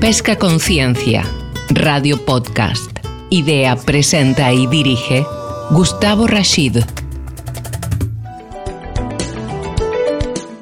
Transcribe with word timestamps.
Pesca 0.00 0.36
Conciencia, 0.38 1.24
Radio 1.70 2.24
Podcast. 2.24 3.00
Idea, 3.30 3.74
presenta 3.74 4.52
y 4.52 4.68
dirige 4.68 5.26
Gustavo 5.70 6.28
Rashid. 6.28 6.84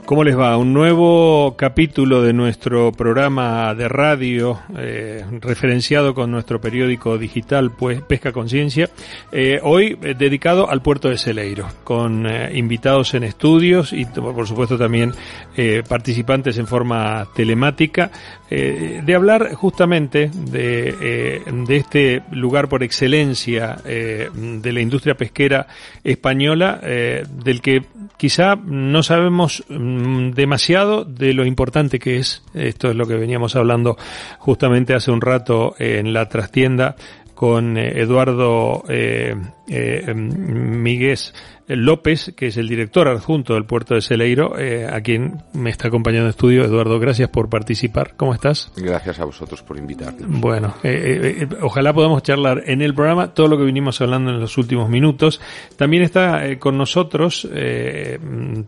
¿Cómo 0.06 0.22
les 0.22 0.38
va? 0.38 0.56
Un 0.56 0.72
nuevo 0.72 1.56
capítulo 1.56 2.22
de 2.22 2.32
nuestro 2.32 2.92
programa 2.92 3.74
de 3.74 3.88
radio 3.88 4.60
eh, 4.78 5.24
referenciado 5.40 6.14
con 6.14 6.30
nuestro 6.30 6.60
periódico 6.60 7.18
digital 7.18 7.72
pues, 7.72 8.02
Pesca 8.02 8.30
Conciencia, 8.30 8.88
eh, 9.32 9.58
hoy 9.64 9.98
eh, 10.00 10.14
dedicado 10.16 10.70
al 10.70 10.80
puerto 10.80 11.08
de 11.08 11.18
Celeiro, 11.18 11.66
con 11.82 12.24
invitados 12.54 13.14
en 13.14 13.24
estudios 13.24 13.92
y 13.92 14.04
por 14.04 14.46
supuesto 14.46 14.78
también 14.78 15.12
participantes 15.88 16.58
en 16.58 16.66
forma 16.68 17.26
telemática, 17.34 18.10
de 18.48 19.14
hablar 19.14 19.54
justamente 19.54 20.30
de, 20.32 21.42
este 21.68 22.22
lugar 22.30 22.68
por 22.68 22.82
excelencia 22.82 23.76
de 23.84 24.72
la 24.72 24.80
industria 24.80 25.16
pesquera 25.16 25.66
española, 26.04 26.78
del 26.80 27.60
que 27.60 27.82
quizá 28.16 28.56
no 28.56 29.02
sabemos 29.02 29.64
demasiado 30.34 31.04
de 31.04 31.32
lo 31.32 31.44
importante 31.44 31.98
que 31.98 32.18
es. 32.18 32.42
Esto 32.54 32.90
es 32.90 32.96
lo 32.96 33.06
que 33.06 33.14
veníamos 33.14 33.56
hablando 33.56 33.96
justamente 34.38 34.94
hace 34.94 35.10
un 35.10 35.20
rato 35.20 35.74
en 35.78 36.12
la 36.12 36.28
trastienda 36.28 36.96
con 37.36 37.76
eh, 37.76 38.00
Eduardo 38.00 38.82
eh, 38.88 39.36
eh, 39.68 40.14
Miguel 40.14 41.18
López, 41.68 42.32
que 42.36 42.46
es 42.46 42.56
el 42.56 42.68
director 42.68 43.08
adjunto 43.08 43.54
del 43.54 43.64
puerto 43.64 43.94
de 43.94 44.00
Celeiro, 44.00 44.58
eh, 44.58 44.86
a 44.86 45.00
quien 45.00 45.42
me 45.52 45.70
está 45.70 45.88
acompañando 45.88 46.26
en 46.26 46.30
estudio. 46.30 46.64
Eduardo, 46.64 46.98
gracias 47.00 47.28
por 47.28 47.48
participar. 47.48 48.14
¿Cómo 48.16 48.34
estás? 48.34 48.70
Gracias 48.76 49.18
a 49.18 49.24
vosotros 49.24 49.62
por 49.62 49.76
invitarme. 49.76 50.26
Bueno, 50.26 50.74
eh, 50.84 51.38
eh, 51.40 51.48
ojalá 51.62 51.92
podamos 51.92 52.22
charlar 52.22 52.62
en 52.66 52.82
el 52.82 52.94
programa 52.94 53.34
todo 53.34 53.48
lo 53.48 53.58
que 53.58 53.64
vinimos 53.64 54.00
hablando 54.00 54.30
en 54.30 54.40
los 54.40 54.56
últimos 54.58 54.88
minutos. 54.88 55.40
También 55.76 56.02
está 56.02 56.56
con 56.58 56.78
nosotros, 56.78 57.48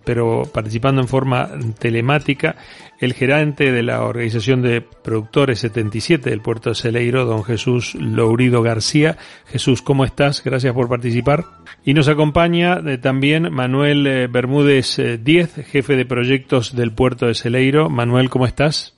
pero 0.05 0.42
participando 0.52 1.00
en 1.00 1.08
forma 1.08 1.50
telemática, 1.78 2.56
el 2.98 3.14
gerente 3.14 3.70
de 3.70 3.82
la 3.82 4.02
Organización 4.02 4.62
de 4.62 4.80
Productores 4.80 5.60
77 5.60 6.30
del 6.30 6.41
puerto 6.41 6.70
de 6.70 6.74
Celeiro, 6.74 7.24
don 7.24 7.44
Jesús 7.44 7.94
Lourido 7.94 8.62
García. 8.62 9.16
Jesús, 9.46 9.82
¿cómo 9.82 10.05
estás? 10.05 10.42
Gracias 10.42 10.74
por 10.74 10.88
participar. 10.88 11.44
Y 11.84 11.94
nos 11.94 12.08
acompaña 12.08 12.80
eh, 12.86 12.98
también 12.98 13.52
Manuel 13.52 14.06
eh, 14.06 14.27
Bermúdez 14.27 14.98
eh, 14.98 15.20
jefe 15.66 15.96
de 15.96 16.06
proyectos 16.06 16.74
del 16.74 16.92
puerto 16.92 17.27
de 17.27 17.34
Celeiro. 17.34 17.88
Manuel, 17.88 18.30
¿cómo 18.30 18.46
estás? 18.46 18.96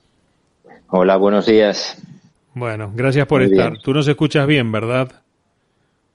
Hola, 0.88 1.16
buenos 1.16 1.46
días. 1.46 2.02
Bueno, 2.54 2.90
gracias 2.94 3.26
por 3.26 3.42
Muy 3.42 3.50
estar. 3.52 3.72
Bien. 3.72 3.82
Tú 3.82 3.92
nos 3.92 4.08
escuchas 4.08 4.46
bien, 4.46 4.72
¿verdad? 4.72 5.22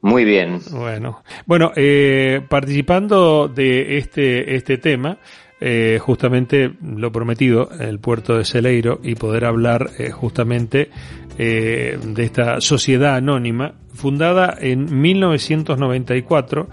Muy 0.06 0.24
bien. 0.24 0.60
Bueno, 0.70 1.24
bueno, 1.48 1.72
eh, 1.76 2.40
participando 2.48 3.48
de 3.48 3.98
este 3.98 4.56
este 4.56 4.78
tema, 4.78 5.18
eh, 5.60 5.98
justamente 6.00 6.74
lo 6.80 7.12
prometido, 7.12 7.72
el 7.80 7.98
puerto 7.98 8.38
de 8.38 8.46
Celeiro 8.46 9.00
y 9.02 9.16
poder 9.16 9.46
hablar 9.46 9.90
eh, 9.98 10.12
justamente 10.12 10.92
eh, 11.40 11.98
de 12.02 12.24
esta 12.24 12.62
sociedad 12.62 13.16
anónima 13.16 13.74
fundada 13.96 14.56
en 14.60 15.02
1994, 15.02 16.70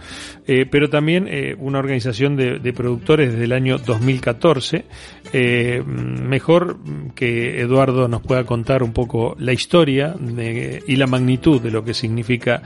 eh, 0.46 0.66
pero 0.70 0.90
también 0.90 1.26
eh, 1.28 1.56
una 1.58 1.78
organización 1.78 2.36
de, 2.36 2.58
de, 2.58 2.72
productores 2.72 3.32
desde 3.32 3.44
el 3.44 3.52
año 3.52 3.78
2014. 3.78 4.84
Eh, 5.32 5.82
mejor 5.86 6.78
que 7.14 7.60
Eduardo 7.60 8.08
nos 8.08 8.22
pueda 8.22 8.44
contar 8.44 8.82
un 8.82 8.92
poco 8.92 9.34
la 9.38 9.52
historia 9.52 10.14
de, 10.18 10.82
y 10.86 10.96
la 10.96 11.06
magnitud 11.06 11.60
de 11.60 11.70
lo 11.70 11.84
que 11.84 11.94
significa 11.94 12.62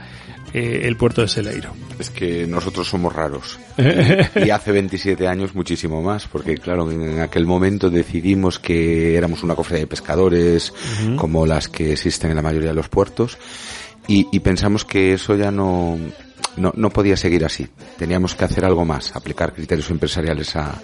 eh, 0.53 0.81
el 0.83 0.95
puerto 0.97 1.21
de 1.21 1.27
Celeiro. 1.27 1.71
Es 1.99 2.09
que 2.09 2.47
nosotros 2.47 2.87
somos 2.87 3.13
raros. 3.13 3.59
y 4.35 4.49
hace 4.49 4.71
27 4.71 5.27
años 5.27 5.55
muchísimo 5.55 6.01
más, 6.01 6.27
porque 6.27 6.57
claro, 6.57 6.89
en 6.91 7.19
aquel 7.19 7.45
momento 7.45 7.89
decidimos 7.89 8.59
que 8.59 9.15
éramos 9.15 9.43
una 9.43 9.55
cofradía 9.55 9.81
de 9.81 9.87
pescadores, 9.87 10.71
uh 10.71 11.09
-huh. 11.09 11.15
como 11.17 11.45
las 11.45 11.67
que 11.67 11.93
existen 11.93 12.29
en 12.31 12.37
la 12.37 12.41
mayoría 12.41 12.69
de 12.69 12.75
los 12.75 12.89
puertos, 12.89 13.37
y, 14.07 14.27
y 14.31 14.39
pensamos 14.39 14.85
que 14.85 15.13
eso 15.13 15.35
ya 15.35 15.51
no, 15.51 15.97
no, 16.55 16.71
no, 16.75 16.89
podía 16.89 17.17
seguir 17.17 17.43
así. 17.45 17.67
Teníamos 17.97 18.35
que 18.35 18.45
hacer 18.45 18.63
algo 18.63 18.85
más, 18.85 19.15
aplicar 19.15 19.53
criterios 19.53 19.89
empresariales 19.89 20.55
a, 20.55 20.81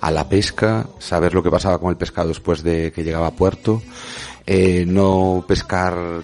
a, 0.00 0.10
la 0.10 0.28
pesca, 0.28 0.86
saber 0.98 1.34
lo 1.34 1.42
que 1.42 1.50
pasaba 1.50 1.78
con 1.78 1.90
el 1.90 1.96
pescado 1.96 2.28
después 2.28 2.62
de 2.62 2.92
que 2.92 3.02
llegaba 3.02 3.28
a 3.28 3.32
puerto, 3.32 3.82
eh, 4.46 4.84
no 4.86 5.44
pescar 5.48 6.22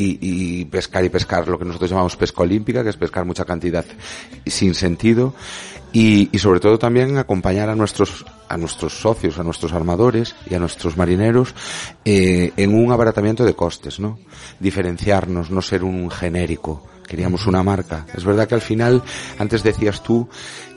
y, 0.00 0.64
pescar 0.66 1.04
y 1.04 1.08
pescar 1.08 1.48
lo 1.48 1.58
que 1.58 1.64
nosotros 1.64 1.90
llamamos 1.90 2.16
pesca 2.16 2.42
olímpica, 2.42 2.82
que 2.82 2.90
es 2.90 2.96
pescar 2.96 3.24
mucha 3.24 3.44
cantidad 3.44 3.84
sin 4.46 4.74
sentido, 4.74 5.34
y, 5.92 6.28
y 6.32 6.38
sobre 6.38 6.60
todo 6.60 6.78
también 6.78 7.16
acompañar 7.18 7.68
a 7.68 7.74
nuestros 7.74 8.24
a 8.48 8.56
nuestros 8.56 8.98
socios, 8.98 9.38
a 9.38 9.42
nuestros 9.42 9.72
armadores 9.72 10.34
y 10.48 10.54
a 10.54 10.58
nuestros 10.58 10.96
marineros 10.96 11.54
eh, 12.04 12.52
en 12.56 12.74
un 12.74 12.90
abaratamiento 12.92 13.44
de 13.44 13.54
costes, 13.54 14.00
¿no? 14.00 14.18
Diferenciarnos, 14.58 15.50
no 15.50 15.62
ser 15.62 15.84
un 15.84 16.10
genérico. 16.10 16.82
Queríamos 17.06 17.46
una 17.46 17.62
marca. 17.62 18.06
Es 18.14 18.24
verdad 18.24 18.46
que 18.46 18.54
al 18.54 18.60
final, 18.60 19.02
antes 19.38 19.62
decías 19.62 20.02
tú 20.02 20.28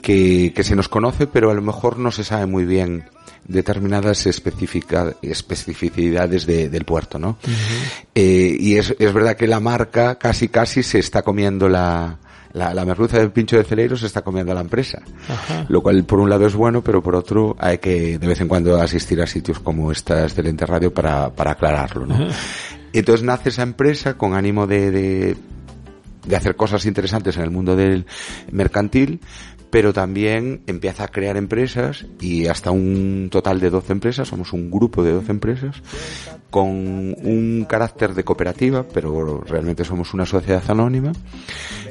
que, 0.01 0.53
que 0.55 0.63
se 0.63 0.75
nos 0.75 0.87
conoce, 0.87 1.27
pero 1.27 1.49
a 1.49 1.53
lo 1.53 1.61
mejor 1.61 1.97
no 1.97 2.11
se 2.11 2.23
sabe 2.23 2.45
muy 2.45 2.65
bien 2.65 3.05
determinadas 3.47 4.27
especificidades 4.27 6.45
de, 6.45 6.69
del 6.69 6.85
puerto, 6.85 7.17
¿no? 7.19 7.29
Uh 7.29 7.47
-huh. 7.47 8.05
eh, 8.15 8.55
y 8.59 8.77
es, 8.77 8.95
es 8.97 9.13
verdad 9.13 9.35
que 9.35 9.47
la 9.47 9.59
marca 9.59 10.15
casi 10.15 10.47
casi 10.47 10.83
se 10.83 10.99
está 10.99 11.23
comiendo 11.23 11.67
la, 11.67 12.17
la, 12.53 12.73
la 12.73 12.85
merluza 12.85 13.17
del 13.17 13.31
pincho 13.31 13.57
de 13.57 13.63
Celeiro 13.63 13.97
se 13.97 14.05
está 14.05 14.21
comiendo 14.21 14.51
a 14.51 14.55
la 14.55 14.61
empresa. 14.61 15.01
Ajá. 15.27 15.65
Lo 15.69 15.81
cual 15.81 16.03
por 16.03 16.19
un 16.19 16.29
lado 16.29 16.45
es 16.45 16.53
bueno, 16.53 16.83
pero 16.83 17.01
por 17.01 17.15
otro 17.15 17.55
hay 17.59 17.79
que 17.79 18.19
de 18.19 18.27
vez 18.27 18.39
en 18.41 18.47
cuando 18.47 18.79
asistir 18.81 19.21
a 19.21 19.27
sitios 19.27 19.59
como 19.59 19.91
esta 19.91 20.23
excelente 20.23 20.65
radio 20.65 20.93
para, 20.93 21.33
para 21.33 21.51
aclararlo, 21.51 22.05
¿no? 22.05 22.15
Ajá. 22.15 22.27
Entonces 22.93 23.23
nace 23.23 23.49
esa 23.49 23.63
empresa 23.63 24.15
con 24.15 24.33
ánimo 24.33 24.67
de, 24.67 24.91
de, 24.91 25.37
de 26.27 26.35
hacer 26.35 26.55
cosas 26.55 26.85
interesantes 26.85 27.37
en 27.37 27.43
el 27.43 27.49
mundo 27.49 27.75
del 27.75 28.05
mercantil, 28.51 29.21
pero 29.71 29.93
también 29.93 30.61
empieza 30.67 31.05
a 31.05 31.07
crear 31.07 31.37
empresas 31.37 32.05
y 32.19 32.47
hasta 32.47 32.71
un 32.71 33.29
total 33.31 33.59
de 33.59 33.69
12 33.69 33.93
empresas, 33.93 34.27
somos 34.27 34.53
un 34.53 34.69
grupo 34.69 35.01
de 35.01 35.13
12 35.13 35.31
empresas, 35.31 35.81
con 36.49 36.67
un 36.67 37.65
carácter 37.67 38.13
de 38.13 38.25
cooperativa, 38.25 38.83
pero 38.83 39.41
realmente 39.41 39.85
somos 39.85 40.13
una 40.13 40.25
sociedad 40.25 40.61
anónima, 40.67 41.13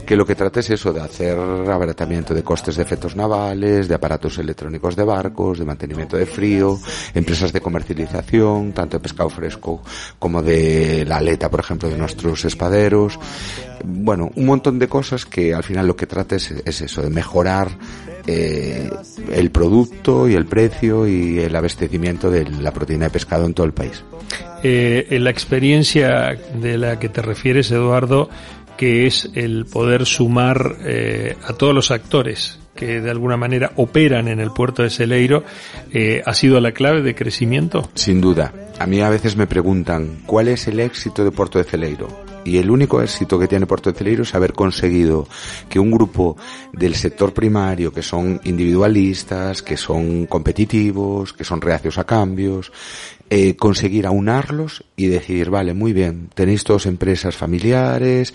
que 0.05 0.15
lo 0.15 0.27
que 0.27 0.35
trata 0.35 0.61
es 0.61 0.69
eso, 0.69 0.93
de 0.93 1.01
hacer 1.01 1.39
abaratamiento 1.39 2.35
de 2.35 2.43
costes 2.43 2.77
de 2.77 2.83
efectos 2.83 3.17
navales, 3.17 3.89
de 3.89 3.95
aparatos 3.95 4.39
electrónicos 4.39 4.95
de 4.95 5.05
barcos, 5.05 5.59
de 5.59 5.65
mantenimiento 5.65 6.19
de 6.19 6.27
frío, 6.27 6.79
empresas 7.15 7.53
de 7.53 7.63
comercialización, 7.63 8.73
tanto 8.73 8.99
de 8.99 9.03
pescado 9.03 9.31
fresco 9.31 9.83
como 10.19 10.43
de 10.43 11.07
la 11.07 11.17
aleta, 11.17 11.51
por 11.51 11.61
ejemplo, 11.61 11.89
de 11.89 11.97
nuestros 11.97 12.45
espaderos. 12.45 13.19
Bueno, 13.85 14.31
un 14.35 14.47
montón 14.47 14.79
de 14.79 14.89
cosas 14.89 15.27
que 15.27 15.55
al 15.55 15.63
final 15.63 15.87
lo 15.87 15.97
que 15.97 16.07
trata 16.07 16.37
es, 16.37 16.51
es 16.51 16.81
eso, 16.81 17.03
de 17.03 17.11
mejorar 17.11 17.71
eh, 18.27 18.91
el 19.33 19.51
producto 19.51 20.29
y 20.29 20.35
el 20.35 20.47
precio 20.47 21.07
y 21.07 21.41
el 21.41 21.55
abastecimiento 21.55 22.31
de 22.31 22.49
la 22.49 22.73
proteína 22.73 23.07
de 23.07 23.11
pescado 23.11 23.47
en 23.47 23.55
todo 23.55 23.67
el 23.67 23.73
país. 23.73 24.05
Eh, 24.63 25.07
en 25.11 25.25
la 25.25 25.31
experiencia 25.31 26.39
de 26.55 26.77
la 26.77 26.99
que 26.99 27.09
te 27.09 27.23
refieres, 27.23 27.71
Eduardo, 27.71 28.29
que 28.77 29.07
es 29.07 29.31
el 29.35 29.67
poder 29.67 30.07
sumar 30.07 30.77
eh, 30.85 31.37
a 31.47 31.53
todos 31.55 31.75
los 31.75 31.91
actores 31.91 32.59
que 32.75 33.01
de 33.01 33.11
alguna 33.11 33.37
manera 33.37 33.73
operan 33.77 34.29
en 34.29 34.41
el 34.41 34.53
puerto 34.53 34.83
de 34.83 34.91
Celeiro, 34.91 35.45
eh, 35.93 36.23
¿ha 36.25 36.33
sido 36.33 36.61
la 36.61 36.73
clave 36.73 37.03
de 37.03 37.15
crecimiento? 37.15 37.91
Sin 37.95 38.23
duda. 38.23 38.55
A 38.79 38.87
mí 38.87 39.03
a 39.03 39.11
veces 39.11 39.37
me 39.37 39.47
preguntan, 39.47 40.23
¿cuál 40.25 40.49
es 40.49 40.67
el 40.67 40.81
éxito 40.81 41.25
de 41.25 41.31
Puerto 41.31 41.59
de 41.59 41.65
Celeiro? 41.65 42.30
Y 42.45 42.59
el 42.59 42.71
único 42.71 43.03
éxito 43.03 43.39
que 43.39 43.49
tiene 43.49 43.67
Puerto 43.67 43.93
Celeiro 43.93 44.23
es 44.23 44.35
haber 44.35 44.53
conseguido 44.53 45.27
que 45.69 45.79
un 45.79 45.91
grupo 45.91 46.37
del 46.73 46.95
sector 46.95 47.33
primario, 47.33 47.93
que 47.93 48.03
son 48.03 48.41
individualistas, 48.45 49.63
que 49.63 49.77
son 49.77 50.27
competitivos, 50.27 51.33
que 51.33 51.45
son 51.45 51.61
reacios 51.61 51.99
a 51.99 52.05
cambios, 52.05 52.73
eh, 53.33 53.55
conseguir 53.55 54.07
aunarlos 54.07 54.85
y 54.97 55.07
decir, 55.07 55.51
vale, 55.51 55.73
muy 55.73 55.93
bien, 55.93 56.31
tenéis 56.35 56.65
todos 56.65 56.87
empresas 56.87 57.37
familiares, 57.37 58.35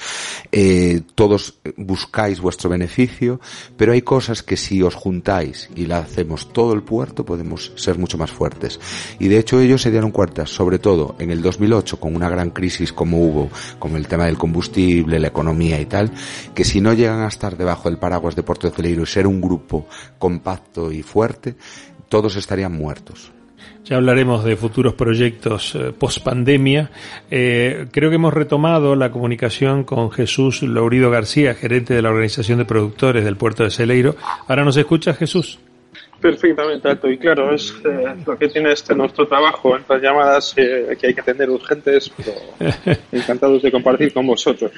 eh, 0.53 1.01
todos 1.15 1.59
buscáis 1.75 2.39
vuestro 2.39 2.69
beneficio, 2.69 3.41
pero 3.75 3.91
hay 3.91 4.03
cosas 4.03 4.41
que 4.41 4.55
si 4.55 4.81
os 4.81 4.95
juntáis 4.95 5.69
y 5.75 5.85
la 5.85 5.97
hacemos 5.97 6.53
todo 6.53 6.71
el 6.73 6.83
puerto 6.83 7.25
podemos 7.25 7.73
ser 7.75 7.97
mucho 7.97 8.17
más 8.17 8.31
fuertes. 8.31 8.79
Y 9.19 9.27
de 9.27 9.37
hecho 9.37 9.59
ellos 9.59 9.81
se 9.81 9.91
dieron 9.91 10.11
cuenta, 10.11 10.45
sobre 10.45 10.79
todo 10.79 11.17
en 11.19 11.29
el 11.29 11.41
2008, 11.41 11.99
con 11.99 12.15
una 12.15 12.29
gran 12.29 12.51
crisis 12.51 12.93
como 12.93 13.19
hubo, 13.19 13.49
como 13.79 13.97
el 13.97 14.07
tema 14.07 14.27
del 14.27 14.37
combustible, 14.37 15.19
la 15.19 15.27
economía 15.27 15.77
y 15.81 15.87
tal, 15.87 16.13
que 16.53 16.63
si 16.63 16.79
no 16.79 16.93
llegan 16.93 17.19
a 17.19 17.27
estar 17.27 17.57
debajo 17.57 17.89
del 17.89 17.99
paraguas 17.99 18.37
de 18.37 18.43
Puerto 18.43 18.69
de 18.69 18.75
Celeiro 18.75 19.03
y 19.03 19.07
ser 19.07 19.27
un 19.27 19.41
grupo 19.41 19.87
compacto 20.17 20.89
y 20.89 21.01
fuerte, 21.03 21.57
todos 22.07 22.37
estarían 22.37 22.71
muertos. 22.71 23.34
Ya 23.85 23.97
hablaremos 23.97 24.43
de 24.43 24.55
futuros 24.57 24.95
proyectos 24.95 25.75
eh, 25.75 25.93
post 25.97 26.23
pandemia. 26.23 26.89
Eh, 27.29 27.85
creo 27.91 28.09
que 28.09 28.15
hemos 28.15 28.33
retomado 28.33 28.95
la 28.95 29.11
comunicación 29.11 29.83
con 29.83 30.09
Jesús 30.09 30.63
Laurido 30.63 31.11
García, 31.11 31.53
gerente 31.53 31.93
de 31.93 32.01
la 32.01 32.09
Organización 32.09 32.57
de 32.57 32.65
Productores 32.65 33.23
del 33.23 33.37
Puerto 33.37 33.63
de 33.63 33.69
Celeiro. 33.69 34.15
Ahora 34.47 34.63
nos 34.63 34.75
escucha 34.77 35.13
Jesús. 35.13 35.59
Perfectamente, 36.25 36.89
Alto. 36.89 37.07
Y 37.07 37.19
claro, 37.19 37.53
es 37.53 37.71
eh, 37.85 38.15
lo 38.25 38.35
que 38.35 38.47
tiene 38.47 38.71
este 38.71 38.95
nuestro 38.95 39.27
trabajo, 39.27 39.77
estas 39.77 40.01
llamadas 40.01 40.55
eh, 40.57 40.97
que 40.99 41.05
hay 41.05 41.13
que 41.13 41.21
atender 41.21 41.51
urgentes, 41.51 42.11
pero 42.17 42.31
encantados 43.11 43.61
de 43.61 43.71
compartir 43.71 44.11
con 44.11 44.25
vosotros. 44.25 44.71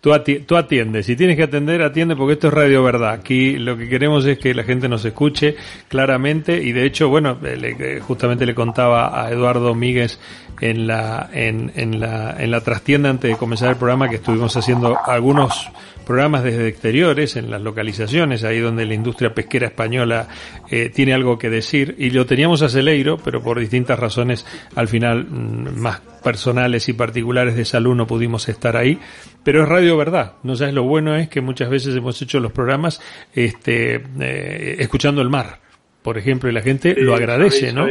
Tú, 0.00 0.12
atiendes, 0.12 1.06
si 1.06 1.16
tienes 1.16 1.36
que 1.36 1.42
atender, 1.42 1.82
atiende 1.82 2.14
porque 2.14 2.34
esto 2.34 2.46
es 2.46 2.54
Radio 2.54 2.84
Verdad. 2.84 3.14
Aquí 3.14 3.58
lo 3.58 3.76
que 3.76 3.88
queremos 3.88 4.24
es 4.26 4.38
que 4.38 4.54
la 4.54 4.62
gente 4.62 4.88
nos 4.88 5.04
escuche 5.04 5.56
claramente 5.88 6.62
y 6.62 6.70
de 6.70 6.86
hecho, 6.86 7.08
bueno, 7.08 7.36
le, 7.42 7.98
justamente 7.98 8.46
le 8.46 8.54
contaba 8.54 9.24
a 9.24 9.32
Eduardo 9.32 9.74
Míguez 9.74 10.20
en 10.60 10.86
la, 10.86 11.28
en, 11.32 11.72
en, 11.74 11.98
la, 11.98 12.36
en 12.38 12.52
la 12.52 12.60
trastienda 12.60 13.10
antes 13.10 13.28
de 13.28 13.36
comenzar 13.36 13.70
el 13.70 13.76
programa 13.76 14.08
que 14.08 14.16
estuvimos 14.16 14.56
haciendo 14.56 14.96
algunos 15.04 15.68
programas 16.02 16.42
desde 16.44 16.68
exteriores, 16.68 17.36
en 17.36 17.50
las 17.50 17.62
localizaciones, 17.62 18.44
ahí 18.44 18.60
donde 18.60 18.84
la 18.86 18.94
industria 18.94 19.34
pesquera 19.34 19.68
española 19.68 20.28
eh, 20.70 20.90
tiene 20.92 21.14
algo 21.14 21.38
que 21.38 21.50
decir, 21.50 21.94
y 21.98 22.10
lo 22.10 22.26
teníamos 22.26 22.62
a 22.62 22.68
Celeiro, 22.68 23.16
pero 23.16 23.42
por 23.42 23.58
distintas 23.58 23.98
razones 23.98 24.46
al 24.74 24.88
final 24.88 25.24
mm, 25.24 25.78
más 25.78 26.00
personales 26.22 26.88
y 26.88 26.92
particulares 26.92 27.56
de 27.56 27.64
salud 27.64 27.94
no 27.94 28.06
pudimos 28.06 28.48
estar 28.48 28.76
ahí, 28.76 28.98
pero 29.42 29.62
es 29.62 29.68
radio 29.68 29.96
verdad, 29.96 30.34
no 30.42 30.54
sabes 30.54 30.74
lo 30.74 30.84
bueno 30.84 31.16
es 31.16 31.28
que 31.28 31.40
muchas 31.40 31.68
veces 31.68 31.96
hemos 31.96 32.20
hecho 32.22 32.38
los 32.40 32.52
programas 32.52 33.00
este, 33.34 34.02
eh, 34.20 34.76
escuchando 34.78 35.20
el 35.20 35.28
mar, 35.28 35.60
por 36.02 36.18
ejemplo, 36.18 36.48
y 36.48 36.52
la 36.52 36.62
gente 36.62 36.94
lo 36.96 37.14
agradece, 37.14 37.72
¿no? 37.72 37.86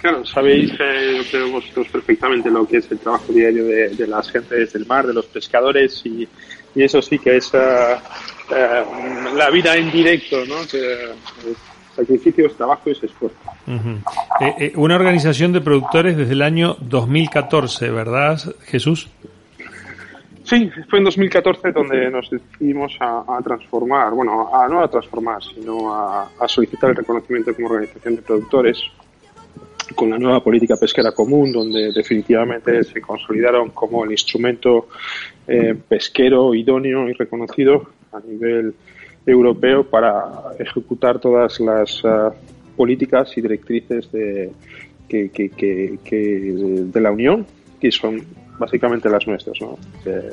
Claro, 0.00 0.24
sabéis, 0.24 0.70
eh, 0.78 1.22
creo 1.28 1.50
vosotros 1.50 1.88
perfectamente 1.88 2.50
lo 2.50 2.66
que 2.66 2.76
es 2.76 2.90
el 2.92 3.00
trabajo 3.00 3.32
diario 3.32 3.64
de, 3.64 4.06
las 4.06 4.30
gentes 4.30 4.72
del 4.72 4.86
mar, 4.86 5.06
de 5.06 5.14
los 5.14 5.26
pescadores, 5.26 6.02
y, 6.06 6.28
eso 6.76 7.02
sí 7.02 7.18
que 7.18 7.36
es 7.36 7.50
eh, 7.54 7.96
eh, 8.50 8.84
la 9.34 9.50
vida 9.50 9.76
en 9.76 9.90
directo, 9.90 10.44
¿no? 10.46 10.66
Que, 10.70 11.12
sacrificios, 11.94 12.56
trabajo 12.56 12.90
y 12.90 12.92
esfuerzo. 12.92 13.36
una 14.76 14.94
organización 14.94 15.52
de 15.52 15.60
productores 15.60 16.16
desde 16.16 16.32
el 16.32 16.42
año 16.42 16.76
2014, 16.80 17.90
¿verdad, 17.90 18.38
Jesús? 18.66 19.08
Sí, 20.44 20.70
fue 20.88 21.00
en 21.00 21.04
2014 21.04 21.72
donde 21.72 22.10
nos 22.10 22.30
decidimos 22.30 22.96
a, 23.00 23.38
transformar, 23.44 24.12
bueno, 24.12 24.48
a, 24.54 24.66
no 24.68 24.80
a 24.80 24.88
transformar, 24.88 25.42
sino 25.42 25.92
a, 25.92 26.30
a 26.40 26.48
solicitar 26.48 26.90
el 26.90 26.96
reconocimiento 26.96 27.54
como 27.54 27.68
organización 27.68 28.16
de 28.16 28.22
productores 28.22 28.78
con 29.94 30.10
la 30.10 30.18
nueva 30.18 30.42
política 30.42 30.76
pesquera 30.76 31.12
común, 31.12 31.52
donde 31.52 31.92
definitivamente 31.92 32.82
se 32.84 33.00
consolidaron 33.00 33.70
como 33.70 34.04
el 34.04 34.12
instrumento 34.12 34.88
eh, 35.46 35.74
pesquero 35.88 36.54
idóneo 36.54 37.08
y 37.08 37.12
reconocido 37.12 37.90
a 38.12 38.20
nivel 38.20 38.74
europeo 39.26 39.84
para 39.84 40.24
ejecutar 40.58 41.18
todas 41.18 41.60
las 41.60 42.02
ah, 42.04 42.32
políticas 42.76 43.36
y 43.36 43.40
directrices 43.40 44.10
de, 44.12 44.52
que, 45.08 45.30
que, 45.30 45.98
que, 46.04 46.54
de 46.92 47.00
la 47.00 47.10
Unión, 47.10 47.46
que 47.80 47.90
son 47.90 48.22
básicamente 48.58 49.08
las 49.08 49.26
nuestras, 49.26 49.60
¿no? 49.60 49.78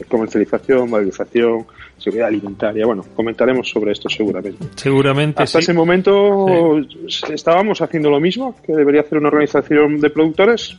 comercialización, 0.08 0.90
valorización, 0.90 1.66
seguridad 1.98 2.28
alimentaria. 2.28 2.86
Bueno, 2.86 3.04
comentaremos 3.16 3.70
sobre 3.70 3.92
esto 3.92 4.10
seguramente. 4.10 4.66
Seguramente. 4.76 5.44
Hasta 5.44 5.60
ese 5.60 5.74
momento 5.74 6.80
estábamos 7.30 7.82
haciendo 7.82 8.10
lo 8.10 8.20
mismo 8.20 8.56
que 8.66 8.74
debería 8.74 9.02
hacer 9.02 9.20
una 9.20 9.28
organización 9.28 10.00
de 10.00 10.10
productores, 10.10 10.76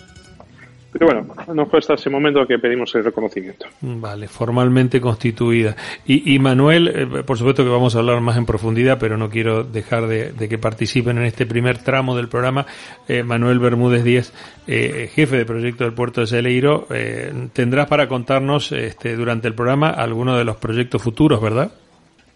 pero 0.98 1.22
bueno, 1.22 1.54
no 1.54 1.66
fue 1.66 1.81
ese 1.81 2.10
momento 2.10 2.46
que 2.46 2.58
pedimos 2.58 2.94
el 2.94 3.04
reconocimiento. 3.04 3.66
Vale, 3.81 4.28
formalmente 4.28 5.00
constituida. 5.00 5.76
Y, 6.06 6.38
Manuel, 6.38 6.88
eh, 6.88 7.22
por 7.25 7.37
supuesto 7.37 7.64
que 7.64 7.70
vamos 7.70 7.94
a 7.94 7.98
hablar 7.98 8.20
más 8.20 8.37
en 8.37 8.46
profundidad, 8.46 8.98
pero 8.98 9.16
no 9.16 9.28
quiero 9.28 9.64
dejar 9.64 10.06
de, 10.06 10.48
que 10.48 10.58
participen 10.58 11.19
en 11.19 11.25
este 11.25 11.46
primer 11.46 11.78
tramo 11.78 12.16
del 12.16 12.28
programa. 12.28 12.66
Eh, 13.08 13.22
Manuel 13.22 13.58
Bermúdez 13.58 14.04
Díez, 14.04 14.32
eh, 14.66 15.10
jefe 15.12 15.37
de 15.37 15.44
proyecto 15.44 15.84
del 15.84 15.93
puerto 15.93 16.20
de 16.20 16.26
Celeiro, 16.26 16.87
tendrás 17.52 17.87
para 17.87 18.08
contarnos 18.08 18.72
este, 18.72 19.16
durante 19.16 19.48
el 19.48 19.54
programa 19.54 19.90
algunos 19.90 20.38
de 20.38 20.44
los 20.44 20.56
proyectos 20.56 21.02
futuros, 21.02 21.40
¿verdad? 21.40 21.72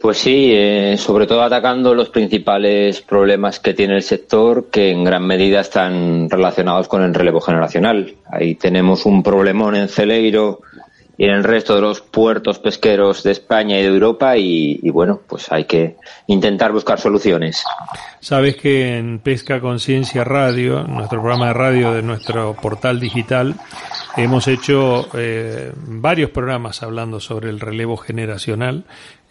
Pues 0.00 0.17
sí, 0.17 0.50
eh, 0.55 0.97
sobre 0.97 1.26
todo 1.26 1.43
atacando 1.43 1.94
los 1.94 2.08
principales 2.08 3.02
problemas 3.02 3.61
que 3.61 3.75
tiene 3.75 3.97
el 3.97 4.02
sector, 4.02 4.70
que 4.70 4.91
en 4.91 5.05
gran 5.05 5.26
medida 5.26 5.61
están 5.61 6.31
relacionados 6.31 6.88
con 6.88 7.02
el 7.02 7.12
relevo 7.12 7.43
generacional. 7.43 8.14
Ahí 8.32 8.55
tenemos 8.55 9.05
un 9.05 9.23
problemón 9.23 9.76
en 9.76 9.88
Celeiro 9.88 10.62
y 11.19 11.25
en 11.25 11.32
el 11.32 11.44
resto 11.44 11.75
de 11.75 11.82
los 11.82 12.00
puertos 12.00 12.58
pesqueros 12.58 13.23
de 13.25 13.32
España 13.32 13.79
y 13.79 13.82
de 13.82 13.88
Europa 13.88 14.38
y, 14.38 14.88
bueno, 14.88 15.20
pues 15.29 15.52
hay 15.52 15.67
que 15.67 15.97
intentar 16.29 16.73
buscar 16.73 16.99
soluciones. 16.99 17.62
Sabes 18.20 18.56
que 18.56 18.96
en 18.96 19.19
Pesca 19.19 19.61
Conciencia 19.61 20.25
Radio, 20.25 20.82
nuestro 20.85 21.20
programa 21.20 21.49
de 21.49 21.53
radio 21.53 21.93
de 21.93 22.00
nuestro 22.00 22.55
portal 22.55 22.99
digital, 23.00 23.55
hemos 24.17 24.49
hecho 24.49 25.11
eh, 25.12 25.73
varios 25.76 26.31
programas 26.31 26.82
hablando 26.82 27.20
sobre 27.20 27.50
el 27.50 27.61
relevo 27.61 27.99
generacional 27.99 28.85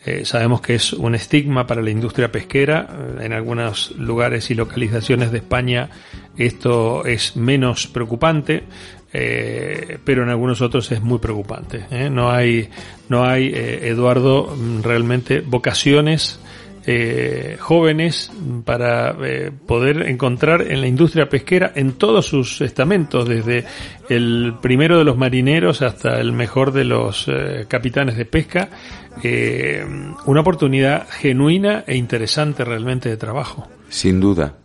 eh, 0.06 0.24
sabemos 0.24 0.62
que 0.62 0.76
es 0.76 0.94
un 0.94 1.14
estigma 1.14 1.68
para 1.68 1.82
la 1.82 1.90
industria 1.90 2.32
pesquera. 2.32 2.88
Eh, 2.90 3.26
en 3.26 3.34
algunos 3.34 3.92
lugares 3.98 4.50
y 4.50 4.56
localizaciones 4.56 5.32
de 5.32 5.40
España 5.40 5.90
esto 6.38 7.06
es 7.06 7.36
menos 7.36 7.88
preocupante, 7.88 8.64
eh, 9.12 9.98
pero 10.06 10.24
en 10.24 10.30
algunos 10.30 10.62
otros 10.62 10.90
es 10.92 11.02
muy 11.02 11.20
preocupante. 11.20 12.10
No 12.10 12.32
hay, 12.32 12.70
no 13.10 13.26
hay 13.26 13.52
Eduardo, 13.54 14.56
realmente 14.82 15.42
vocaciones 15.42 16.40
eh, 16.86 17.58
jóvenes 17.60 18.32
para 18.64 19.12
eh, 19.22 19.52
poder 19.68 20.08
encontrar 20.08 20.62
en 20.62 20.82
la 20.82 20.88
industria 20.88 21.30
pesquera 21.30 21.72
en 21.76 21.94
todos 21.94 22.26
sus 22.26 22.62
estamentos, 22.62 23.28
desde 23.28 23.66
el 24.08 24.56
primero 24.62 24.98
de 24.98 25.04
los 25.04 25.18
marineros 25.18 25.82
hasta 25.82 26.20
el 26.20 26.32
mejor 26.32 26.72
de 26.72 26.86
los 26.86 27.28
eh, 27.28 27.66
capitanes 27.68 28.18
de 28.18 28.26
pesca, 28.26 28.70
una 30.26 30.42
oportunidad 30.42 31.08
genuina 31.10 31.84
e 31.86 31.98
interesante 31.98 32.64
realmente 32.64 33.10
de 33.10 33.18
trabajo. 33.18 33.68
Sin 33.90 34.22
duda. 34.22 34.56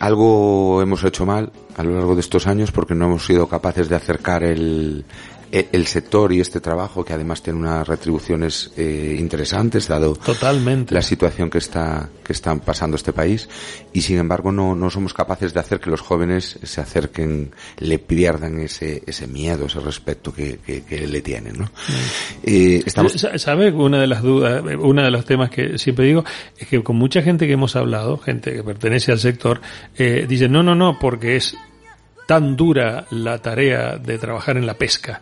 algo 0.00 0.82
hemos 0.82 1.02
hecho 1.04 1.24
mal 1.24 1.50
a 1.76 1.82
lo 1.82 1.94
largo 1.94 2.14
de 2.14 2.20
estos 2.20 2.46
años 2.46 2.70
porque 2.70 2.94
no 2.94 3.06
hemos 3.06 3.24
sido 3.24 3.48
capaces 3.48 3.88
de 3.88 3.96
acercar 3.96 4.44
el, 4.44 5.06
el 5.52 5.86
sector 5.86 6.32
y 6.32 6.40
este 6.40 6.60
trabajo 6.60 7.04
que 7.04 7.12
además 7.12 7.42
tiene 7.42 7.58
unas 7.58 7.86
retribuciones 7.86 8.70
eh, 8.76 9.16
interesantes 9.18 9.88
dado 9.88 10.14
Totalmente. 10.14 10.94
la 10.94 11.02
situación 11.02 11.50
que 11.50 11.58
está 11.58 12.08
que 12.24 12.32
están 12.32 12.60
pasando 12.60 12.96
este 12.96 13.12
país 13.12 13.48
y 13.92 14.02
sin 14.02 14.18
embargo 14.18 14.52
no, 14.52 14.74
no 14.74 14.90
somos 14.90 15.14
capaces 15.14 15.54
de 15.54 15.60
hacer 15.60 15.80
que 15.80 15.90
los 15.90 16.00
jóvenes 16.00 16.58
se 16.62 16.80
acerquen 16.80 17.52
le 17.78 17.98
pierdan 17.98 18.60
ese 18.60 19.02
ese 19.06 19.26
miedo 19.26 19.66
ese 19.66 19.80
respeto 19.80 20.32
que, 20.32 20.58
que, 20.58 21.06
le 21.06 21.20
tienen 21.22 21.58
¿no? 21.58 21.70
Eh, 22.42 22.82
estamos... 22.84 23.12
sabe 23.12 23.72
una 23.72 24.00
de 24.00 24.06
las 24.06 24.22
dudas 24.22 24.62
uno 24.78 25.02
de 25.02 25.10
los 25.10 25.24
temas 25.24 25.50
que 25.50 25.78
siempre 25.78 26.06
digo 26.06 26.24
es 26.58 26.68
que 26.68 26.82
con 26.82 26.96
mucha 26.96 27.22
gente 27.22 27.46
que 27.46 27.54
hemos 27.54 27.76
hablado 27.76 28.18
gente 28.18 28.52
que 28.52 28.62
pertenece 28.62 29.12
al 29.12 29.18
sector 29.18 29.60
eh, 29.96 30.26
dice 30.28 30.48
no 30.48 30.62
no 30.62 30.74
no 30.74 30.98
porque 30.98 31.36
es 31.36 31.56
tan 32.28 32.56
dura 32.56 33.06
la 33.08 33.38
tarea 33.38 33.96
de 33.96 34.18
trabajar 34.18 34.58
en 34.58 34.66
la 34.66 34.74
pesca. 34.74 35.18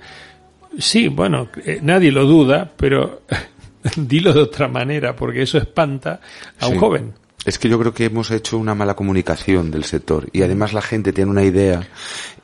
Sí, 0.76 1.06
bueno, 1.06 1.50
eh, 1.64 1.78
nadie 1.80 2.10
lo 2.10 2.24
duda, 2.24 2.68
pero 2.76 3.22
dilo 3.96 4.32
de 4.32 4.40
otra 4.40 4.66
manera, 4.66 5.14
porque 5.14 5.42
eso 5.42 5.56
espanta 5.56 6.20
a 6.58 6.66
un 6.66 6.78
joven. 6.80 7.14
Es 7.44 7.60
que 7.60 7.68
yo 7.68 7.78
creo 7.78 7.94
que 7.94 8.06
hemos 8.06 8.32
hecho 8.32 8.58
una 8.58 8.74
mala 8.74 8.96
comunicación 8.96 9.70
del 9.70 9.84
sector 9.84 10.28
y 10.32 10.42
además 10.42 10.72
la 10.72 10.82
gente 10.82 11.12
tiene 11.12 11.30
una 11.30 11.44
idea 11.44 11.86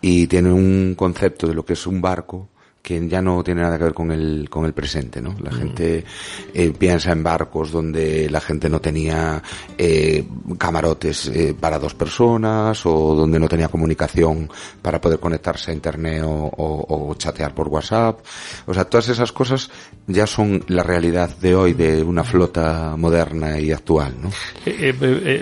y 0.00 0.28
tiene 0.28 0.52
un 0.52 0.94
concepto 0.96 1.48
de 1.48 1.54
lo 1.54 1.64
que 1.64 1.72
es 1.72 1.84
un 1.88 2.00
barco 2.00 2.48
que 2.82 3.08
ya 3.08 3.22
no 3.22 3.44
tiene 3.44 3.62
nada 3.62 3.78
que 3.78 3.84
ver 3.84 3.94
con 3.94 4.10
el, 4.10 4.48
con 4.50 4.64
el 4.64 4.72
presente, 4.72 5.22
¿no? 5.22 5.36
La 5.40 5.52
mm. 5.52 5.54
gente 5.54 6.04
eh, 6.52 6.72
piensa 6.76 7.12
en 7.12 7.22
barcos 7.22 7.70
donde 7.70 8.28
la 8.28 8.40
gente 8.40 8.68
no 8.68 8.80
tenía 8.80 9.40
eh, 9.78 10.26
camarotes 10.58 11.28
eh, 11.28 11.54
para 11.58 11.78
dos 11.78 11.94
personas 11.94 12.84
o 12.84 13.14
donde 13.14 13.38
no 13.38 13.48
tenía 13.48 13.68
comunicación 13.68 14.50
para 14.82 15.00
poder 15.00 15.20
conectarse 15.20 15.70
a 15.70 15.74
internet 15.74 16.24
o, 16.24 16.50
o, 16.56 17.14
chatear 17.14 17.54
por 17.54 17.68
WhatsApp. 17.68 18.18
O 18.66 18.74
sea, 18.74 18.84
todas 18.84 19.08
esas 19.08 19.30
cosas 19.30 19.70
ya 20.08 20.26
son 20.26 20.64
la 20.66 20.82
realidad 20.82 21.36
de 21.36 21.54
hoy 21.54 21.74
de 21.74 22.02
una 22.02 22.24
flota 22.24 22.96
moderna 22.96 23.60
y 23.60 23.70
actual, 23.70 24.14
¿no? 24.20 24.30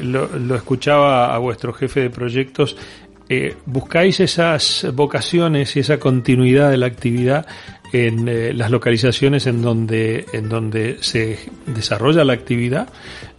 Lo, 0.03 0.39
lo 0.39 0.57
escuchaba 0.57 1.35
a 1.35 1.39
vuestro 1.39 1.73
jefe 1.73 2.01
de 2.01 2.11
proyectos 2.11 2.77
eh, 3.31 3.55
buscáis 3.65 4.19
esas 4.19 4.87
vocaciones 4.93 5.77
y 5.77 5.81
esa 5.81 6.01
continuidad 6.01 6.71
de 6.71 6.77
la 6.77 6.87
actividad 6.87 7.47
en 7.93 8.29
eh, 8.29 8.53
las 8.53 8.71
localizaciones 8.71 9.47
en 9.47 9.63
donde, 9.63 10.27
en 10.33 10.49
donde 10.49 10.99
se 11.01 11.39
desarrolla 11.67 12.25
la 12.25 12.33
actividad? 12.33 12.89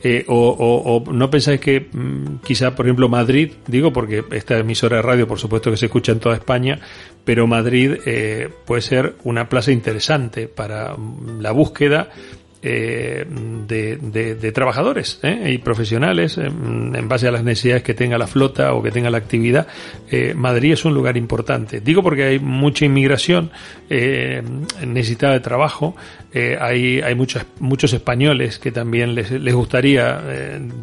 Eh, 0.02 0.26
o, 0.28 1.04
no 1.12 1.30
pensáis 1.30 1.60
que 1.60 1.90
mm, 1.92 2.38
quizá, 2.44 2.76
por 2.76 2.86
ejemplo, 2.86 3.08
Madrid, 3.10 3.52
digo 3.68 3.94
porque 3.94 4.24
esta 4.32 4.58
emisora 4.58 4.98
de 4.98 5.02
radio, 5.04 5.28
por 5.28 5.40
supuesto 5.40 5.72
que 5.72 5.78
se 5.78 5.88
escucha 5.88 6.12
en 6.12 6.20
toda 6.20 6.36
España, 6.36 6.80
pero 7.24 7.48
Madrid 7.48 7.98
eh, 8.06 8.50
puede 8.66 8.82
ser 8.82 9.16
una 9.24 9.48
plaza 9.48 9.72
interesante 9.72 10.48
para 10.48 10.96
mm, 10.96 11.42
la 11.42 11.52
búsqueda 11.52 12.10
eh, 12.62 13.26
de, 13.28 13.98
de, 14.36 14.52
trabajadores 14.52 15.20
¿eh? 15.24 15.52
y 15.54 15.58
profesionales 15.58 16.38
en, 16.38 17.08
base 17.08 17.28
a 17.28 17.32
las 17.32 17.44
necesidades 17.44 17.84
que 17.84 17.94
tenga 17.94 18.18
la 18.18 18.28
flota 18.28 18.74
o 18.74 18.84
que 18.84 18.92
tenga 18.92 19.10
la 19.10 19.18
actividad. 19.18 19.68
Eh, 20.10 20.34
Madrid 20.36 20.74
es 20.74 20.86
un 20.86 20.94
lugar 20.94 21.18
importante. 21.18 21.82
Digo 21.82 22.04
porque 22.04 22.24
hay 22.24 22.40
mucha 22.40 22.86
inmigración 22.86 23.52
eh, 23.90 24.44
necesitada 24.86 25.34
de 25.34 25.40
trabajo. 25.40 25.96
Eh, 26.34 26.58
hay 26.60 27.02
hay 27.02 27.16
muchos, 27.16 27.46
muchos 27.60 27.94
españoles 27.94 28.60
que 28.60 28.72
también 28.72 29.16
les, 29.16 29.32
les 29.32 29.54
gustaría 29.54 30.22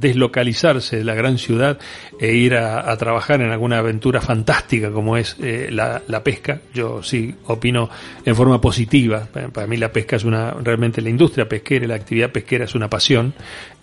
deslocalizarse 0.01 0.99
de 0.99 1.05
la 1.05 1.15
gran 1.15 1.39
ciudad 1.39 1.79
e 2.21 2.35
ir 2.35 2.55
a, 2.55 2.91
a, 2.91 2.97
trabajar 2.97 3.41
en 3.41 3.51
alguna 3.51 3.79
aventura 3.79 4.21
fantástica 4.21 4.91
como 4.91 5.17
es 5.17 5.37
la, 5.39 6.03
la 6.07 6.23
pesca. 6.23 6.61
Yo 6.75 7.03
sí 7.03 7.35
opino 7.47 7.89
en 8.25 8.37
forma 8.37 8.61
positiva. 8.61 9.29
Para, 9.53 9.67
mí 9.67 9.77
la 9.77 9.93
pesca 9.93 10.17
es 10.17 10.25
una 10.25 10.51
realmente 10.53 11.01
la 11.01 11.11
industria 11.11 11.49
pesquera 11.69 11.87
la 11.87 11.95
actividad 11.97 12.31
pesquera 12.31 12.65
es 12.65 12.75
una 12.75 12.89
pasión. 12.89 13.35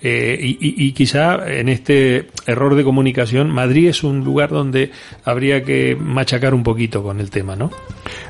Eh, 0.01 0.38
y, 0.39 0.92
quizá 0.92 1.48
en 1.48 1.68
este 1.70 2.27
error 2.46 2.75
de 2.75 2.84
comunicación, 2.84 3.50
Madrid 3.50 3.88
es 3.89 4.04
un 4.04 4.24
lugar 4.24 4.50
donde 4.50 4.92
habría 5.24 5.63
que 5.63 5.98
machacar 6.00 6.54
un 6.54 6.63
poquito 6.63 7.01
con 7.01 7.20
el 7.20 7.32
tema, 7.32 7.56
¿no? 7.56 7.72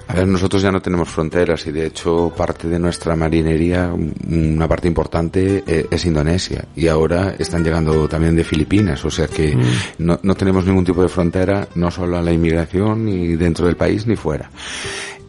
A 0.08 0.14
ver, 0.14 0.28
nosotros 0.28 0.62
ya 0.62 0.72
no 0.72 0.82
tenemos 0.82 1.10
fronteras 1.10 1.66
y 1.68 1.72
de 1.72 1.88
hecho 1.88 2.32
parte 2.36 2.70
de 2.70 2.80
nuestra 2.80 3.16
marinería, 3.16 3.92
una 3.92 4.68
parte 4.68 4.88
importante 4.88 5.64
eh, 5.68 5.88
es 5.90 6.06
Indonesia 6.06 6.64
y 6.76 6.88
ahora 6.88 7.36
están 7.38 7.64
llegando 7.64 8.08
también 8.08 8.36
de 8.36 8.44
Filipinas, 8.44 9.04
o 9.04 9.10
sea 9.10 9.28
que 9.28 9.56
mm. 9.56 9.62
no, 9.98 10.20
no 10.22 10.36
tenemos 10.36 10.66
ningún 10.66 10.86
tipo 10.86 11.02
de 11.02 11.10
frontera, 11.10 11.68
no 11.76 11.92
solo 11.92 12.18
a 12.18 12.22
la 12.22 12.32
inmigración 12.32 13.06
ni 13.06 13.36
dentro 13.36 13.66
del 13.66 13.76
país 13.76 14.06
ni 14.06 14.16
fuera. 14.16 14.50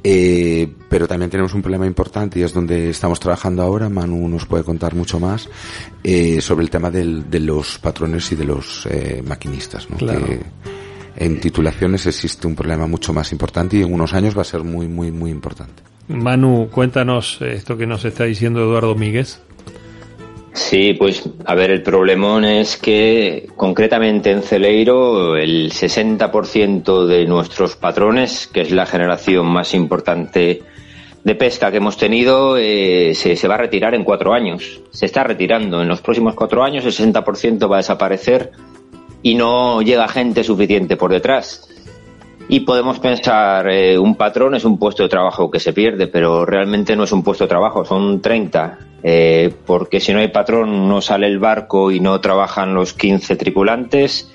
Eh, 0.09 0.69
pero 0.89 1.09
también 1.09 1.29
tenemos 1.29 1.53
un 1.53 1.63
problema 1.63 1.85
importante 1.85 2.39
y 2.39 2.45
es 2.45 2.55
donde 2.55 2.91
estamos 2.91 3.19
trabajando 3.19 3.63
ahora. 3.63 3.89
Manu 3.89 4.29
nos 4.29 4.47
puede 4.47 4.63
contar 4.63 4.95
mucho 4.95 5.19
más 5.19 5.49
eh, 6.05 6.41
sobre 6.41 6.63
el 6.63 6.71
tema 6.71 6.93
del, 6.93 7.29
de 7.29 7.41
los 7.41 7.81
patrones 7.81 8.31
y 8.31 8.37
de 8.37 8.45
los 8.45 8.87
eh, 8.87 9.21
maquinistas. 9.27 9.91
¿no? 9.91 9.97
Que 9.97 10.39
en 11.17 11.41
titulaciones 11.41 12.07
existe 12.07 12.47
un 12.47 12.55
problema 12.55 12.87
mucho 12.87 13.13
más 13.13 13.33
importante 13.33 13.79
y 13.79 13.83
en 13.83 13.93
unos 13.93 14.15
años 14.15 14.39
va 14.39 14.43
a 14.43 14.45
ser 14.45 14.63
muy, 14.63 14.87
muy, 14.87 15.11
muy 15.11 15.33
importante. 15.33 15.83
Manu, 16.07 16.69
cuéntanos 16.71 17.43
esto 17.43 17.77
que 17.77 17.89
nos 17.89 18.05
está 18.05 18.23
diciendo 18.23 18.61
Eduardo 18.61 18.95
Míguez. 18.95 19.41
Sí, 20.57 20.95
pues 20.95 21.29
a 21.45 21.55
ver, 21.55 21.71
el 21.71 21.83
problemón 21.83 22.47
es 22.47 22.79
que 22.79 23.47
concretamente 23.57 24.31
en 24.31 24.43
Celeiro 24.43 25.37
el 25.37 25.71
60% 25.71 27.05
de 27.05 27.27
nuestros 27.27 27.77
patrones, 27.77 28.47
que 28.47 28.63
es 28.63 28.71
la 28.71 28.87
generación 28.87 29.47
más 29.47 29.75
importante 29.75 30.63
de 31.23 31.35
pesca 31.35 31.71
que 31.71 31.77
hemos 31.77 31.99
tenido, 31.99 32.57
eh, 32.57 33.13
se, 33.15 33.37
se, 33.37 33.49
va 33.49 33.57
a 33.57 33.59
retirar 33.59 33.95
en 33.95 34.03
cuatro 34.03 34.33
años. 34.33 34.81
Se 34.91 35.05
está 35.05 35.25
retirando. 35.25 35.83
En 35.83 35.89
los 35.89 36.01
próximos 36.01 36.35
cuatro 36.35 36.65
años 36.65 36.87
el 36.87 36.93
60% 36.93 37.71
va 37.71 37.77
a 37.77 37.79
desaparecer 37.79 38.53
y 39.23 39.35
no 39.35 39.83
llega 39.83 40.09
gente 40.09 40.43
suficiente 40.43 40.97
por 40.97 41.13
detrás. 41.13 41.69
Y 42.49 42.61
podemos 42.61 43.01
pensar, 43.01 43.69
eh, 43.69 43.99
un 43.99 44.15
patrón 44.15 44.55
es 44.55 44.65
un 44.65 44.79
puesto 44.79 45.03
de 45.03 45.09
trabajo 45.09 45.51
que 45.51 45.59
se 45.59 45.73
pierde, 45.73 46.07
pero 46.07 46.45
realmente 46.45 46.95
no 46.95 47.03
es 47.03 47.11
un 47.11 47.25
puesto 47.25 47.45
de 47.45 47.49
trabajo, 47.49 47.85
son 47.85 48.21
30. 48.21 48.79
Eh, 49.03 49.53
porque 49.67 49.99
si 49.99 50.13
no 50.13 50.21
hay 50.21 50.29
patrón 50.29 50.89
no 50.89 51.01
sale 51.01 51.27
el 51.27 51.39
barco 51.39 51.91
y 51.91 51.99
no 51.99 52.21
trabajan 52.21 52.73
los 52.73 52.93
15 52.93 53.35
tripulantes, 53.35 54.33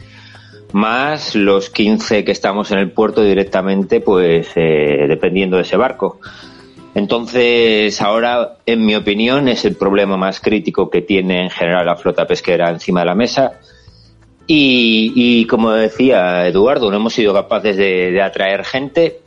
más 0.73 1.35
los 1.35 1.69
15 1.69 2.25
que 2.25 2.31
estamos 2.31 2.71
en 2.71 2.79
el 2.79 2.91
puerto 2.91 3.23
directamente, 3.23 4.01
pues 4.01 4.49
eh, 4.55 5.05
dependiendo 5.07 5.55
de 5.55 5.63
ese 5.63 5.77
barco. 5.77 6.19
Entonces, 6.93 8.01
ahora, 8.01 8.57
en 8.65 8.85
mi 8.85 8.95
opinión, 8.95 9.47
es 9.47 9.63
el 9.63 9.77
problema 9.77 10.17
más 10.17 10.41
crítico 10.41 10.89
que 10.89 11.01
tiene 11.01 11.43
en 11.43 11.49
general 11.49 11.85
la 11.85 11.95
flota 11.95 12.27
pesquera 12.27 12.69
encima 12.69 12.99
de 13.01 13.05
la 13.05 13.15
mesa 13.15 13.53
y, 14.53 15.45
como 15.45 15.71
decía 15.71 16.47
Eduardo, 16.47 16.89
no 16.89 16.97
hemos 16.97 17.13
sido 17.13 17.33
capaces 17.33 17.77
de, 17.77 18.21
atraer 18.21 18.65
gente. 18.65 19.21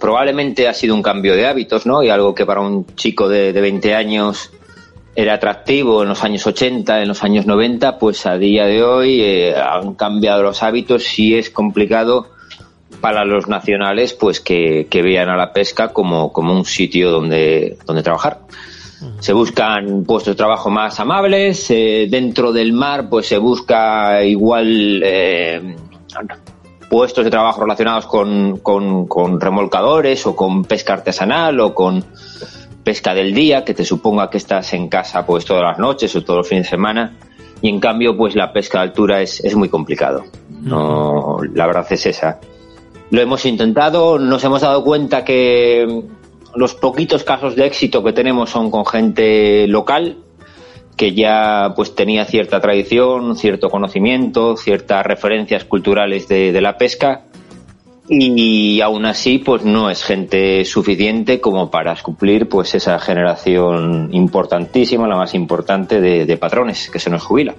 Probablemente 0.00 0.68
ha 0.68 0.74
sido 0.74 0.94
un 0.94 1.02
cambio 1.02 1.34
de 1.34 1.46
hábitos, 1.46 1.86
¿no? 1.86 2.02
Y 2.02 2.10
algo 2.10 2.34
que 2.34 2.46
para 2.46 2.60
un 2.60 2.86
chico 2.96 3.28
de, 3.28 3.52
de 3.52 3.60
20 3.60 3.94
años 3.94 4.50
era 5.14 5.34
atractivo 5.34 6.02
en 6.02 6.08
los 6.08 6.22
años 6.22 6.46
80, 6.46 7.02
en 7.02 7.08
los 7.08 7.22
años 7.24 7.46
90, 7.46 7.98
pues 7.98 8.26
a 8.26 8.38
día 8.38 8.66
de 8.66 8.82
hoy 8.82 9.20
eh, 9.20 9.54
han 9.56 9.94
cambiado 9.94 10.42
los 10.42 10.62
hábitos 10.62 11.18
y 11.18 11.36
es 11.36 11.50
complicado 11.50 12.28
para 13.00 13.24
los 13.24 13.48
nacionales 13.48 14.12
pues 14.12 14.40
que, 14.40 14.86
que 14.88 15.02
vean 15.02 15.28
a 15.28 15.36
la 15.36 15.52
pesca 15.52 15.88
como, 15.88 16.32
como 16.32 16.52
un 16.52 16.64
sitio 16.64 17.10
donde, 17.10 17.76
donde 17.86 18.02
trabajar. 18.02 18.40
Se 19.18 19.32
buscan 19.32 20.04
puestos 20.04 20.34
de 20.34 20.36
trabajo 20.36 20.70
más 20.70 21.00
amables. 21.00 21.70
Eh, 21.70 22.06
dentro 22.10 22.52
del 22.52 22.72
mar, 22.72 23.08
pues 23.08 23.26
se 23.26 23.38
busca 23.38 24.22
igual 24.24 25.02
eh, 25.04 25.76
puestos 26.88 27.24
de 27.24 27.30
trabajo 27.30 27.62
relacionados 27.62 28.06
con, 28.06 28.58
con, 28.58 29.40
remolcadores 29.40 30.26
o 30.26 30.36
con 30.36 30.64
pesca 30.64 30.94
artesanal 30.94 31.60
o 31.60 31.74
con 31.74 32.04
pesca 32.82 33.14
del 33.14 33.32
día, 33.32 33.64
que 33.64 33.74
te 33.74 33.84
suponga 33.84 34.28
que 34.28 34.38
estás 34.38 34.72
en 34.74 34.88
casa 34.88 35.24
pues 35.24 35.44
todas 35.44 35.62
las 35.62 35.78
noches 35.78 36.14
o 36.16 36.22
todos 36.22 36.38
los 36.38 36.48
fines 36.48 36.64
de 36.64 36.70
semana. 36.70 37.16
Y 37.62 37.68
en 37.68 37.78
cambio, 37.78 38.16
pues 38.16 38.34
la 38.34 38.52
pesca 38.52 38.78
de 38.78 38.84
altura 38.84 39.20
es, 39.20 39.44
es 39.44 39.54
muy 39.54 39.68
complicado. 39.68 40.24
No, 40.62 41.38
la 41.54 41.66
verdad 41.66 41.86
es 41.90 42.06
esa. 42.06 42.40
Lo 43.10 43.20
hemos 43.20 43.44
intentado, 43.44 44.18
nos 44.18 44.42
hemos 44.44 44.62
dado 44.62 44.82
cuenta 44.82 45.24
que 45.24 46.04
los 46.54 46.74
poquitos 46.74 47.24
casos 47.24 47.56
de 47.56 47.66
éxito 47.66 48.02
que 48.02 48.12
tenemos 48.12 48.50
son 48.50 48.70
con 48.70 48.84
gente 48.86 49.66
local 49.66 50.16
que 51.00 51.14
ya 51.14 51.72
pues 51.74 51.94
tenía 51.94 52.26
cierta 52.26 52.60
tradición, 52.60 53.34
cierto 53.34 53.70
conocimiento, 53.70 54.54
ciertas 54.58 55.06
referencias 55.06 55.64
culturales 55.64 56.28
de, 56.28 56.60
la 56.60 56.76
pesca 56.76 57.22
y 58.06 58.82
aún 58.82 59.06
así 59.06 59.38
pues 59.38 59.64
no 59.64 59.88
es 59.88 60.04
gente 60.04 60.62
suficiente 60.66 61.40
como 61.40 61.70
para 61.70 61.96
cumplir 62.02 62.50
pues 62.50 62.74
esa 62.74 62.98
generación 62.98 64.10
importantísima, 64.12 65.08
la 65.08 65.16
más 65.16 65.32
importante 65.32 66.02
de, 66.02 66.36
patrones 66.36 66.90
que 66.90 66.98
se 66.98 67.08
nos 67.08 67.22
jubila. 67.22 67.54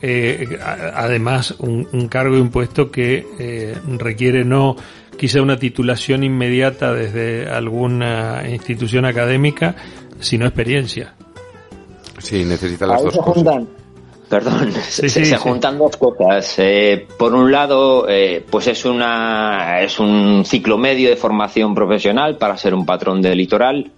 Eh, 0.00 0.58
además, 0.94 1.56
un, 1.58 2.06
cargo 2.08 2.36
impuesto 2.36 2.92
que 2.92 3.26
eh, 3.40 3.76
requiere 3.98 4.44
no 4.44 4.76
quizá 5.16 5.42
una 5.42 5.58
titulación 5.58 6.24
inmediata 6.24 6.92
desde 6.92 7.48
alguna 7.48 8.42
institución 8.48 9.04
académica, 9.04 9.76
sino 10.20 10.46
experiencia. 10.46 11.14
Sí, 12.18 12.44
necesita 12.44 12.86
las 12.86 13.02
dos 13.02 13.16
cosas. 13.18 13.64
Perdón, 14.28 14.72
se, 14.72 15.36
juntan 15.36 15.78
dos 15.78 15.96
cosas. 15.96 16.54
Eh, 16.58 17.06
por 17.18 17.34
un 17.34 17.52
lado, 17.52 18.08
eh, 18.08 18.44
pues 18.48 18.66
es 18.68 18.84
una 18.84 19.80
es 19.80 20.00
un 20.00 20.44
ciclo 20.44 20.78
medio 20.78 21.10
de 21.10 21.16
formación 21.16 21.74
profesional 21.74 22.38
para 22.38 22.56
ser 22.56 22.74
un 22.74 22.86
patrón 22.86 23.20
de 23.20 23.34
litoral. 23.34 23.92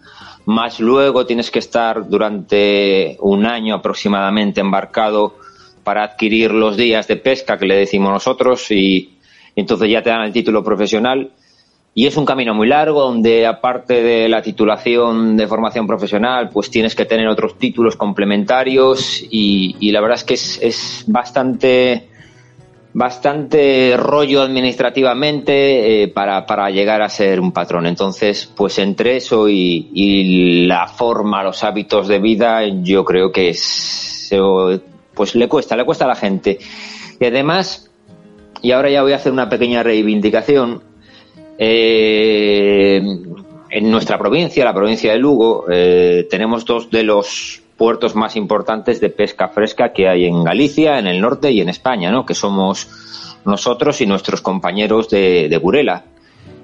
Más 0.46 0.80
luego 0.80 1.26
tienes 1.26 1.50
que 1.50 1.61
estar 1.61 2.08
durante 2.08 3.16
un 3.20 3.46
año 3.46 3.76
aproximadamente 3.76 4.61
embarcado 4.61 5.37
para 5.82 6.02
adquirir 6.02 6.50
los 6.50 6.76
días 6.76 7.06
de 7.06 7.16
pesca 7.16 7.56
que 7.56 7.66
le 7.66 7.76
decimos 7.76 8.12
nosotros 8.12 8.70
y 8.70 9.15
entonces 9.56 9.90
ya 9.90 10.02
te 10.02 10.10
dan 10.10 10.22
el 10.22 10.32
título 10.32 10.62
profesional. 10.62 11.32
Y 11.94 12.06
es 12.06 12.18
un 12.18 12.26
camino 12.26 12.52
muy 12.52 12.68
largo 12.68 13.00
donde 13.00 13.46
aparte 13.46 14.02
de 14.02 14.28
la 14.28 14.42
titulación 14.42 15.34
de 15.34 15.46
formación 15.46 15.86
profesional, 15.86 16.50
pues 16.50 16.70
tienes 16.70 16.94
que 16.94 17.06
tener 17.06 17.26
otros 17.26 17.58
títulos 17.58 17.96
complementarios 17.96 19.25
y, 19.30 19.90
la 19.90 20.02
verdad 20.02 20.18
es 20.18 20.25
que 20.25 20.34
es, 20.34 21.04
bastante 21.06 22.08
bastante 22.92 23.94
rollo 23.98 24.42
administrativamente 24.42 26.02
eh, 26.02 26.08
para, 26.08 26.46
para, 26.46 26.70
llegar 26.70 27.00
a 27.00 27.08
ser 27.08 27.40
un 27.40 27.52
patrón. 27.52 27.86
Entonces, 27.86 28.50
pues 28.54 28.78
entre 28.78 29.16
eso 29.16 29.48
y, 29.48 29.90
y, 29.94 30.66
la 30.66 30.88
forma, 30.88 31.42
los 31.42 31.64
hábitos 31.64 32.08
de 32.08 32.18
vida, 32.18 32.62
yo 32.82 33.04
creo 33.04 33.32
que 33.32 33.50
es, 33.50 34.30
pues 35.14 35.34
le 35.34 35.48
cuesta, 35.48 35.76
le 35.76 35.84
cuesta 35.84 36.04
a 36.04 36.08
la 36.08 36.14
gente. 36.14 36.58
Y 37.18 37.25
además, 37.25 37.90
y 38.66 38.73
ahora 38.73 38.90
ya 38.90 39.02
voy 39.02 39.12
a 39.12 39.16
hacer 39.16 39.30
una 39.30 39.49
pequeña 39.49 39.85
reivindicación. 39.85 40.82
Eh, 41.56 43.00
en 43.70 43.90
nuestra 43.92 44.18
provincia, 44.18 44.64
la 44.64 44.75
provincia 44.75 45.12
de 45.12 45.18
Lugo, 45.20 45.66
eh, 45.70 46.26
tenemos 46.28 46.64
dos 46.64 46.90
de 46.90 47.04
los 47.04 47.62
puertos 47.76 48.16
más 48.16 48.35
importantes 48.35 49.00
de 49.00 49.11
pesca 49.11 49.46
fresca 49.50 49.92
que 49.92 50.08
hay 50.08 50.25
en 50.25 50.42
Galicia, 50.42 50.99
en 50.99 51.06
el 51.06 51.20
norte 51.20 51.52
y 51.52 51.61
en 51.61 51.68
España, 51.68 52.11
¿no? 52.11 52.26
que 52.26 52.35
somos 52.35 52.88
nosotros 53.44 54.00
y 54.00 54.06
nuestros 54.06 54.40
compañeros 54.40 55.08
de, 55.11 55.49
de 55.49 55.58
Burela. 55.58 56.02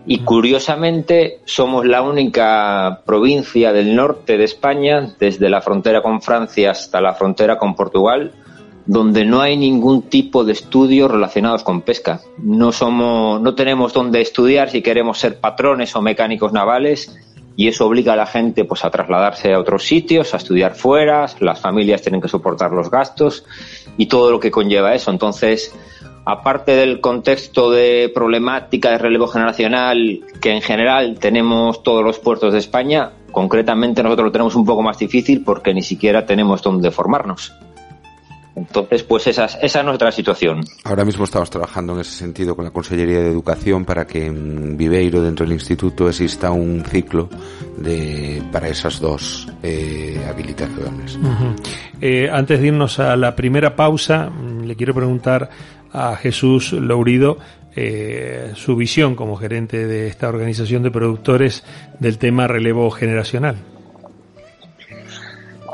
Y 0.04 0.24
curiosamente 0.24 1.38
somos 1.44 1.86
la 1.86 2.02
única 2.02 3.02
provincia 3.06 3.72
del 3.72 3.94
norte 3.94 4.36
de 4.36 4.42
España, 4.42 5.14
desde 5.20 5.48
la 5.48 5.60
frontera 5.60 6.02
con 6.02 6.20
Francia 6.20 6.72
hasta 6.72 7.00
la 7.00 7.14
frontera 7.14 7.58
con 7.58 7.76
Portugal, 7.76 8.32
donde 8.86 9.24
no 9.24 9.40
hay 9.40 9.56
ningún 9.56 10.02
tipo 10.02 10.44
de 10.44 10.52
estudios 10.52 11.10
relacionados 11.10 11.62
con 11.62 11.82
pesca. 11.82 12.20
No 12.38 12.72
somos, 12.72 13.40
no 13.40 13.54
tenemos 13.54 13.92
donde 13.92 14.20
estudiar 14.20 14.70
si 14.70 14.82
queremos 14.82 15.18
ser 15.18 15.38
patrones 15.38 15.94
o 15.94 16.02
mecánicos 16.02 16.52
navales 16.52 17.16
y 17.56 17.68
eso 17.68 17.86
obliga 17.86 18.14
a 18.14 18.16
la 18.16 18.26
gente 18.26 18.64
pues 18.64 18.84
a 18.84 18.90
trasladarse 18.90 19.52
a 19.52 19.60
otros 19.60 19.84
sitios, 19.84 20.34
a 20.34 20.38
estudiar 20.38 20.74
fuera, 20.74 21.26
las 21.40 21.60
familias 21.60 22.02
tienen 22.02 22.20
que 22.20 22.28
soportar 22.28 22.72
los 22.72 22.90
gastos 22.90 23.44
y 23.96 24.06
todo 24.06 24.30
lo 24.30 24.40
que 24.40 24.50
conlleva 24.50 24.94
eso. 24.94 25.10
Entonces, 25.10 25.74
aparte 26.24 26.72
del 26.72 27.00
contexto 27.00 27.70
de 27.70 28.10
problemática 28.14 28.90
de 28.90 28.98
relevo 28.98 29.26
generacional 29.26 30.20
que 30.40 30.50
en 30.50 30.62
general 30.62 31.18
tenemos 31.18 31.82
todos 31.82 32.02
los 32.02 32.18
puertos 32.18 32.52
de 32.52 32.58
España, 32.58 33.12
concretamente 33.30 34.02
nosotros 34.02 34.26
lo 34.26 34.32
tenemos 34.32 34.54
un 34.54 34.64
poco 34.64 34.82
más 34.82 34.98
difícil 34.98 35.44
porque 35.44 35.74
ni 35.74 35.82
siquiera 35.82 36.26
tenemos 36.26 36.62
donde 36.62 36.90
formarnos. 36.90 37.52
Entonces, 38.54 39.02
pues 39.02 39.26
esa 39.26 39.46
es, 39.46 39.58
esa 39.62 39.80
es 39.80 39.84
nuestra 39.84 40.12
situación. 40.12 40.64
Ahora 40.84 41.04
mismo 41.04 41.24
estamos 41.24 41.48
trabajando 41.48 41.94
en 41.94 42.00
ese 42.00 42.12
sentido 42.12 42.54
con 42.54 42.64
la 42.64 42.70
Consellería 42.70 43.20
de 43.20 43.28
Educación 43.28 43.84
para 43.84 44.06
que 44.06 44.26
en 44.26 44.76
Viveiro, 44.76 45.22
dentro 45.22 45.46
del 45.46 45.54
instituto, 45.54 46.08
exista 46.08 46.50
un 46.50 46.84
ciclo 46.84 47.30
de, 47.78 48.42
para 48.52 48.68
esas 48.68 49.00
dos 49.00 49.48
eh, 49.62 50.22
habilitaciones. 50.28 51.18
eh, 52.00 52.28
antes 52.30 52.60
de 52.60 52.66
irnos 52.66 52.98
a 52.98 53.16
la 53.16 53.34
primera 53.34 53.74
pausa, 53.74 54.28
mm, 54.28 54.64
le 54.64 54.76
quiero 54.76 54.94
preguntar 54.94 55.48
a 55.92 56.16
Jesús 56.16 56.72
Lourido 56.72 57.38
eh, 57.74 58.52
su 58.54 58.76
visión 58.76 59.14
como 59.14 59.36
gerente 59.36 59.86
de 59.86 60.08
esta 60.08 60.28
organización 60.28 60.82
de 60.82 60.90
productores 60.90 61.64
del 61.98 62.18
tema 62.18 62.46
relevo 62.46 62.90
generacional. 62.90 63.56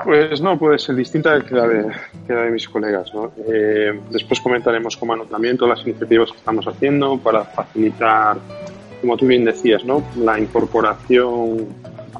Pues 0.08 0.40
no 0.40 0.58
puede 0.58 0.78
ser 0.78 0.96
distinta 0.96 1.34
la 1.50 1.68
de, 1.68 1.86
que 2.26 2.32
la 2.32 2.44
de 2.44 2.50
mis 2.50 2.66
colegas. 2.66 3.12
¿no? 3.12 3.30
Eh, 3.46 3.92
después 4.08 4.40
comentaremos 4.40 4.98
también 5.30 5.58
todas 5.58 5.76
las 5.76 5.86
iniciativas 5.86 6.32
que 6.32 6.38
estamos 6.38 6.66
haciendo 6.66 7.18
para 7.18 7.44
facilitar, 7.44 8.38
como 9.02 9.18
tú 9.18 9.26
bien 9.26 9.44
decías, 9.44 9.84
¿no? 9.84 10.02
la 10.16 10.40
incorporación 10.40 11.66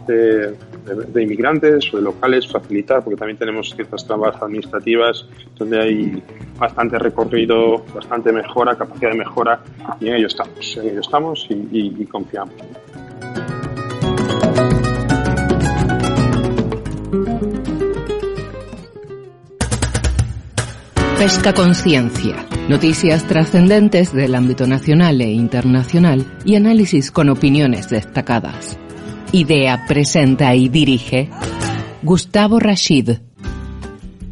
de, 0.06 0.54
inmigrantes 1.16 1.90
o 1.94 1.96
de 1.96 2.02
locales, 2.02 2.46
facilitar, 2.46 3.02
porque 3.02 3.16
también 3.16 3.38
tenemos 3.38 3.74
ciertas 3.74 4.06
trabas 4.06 4.36
administrativas 4.42 5.24
donde 5.56 5.80
hay 5.80 6.22
bastante 6.58 6.98
recorrido, 6.98 7.86
bastante 7.94 8.32
mejora, 8.32 8.76
capacidad 8.76 9.12
de 9.12 9.16
mejora, 9.16 9.60
y 9.98 10.08
en 10.08 10.16
ello 10.16 10.26
estamos, 10.26 10.76
en 10.76 10.90
ello 10.90 11.00
estamos 11.00 11.46
y 11.48 12.04
confiamos. 12.04 12.52
Pesca 21.18 21.52
Conciencia. 21.52 22.46
Noticias 22.68 23.26
trascendentes 23.26 24.12
del 24.12 24.36
ámbito 24.36 24.68
nacional 24.68 25.20
e 25.20 25.32
internacional 25.32 26.24
y 26.44 26.54
análisis 26.54 27.10
con 27.10 27.28
opiniones 27.28 27.90
destacadas. 27.90 28.78
Idea, 29.32 29.84
presenta 29.88 30.54
y 30.54 30.68
dirige 30.68 31.28
Gustavo 32.04 32.60
Rashid. 32.60 33.18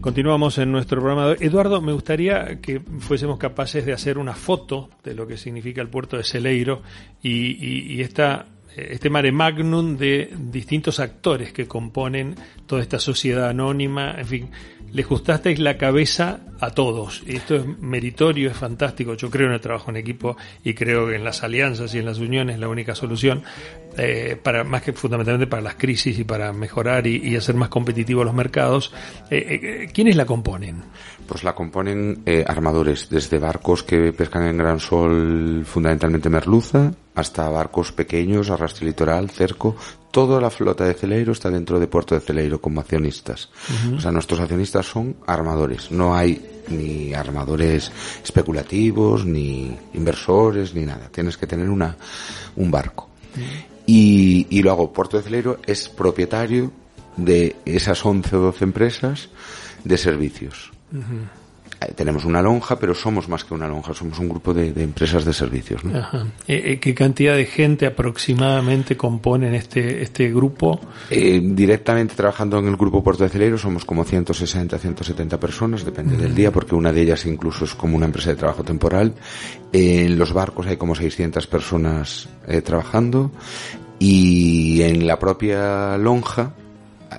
Continuamos 0.01 0.59
en 0.59 0.71
nuestro 0.71 1.01
programa. 1.01 1.35
Eduardo, 1.41 1.83
me 1.83 1.93
gustaría 1.93 2.61
que 2.61 2.79
fuésemos 3.01 3.37
capaces 3.37 3.85
de 3.85 3.93
hacer 3.93 4.17
una 4.17 4.35
foto 4.35 4.89
de 5.03 5.15
lo 5.15 5.27
que 5.27 5.37
significa 5.37 5.83
el 5.83 5.89
puerto 5.89 6.17
de 6.17 6.23
Celeiro 6.23 6.83
y, 7.21 7.31
y, 7.31 7.95
y 7.95 8.01
esta 8.03 8.47
este 8.77 9.11
mare 9.11 9.33
magnum 9.33 9.97
de 9.97 10.31
distintos 10.37 11.01
actores 11.01 11.53
que 11.53 11.67
componen 11.67 12.35
toda 12.67 12.83
esta 12.83 12.99
sociedad 12.99 13.49
anónima, 13.49 14.15
en 14.19 14.27
fin, 14.27 14.51
les 14.93 15.07
gustasteis 15.07 15.59
la 15.59 15.77
cabeza 15.77 16.41
a 16.61 16.71
todos. 16.71 17.23
Esto 17.27 17.57
es 17.57 17.67
meritorio, 17.81 18.51
es 18.51 18.57
fantástico. 18.57 19.15
Yo 19.15 19.31
creo 19.31 19.49
en 19.49 19.55
el 19.55 19.61
trabajo 19.61 19.91
en 19.91 19.97
equipo 19.97 20.37
y 20.65 20.75
creo 20.75 21.09
que 21.09 21.17
en 21.17 21.25
las 21.25 21.43
alianzas 21.43 21.95
y 21.95 21.99
en 21.99 22.07
las 22.07 22.19
uniones 22.19 22.55
es 22.55 22.61
la 22.61 22.69
única 22.69 22.95
solución, 22.95 23.43
eh, 23.99 24.39
para 24.43 24.65
más 24.65 24.83
que 24.83 24.93
fundamentalmente 24.93 25.47
para 25.47 25.63
las 25.63 25.75
crisis 25.75 26.19
y 26.19 26.25
para 26.25 26.53
mejorar 26.53 27.07
y, 27.07 27.17
y 27.17 27.37
hacer 27.37 27.57
más 27.57 27.69
competitivos 27.69 28.25
los 28.25 28.35
mercados. 28.35 28.93
Eh, 29.31 29.61
eh, 29.63 29.91
¿Quiénes 29.93 30.17
la 30.17 30.25
componen? 30.25 30.83
Pues 31.27 31.43
la 31.45 31.55
componen 31.55 32.23
eh, 32.25 32.45
armadores, 32.47 33.09
desde 33.11 33.39
barcos 33.39 33.83
que 33.83 34.13
pescan 34.13 34.45
en 34.45 34.57
gran 34.57 34.79
sol, 34.81 35.65
fundamentalmente 35.65 36.31
merluza, 36.31 36.93
hasta 37.15 37.49
barcos 37.49 37.93
pequeños, 37.93 38.51
arrastre 38.51 38.87
litoral, 38.87 39.31
cerco. 39.31 39.77
Toda 40.11 40.41
la 40.41 40.51
flota 40.51 40.85
de 40.85 40.95
Celeiro 40.95 41.33
está 41.33 41.51
dentro 41.51 41.81
de 41.81 41.89
Puerto 41.89 42.15
de 42.15 42.21
Celeiro 42.21 42.61
como 42.61 42.81
accionistas. 42.81 43.51
Uh 43.69 43.73
-huh. 43.73 43.97
O 43.97 44.01
sea, 44.01 44.13
nuestros 44.13 44.41
accionistas 44.41 44.87
son 44.87 45.17
armadores. 45.27 45.91
No 45.91 46.15
hay 46.15 46.41
ni 46.69 47.13
armadores 47.13 47.91
especulativos, 48.23 49.25
ni 49.27 49.77
inversores, 49.95 50.75
ni 50.75 50.85
nada. 50.87 51.09
Tienes 51.11 51.37
que 51.37 51.47
tener 51.47 51.69
una, 51.69 51.97
un 52.57 52.71
barco. 52.71 53.11
Uh 53.35 53.41
-huh. 53.41 53.65
y, 53.87 54.47
y 54.51 54.63
luego 54.63 54.93
Puerto 54.93 55.17
de 55.17 55.23
Celeiro 55.25 55.59
es 55.67 55.89
propietario 55.89 56.71
de 57.17 57.57
esas 57.65 58.05
11 58.05 58.37
o 58.37 58.41
12 58.41 58.65
empresas 58.65 59.29
de 59.85 59.99
servicios. 59.99 60.76
Uh 60.93 60.97
-huh. 60.97 61.47
Tenemos 61.95 62.25
una 62.25 62.41
lonja, 62.41 62.79
pero 62.79 62.95
somos 62.95 63.29
más 63.29 63.45
que 63.45 63.53
una 63.53 63.69
lonja, 63.69 63.93
somos 63.93 64.19
un 64.19 64.29
grupo 64.29 64.55
de, 64.55 64.73
de 64.73 64.83
empresas 64.83 65.25
de 65.25 65.33
servicios. 65.33 65.85
¿no? 65.85 65.99
Ajá. 65.99 66.27
Eh, 66.49 66.79
¿Qué 66.81 66.95
cantidad 66.95 67.37
de 67.37 67.45
gente 67.45 67.85
aproximadamente 67.85 68.97
componen 68.97 69.55
este, 69.55 70.03
este 70.03 70.33
grupo? 70.33 70.81
Eh, 71.11 71.39
directamente 71.43 72.15
trabajando 72.15 72.59
en 72.59 72.69
el 72.69 72.77
grupo 72.77 73.05
Puerto 73.05 73.25
de 73.25 73.31
Celeiro 73.31 73.59
somos 73.59 73.85
como 73.85 74.05
160, 74.05 74.79
170 74.79 75.39
personas, 75.39 75.85
depende 75.85 76.15
uh 76.15 76.19
-huh. 76.19 76.23
del 76.23 76.35
día, 76.35 76.51
porque 76.51 76.75
una 76.75 76.93
de 76.93 77.03
ellas 77.03 77.27
incluso 77.27 77.67
es 77.67 77.75
como 77.75 77.97
una 77.97 78.07
empresa 78.07 78.31
de 78.31 78.37
trabajo 78.37 78.65
temporal. 78.65 79.15
Eh, 79.73 80.07
en 80.07 80.19
los 80.19 80.33
barcos 80.33 80.67
hay 80.67 80.79
como 80.79 80.95
600 80.95 81.47
personas 81.47 82.29
eh, 82.49 82.63
trabajando 82.63 83.31
y 83.99 84.81
en 84.83 85.07
la 85.07 85.19
propia 85.19 85.99
lonja 85.99 86.55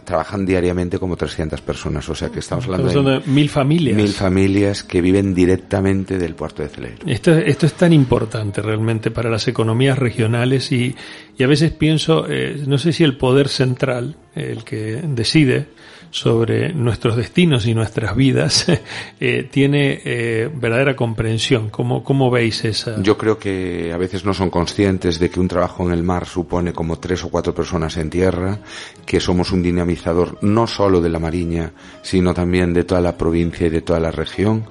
trabajan 0.03 0.45
diariamente 0.45 0.99
como 0.99 1.15
300 1.15 1.61
personas, 1.61 2.07
o 2.09 2.15
sea 2.15 2.29
que 2.29 2.39
estamos 2.39 2.65
hablando 2.65 2.87
estamos 2.87 3.23
de, 3.23 3.27
de, 3.27 3.33
mil 3.33 3.49
familias. 3.49 3.95
Mil 3.95 4.09
familias 4.13 4.83
que 4.83 5.01
viven 5.01 5.33
directamente 5.33 6.17
del 6.17 6.35
puerto 6.35 6.63
de 6.63 6.69
Celeiro. 6.69 6.97
Esto, 7.05 7.31
esto 7.33 7.65
es 7.65 7.73
tan 7.73 7.93
importante 7.93 8.61
realmente 8.61 9.11
para 9.11 9.29
las 9.29 9.47
economías 9.47 9.97
regionales 9.97 10.71
y, 10.71 10.95
y 11.37 11.43
a 11.43 11.47
veces 11.47 11.71
pienso, 11.71 12.25
eh, 12.29 12.63
no 12.65 12.77
sé 12.77 12.93
si 12.93 13.03
el 13.03 13.17
poder 13.17 13.47
central, 13.47 14.15
el 14.35 14.63
que 14.63 15.01
decide, 15.03 15.67
sobre 16.11 16.73
nuestros 16.73 17.15
destinos 17.15 17.67
y 17.67 17.73
nuestras 17.73 18.15
vidas 18.15 18.65
eh, 19.19 19.47
tiene 19.51 20.01
eh, 20.03 20.49
verdadera 20.53 20.95
comprensión. 20.95 21.69
¿Cómo, 21.69 22.03
¿Cómo 22.03 22.29
veis 22.31 22.65
esa? 22.65 23.01
Yo 23.01 23.17
creo 23.17 23.37
que 23.37 23.91
a 23.93 23.97
veces 23.97 24.25
no 24.25 24.33
son 24.33 24.49
conscientes 24.49 25.19
de 25.19 25.29
que 25.29 25.39
un 25.39 25.47
trabajo 25.47 25.85
en 25.85 25.91
el 25.91 26.03
mar 26.03 26.25
supone 26.25 26.73
como 26.73 26.99
tres 26.99 27.23
o 27.23 27.29
cuatro 27.29 27.53
personas 27.53 27.97
en 27.97 28.09
tierra, 28.09 28.59
que 29.05 29.19
somos 29.19 29.51
un 29.51 29.61
dinamizador 29.61 30.37
no 30.41 30.67
solo 30.67 31.01
de 31.01 31.09
la 31.09 31.19
Mariña, 31.19 31.73
sino 32.01 32.33
también 32.33 32.73
de 32.73 32.83
toda 32.83 33.01
la 33.01 33.17
provincia 33.17 33.67
y 33.67 33.69
de 33.69 33.81
toda 33.81 33.99
la 33.99 34.11
región, 34.11 34.65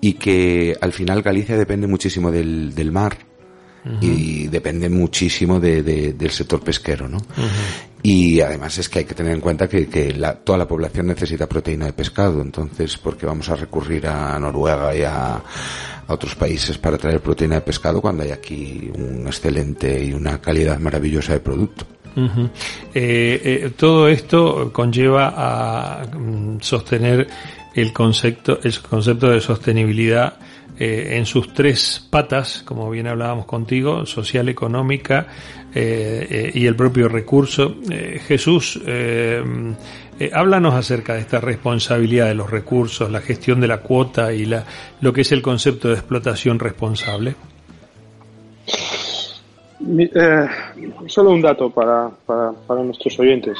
y 0.00 0.14
que 0.14 0.76
al 0.80 0.92
final 0.92 1.22
Galicia 1.22 1.56
depende 1.56 1.86
muchísimo 1.86 2.30
del, 2.30 2.74
del 2.74 2.92
mar. 2.92 3.27
Uh 3.88 3.92
-huh. 3.92 4.02
y 4.02 4.48
depende 4.48 4.88
muchísimo 4.90 5.58
de, 5.58 5.82
de, 5.82 6.12
del 6.12 6.30
sector 6.30 6.60
pesquero, 6.60 7.08
¿no? 7.08 7.16
Uh 7.16 7.20
-huh. 7.20 7.88
Y 8.02 8.40
además 8.40 8.76
es 8.78 8.88
que 8.88 9.00
hay 9.00 9.04
que 9.04 9.14
tener 9.14 9.32
en 9.32 9.40
cuenta 9.40 9.68
que, 9.68 9.88
que 9.88 10.12
la, 10.12 10.34
toda 10.34 10.58
la 10.58 10.68
población 10.68 11.06
necesita 11.06 11.48
proteína 11.48 11.86
de 11.86 11.92
pescado, 11.94 12.42
entonces, 12.42 12.96
porque 12.98 13.26
vamos 13.26 13.48
a 13.48 13.56
recurrir 13.56 14.06
a 14.06 14.38
Noruega 14.38 14.94
y 14.94 15.02
a, 15.02 15.34
a 15.36 16.12
otros 16.12 16.34
países 16.34 16.78
para 16.78 16.96
traer 16.98 17.20
proteína 17.20 17.56
de 17.56 17.60
pescado 17.62 18.00
cuando 18.00 18.22
hay 18.22 18.30
aquí 18.30 18.90
un 18.94 19.26
excelente 19.26 20.04
y 20.04 20.12
una 20.12 20.40
calidad 20.40 20.78
maravillosa 20.78 21.32
de 21.32 21.40
producto? 21.40 21.86
Uh 22.16 22.20
-huh. 22.20 22.50
eh, 22.94 23.40
eh, 23.44 23.70
todo 23.76 24.08
esto 24.08 24.72
conlleva 24.72 25.32
a 25.36 26.06
um, 26.16 26.60
sostener 26.60 27.28
el 27.74 27.92
concepto, 27.92 28.58
el 28.62 28.78
concepto 28.80 29.30
de 29.30 29.40
sostenibilidad 29.40 30.34
eh, 30.78 31.16
en 31.16 31.26
sus 31.26 31.52
tres 31.52 32.06
patas, 32.10 32.62
como 32.64 32.88
bien 32.90 33.06
hablábamos 33.06 33.46
contigo, 33.46 34.06
social, 34.06 34.48
económica 34.48 35.26
eh, 35.74 36.26
eh, 36.30 36.50
y 36.54 36.66
el 36.66 36.76
propio 36.76 37.08
recurso. 37.08 37.74
Eh, 37.90 38.20
Jesús, 38.26 38.80
eh, 38.86 39.42
háblanos 40.32 40.74
acerca 40.74 41.14
de 41.14 41.20
esta 41.20 41.40
responsabilidad 41.40 42.26
de 42.26 42.34
los 42.34 42.50
recursos, 42.50 43.10
la 43.10 43.20
gestión 43.20 43.60
de 43.60 43.68
la 43.68 43.78
cuota 43.78 44.32
y 44.32 44.46
la, 44.46 44.64
lo 45.00 45.12
que 45.12 45.20
es 45.20 45.32
el 45.32 45.42
concepto 45.42 45.88
de 45.88 45.94
explotación 45.94 46.58
responsable. 46.58 47.34
solo 51.06 51.30
un 51.30 51.42
dato 51.42 51.70
para, 51.70 52.10
nuestros 52.82 53.18
oyentes. 53.18 53.58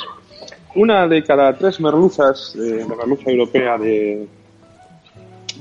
Una 0.77 1.07
de 1.09 1.23
cada 1.23 1.57
tres 1.57 1.81
merluzas 1.81 2.55
de 2.55 2.87
la 2.87 2.87
merluza 2.87 3.31
europea 3.31 3.77
de, 3.77 4.27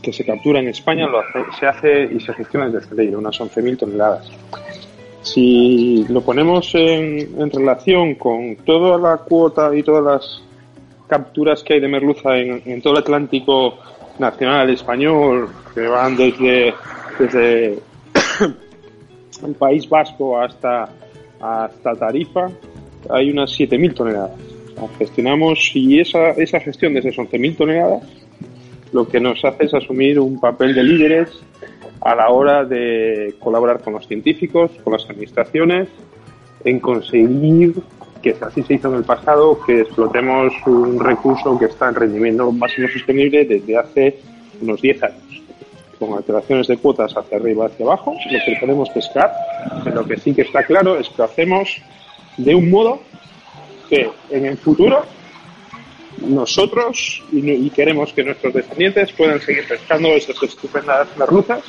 que 0.01 0.13
se 0.13 0.25
captura 0.25 0.59
en 0.59 0.69
España 0.69 1.07
lo 1.07 1.19
hace, 1.19 1.39
se 1.59 1.65
hace 1.65 2.03
y 2.03 2.19
se 2.19 2.33
gestiona 2.33 2.69
desde 2.69 2.87
Celeiro, 2.87 3.19
unas 3.19 3.39
11.000 3.39 3.77
toneladas. 3.77 4.31
Si 5.21 6.05
lo 6.09 6.21
ponemos 6.21 6.73
en, 6.75 7.51
relación 7.51 8.15
con 8.15 8.55
toda 8.57 8.97
la 8.97 9.17
cuota 9.17 9.75
y 9.75 9.83
todas 9.83 10.03
las 10.03 10.43
capturas 11.07 11.63
que 11.63 11.75
hay 11.75 11.79
de 11.79 11.87
merluza 11.87 12.37
en, 12.37 12.81
todo 12.81 12.93
el 12.93 12.99
Atlántico 12.99 13.77
nacional 14.19 14.69
español, 14.69 15.49
que 15.73 15.81
van 15.87 16.15
desde, 16.15 16.73
desde 17.19 17.79
el 19.45 19.55
País 19.59 19.87
Vasco 19.89 20.39
hasta, 20.39 20.89
hasta 21.41 21.95
Tarifa, 21.95 22.49
hay 23.09 23.29
unas 23.29 23.51
7.000 23.51 23.93
toneladas. 23.93 24.31
gestionamos 24.97 25.71
y 25.73 25.99
esa, 25.99 26.29
esa 26.31 26.59
gestión 26.59 26.93
de 26.93 26.99
esas 26.99 27.15
11.000 27.15 27.57
toneladas 27.57 28.03
lo 28.91 29.07
que 29.07 29.19
nos 29.19 29.43
hace 29.43 29.65
es 29.65 29.73
asumir 29.73 30.19
un 30.19 30.39
papel 30.39 30.73
de 30.73 30.83
líderes 30.83 31.29
a 32.01 32.15
la 32.15 32.29
hora 32.29 32.63
de 32.63 33.35
colaborar 33.39 33.81
con 33.81 33.93
los 33.93 34.07
científicos, 34.07 34.71
con 34.83 34.93
las 34.93 35.09
administraciones, 35.09 35.89
en 36.63 36.79
conseguir, 36.79 37.75
que 38.21 38.35
así 38.41 38.63
se 38.63 38.75
hizo 38.75 38.89
en 38.89 38.95
el 38.95 39.03
pasado, 39.03 39.59
que 39.65 39.81
explotemos 39.81 40.53
un 40.65 40.99
recurso 40.99 41.57
que 41.57 41.65
está 41.65 41.89
en 41.89 41.95
rendimiento 41.95 42.51
máximo 42.51 42.87
sostenible 42.87 43.45
desde 43.45 43.77
hace 43.77 44.19
unos 44.61 44.81
10 44.81 45.03
años. 45.03 45.41
Con 45.99 46.13
alteraciones 46.13 46.67
de 46.67 46.77
cuotas 46.77 47.15
hacia 47.17 47.37
arriba 47.37 47.65
y 47.65 47.67
hacia 47.67 47.85
abajo, 47.85 48.13
lo 48.13 48.39
que 48.45 48.57
podemos 48.59 48.89
pescar, 48.89 49.31
lo 49.93 50.05
que 50.05 50.17
sí 50.17 50.33
que 50.33 50.43
está 50.43 50.63
claro 50.63 50.97
es 50.97 51.09
que 51.09 51.23
hacemos 51.23 51.81
de 52.37 52.53
un 52.53 52.69
modo 52.69 52.99
que 53.89 54.09
en 54.29 54.45
el 54.45 54.57
futuro 54.57 55.03
nosotros 56.21 57.23
y, 57.31 57.69
queremos 57.69 58.13
que 58.13 58.23
nuestros 58.23 58.53
descendientes 58.53 59.11
puedan 59.13 59.39
seguir 59.41 59.67
pescando 59.67 60.09
esas 60.09 60.41
estupendas 60.41 61.07
merluzas 61.17 61.63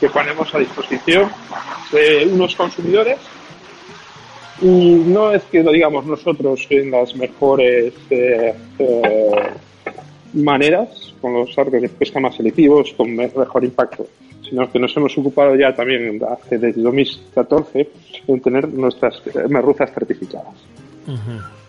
que 0.00 0.08
ponemos 0.08 0.54
a 0.54 0.58
disposición 0.58 1.30
de 1.90 2.28
unos 2.30 2.54
consumidores 2.54 3.18
y 4.60 4.94
no 5.06 5.32
es 5.32 5.42
que 5.44 5.62
lo 5.62 5.72
digamos 5.72 6.06
nosotros 6.06 6.66
en 6.70 6.90
las 6.90 7.16
mejores 7.16 7.94
eh, 8.10 8.54
eh, 8.78 9.50
maneras, 10.34 11.14
con 11.20 11.34
los 11.34 11.58
arcos 11.58 11.82
de 11.82 11.88
pesca 11.88 12.20
más 12.20 12.36
selectivos, 12.36 12.92
con 12.96 13.14
mejor 13.14 13.64
impacto, 13.64 14.06
sino 14.48 14.70
que 14.70 14.78
nos 14.78 14.96
hemos 14.96 15.16
ocupado 15.18 15.56
ya 15.56 15.74
también 15.74 16.20
hace 16.30 16.58
desde 16.58 16.80
2014 16.80 17.88
en 18.28 18.40
tener 18.40 18.68
nuestras 18.68 19.20
merluzas 19.48 19.92
certificadas. 19.92 20.54
Eh, 21.08 21.61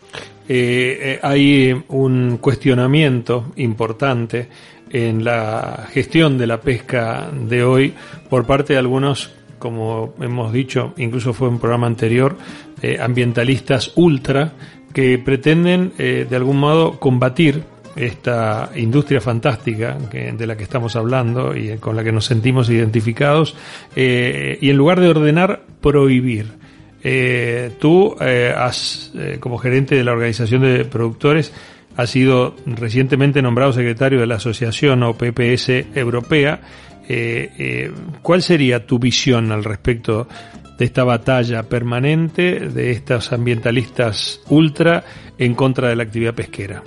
eh, 0.48 1.20
hay 1.22 1.84
un 1.90 2.38
cuestionamiento 2.38 3.54
importante 3.56 4.48
en 4.90 5.24
la 5.24 5.88
gestión 5.92 6.38
de 6.38 6.48
la 6.48 6.60
pesca 6.62 7.30
de 7.32 7.64
hoy 7.64 7.94
por 8.30 8.46
parte 8.46 8.74
de 8.74 8.80
algunos, 8.80 9.32
como 9.58 10.14
hemos 10.20 10.54
dicho, 10.54 10.94
incluso 10.98 11.34
fue 11.34 11.48
un 11.48 11.60
programa 11.60 11.88
anterior, 11.88 12.38
eh, 12.82 12.98
ambientalistas 13.00 13.94
ultra 13.96 14.54
que 14.94 15.18
pretenden 15.18 15.92
de 15.98 16.36
algún 16.36 16.60
modo 16.60 17.00
combatir 17.00 17.64
esta 17.96 18.70
industria 18.76 19.20
fantástica 19.22 19.98
de 19.98 20.46
la 20.46 20.56
que 20.56 20.62
estamos 20.62 20.96
hablando 20.96 21.58
y 21.58 21.80
con 21.80 21.96
la 21.96 22.04
que 22.04 22.12
nos 22.12 22.26
sentimos 22.26 22.70
identificados 22.70 23.56
y 23.96 24.70
en 24.70 24.78
lugar 24.78 25.00
de 25.00 25.10
ordenar 25.10 25.64
prohibir 25.82 26.63
eh, 27.04 27.72
tú 27.80 28.16
eh, 28.22 28.54
has, 28.56 29.12
eh, 29.14 29.38
como 29.40 29.58
gerente 29.58 29.96
de 29.96 30.04
la 30.06 30.14
organización 30.14 30.62
de 30.62 30.86
productores, 30.86 31.54
has 31.98 32.10
sido 32.10 32.56
recientemente 32.66 33.42
nombrado 33.42 33.74
secretario 33.74 34.20
de 34.20 34.28
la 34.28 34.36
Asociación 34.36 35.04
o 35.04 35.14
PPS 35.14 35.70
Europea. 35.94 36.62
¿Cuál 38.22 38.42
sería 38.42 38.88
tu 38.88 38.98
visión 38.98 39.52
al 39.52 39.64
respecto 39.64 40.28
de 40.80 40.86
esta 40.86 41.04
batalla 41.04 41.64
permanente 41.64 42.62
de 42.70 42.92
estos 42.92 43.32
ambientalistas 43.34 44.42
ultra 44.50 45.04
en 45.38 45.54
contra 45.54 45.90
de 45.90 45.98
la 45.98 46.04
actividad 46.04 46.34
pesquera? 46.34 46.82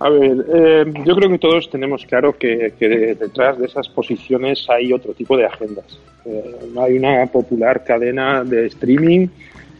A 0.00 0.10
ver, 0.10 0.46
eh, 0.54 0.84
yo 1.04 1.16
creo 1.16 1.28
que 1.28 1.38
todos 1.38 1.68
tenemos 1.70 2.04
claro 2.06 2.36
que, 2.38 2.72
detrás 3.18 3.58
de 3.58 3.66
esas 3.66 3.88
posiciones 3.88 4.64
hay 4.70 4.92
otro 4.92 5.12
tipo 5.12 5.36
de 5.36 5.46
agendas. 5.46 5.98
Eh, 6.24 6.54
hay 6.78 6.98
una 6.98 7.26
popular 7.26 7.82
cadena 7.82 8.44
de 8.44 8.66
streaming 8.66 9.26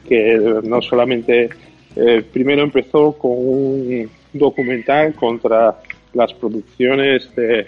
que 0.08 0.60
no 0.64 0.82
solamente 0.82 1.50
eh, 1.94 2.24
primero 2.32 2.62
empezó 2.62 3.12
con 3.12 3.30
un 3.32 4.10
documental 4.32 5.14
contra 5.14 5.78
las 6.14 6.32
producciones 6.34 7.30
de, 7.36 7.66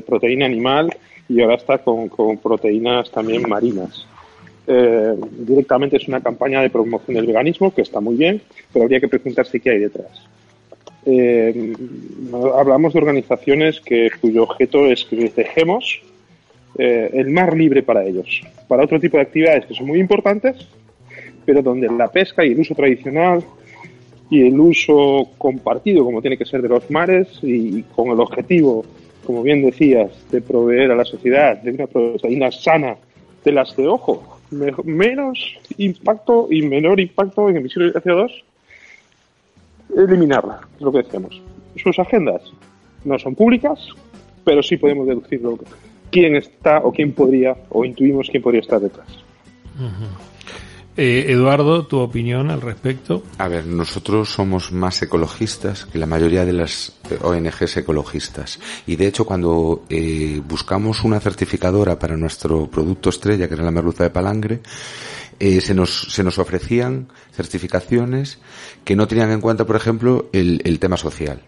proteína 0.00 0.46
animal 0.46 0.90
y 1.28 1.40
ahora 1.40 1.56
está 1.56 1.78
con, 1.78 2.08
con 2.08 2.38
proteínas 2.38 3.10
también 3.10 3.42
marinas. 3.48 4.06
directamente 4.66 5.98
es 5.98 6.08
una 6.08 6.20
campaña 6.20 6.62
de 6.62 6.70
promoción 6.70 7.14
del 7.14 7.26
veganismo 7.26 7.72
que 7.72 7.82
está 7.82 8.00
muy 8.00 8.16
bien, 8.16 8.40
pero 8.72 8.84
habría 8.84 9.00
que 9.00 9.08
preguntarse 9.08 9.60
qué 9.60 9.70
hay 9.70 9.78
detrás 9.80 10.26
eh, 11.06 11.72
hablamos 12.56 12.92
de 12.92 12.98
organizaciones 12.98 13.80
que, 13.80 14.10
cuyo 14.20 14.42
objeto 14.42 14.86
es 14.86 15.04
que 15.04 15.30
dejemos 15.34 16.02
eh, 16.76 17.10
el 17.14 17.30
mar 17.30 17.56
libre 17.56 17.84
para 17.84 18.04
ellos, 18.04 18.42
para 18.66 18.84
otro 18.84 18.98
tipo 18.98 19.16
de 19.16 19.22
actividades 19.22 19.66
que 19.66 19.74
son 19.74 19.86
muy 19.86 20.00
importantes, 20.00 20.56
pero 21.44 21.62
donde 21.62 21.88
la 21.88 22.08
pesca 22.08 22.44
y 22.44 22.52
el 22.52 22.60
uso 22.60 22.74
tradicional 22.74 23.44
y 24.28 24.46
el 24.46 24.58
uso 24.58 25.28
compartido, 25.38 26.04
como 26.04 26.20
tiene 26.20 26.36
que 26.36 26.44
ser 26.44 26.60
de 26.60 26.68
los 26.68 26.90
mares, 26.90 27.28
y 27.42 27.82
con 27.82 28.08
el 28.08 28.18
objetivo, 28.18 28.84
como 29.24 29.42
bien 29.42 29.62
decías, 29.62 30.10
de 30.32 30.40
proveer 30.40 30.90
a 30.90 30.96
la 30.96 31.04
sociedad 31.04 31.62
de 31.62 31.70
una 31.70 31.86
proteína 31.86 32.50
sana 32.50 32.96
de 33.44 33.52
las 33.52 33.76
de 33.76 33.86
ojo, 33.86 34.40
menos 34.84 35.56
impacto 35.78 36.48
y 36.50 36.62
menor 36.62 36.98
impacto 36.98 37.48
en 37.48 37.58
emisiones 37.58 37.94
de 37.94 38.00
CO2 38.00 38.42
eliminarla, 39.94 40.60
es 40.76 40.82
lo 40.82 40.92
que 40.92 40.98
decíamos. 40.98 41.40
Sus 41.76 41.98
agendas 41.98 42.42
no 43.04 43.18
son 43.18 43.34
públicas, 43.34 43.78
pero 44.44 44.62
sí 44.62 44.76
podemos 44.76 45.06
deducir 45.06 45.40
quién 46.10 46.36
está 46.36 46.78
o 46.78 46.92
quién 46.92 47.12
podría, 47.12 47.56
o 47.70 47.84
intuimos 47.84 48.28
quién 48.30 48.42
podría 48.42 48.60
estar 48.60 48.80
detrás. 48.80 49.06
Eh, 50.96 51.26
Eduardo, 51.28 51.86
tu 51.86 51.98
opinión 51.98 52.50
al 52.50 52.62
respecto. 52.62 53.22
A 53.36 53.48
ver, 53.48 53.66
nosotros 53.66 54.30
somos 54.30 54.72
más 54.72 55.02
ecologistas 55.02 55.84
que 55.84 55.98
la 55.98 56.06
mayoría 56.06 56.46
de 56.46 56.54
las 56.54 56.96
ONGs 57.22 57.76
ecologistas. 57.76 58.58
Y 58.86 58.96
de 58.96 59.06
hecho, 59.06 59.26
cuando 59.26 59.84
eh, 59.90 60.40
buscamos 60.48 61.04
una 61.04 61.20
certificadora 61.20 61.98
para 61.98 62.16
nuestro 62.16 62.66
producto 62.70 63.10
estrella, 63.10 63.46
que 63.46 63.54
era 63.54 63.64
la 63.64 63.70
merluza 63.70 64.04
de 64.04 64.10
palangre, 64.10 64.60
eh, 65.40 65.60
se, 65.60 65.74
nos, 65.74 66.12
se 66.12 66.22
nos 66.24 66.38
ofrecían 66.38 67.08
certificaciones 67.32 68.38
que 68.84 68.96
no 68.96 69.06
tenían 69.06 69.30
en 69.30 69.40
cuenta, 69.40 69.64
por 69.66 69.76
ejemplo, 69.76 70.28
el, 70.32 70.62
el 70.64 70.78
tema 70.78 70.96
social. 70.96 71.42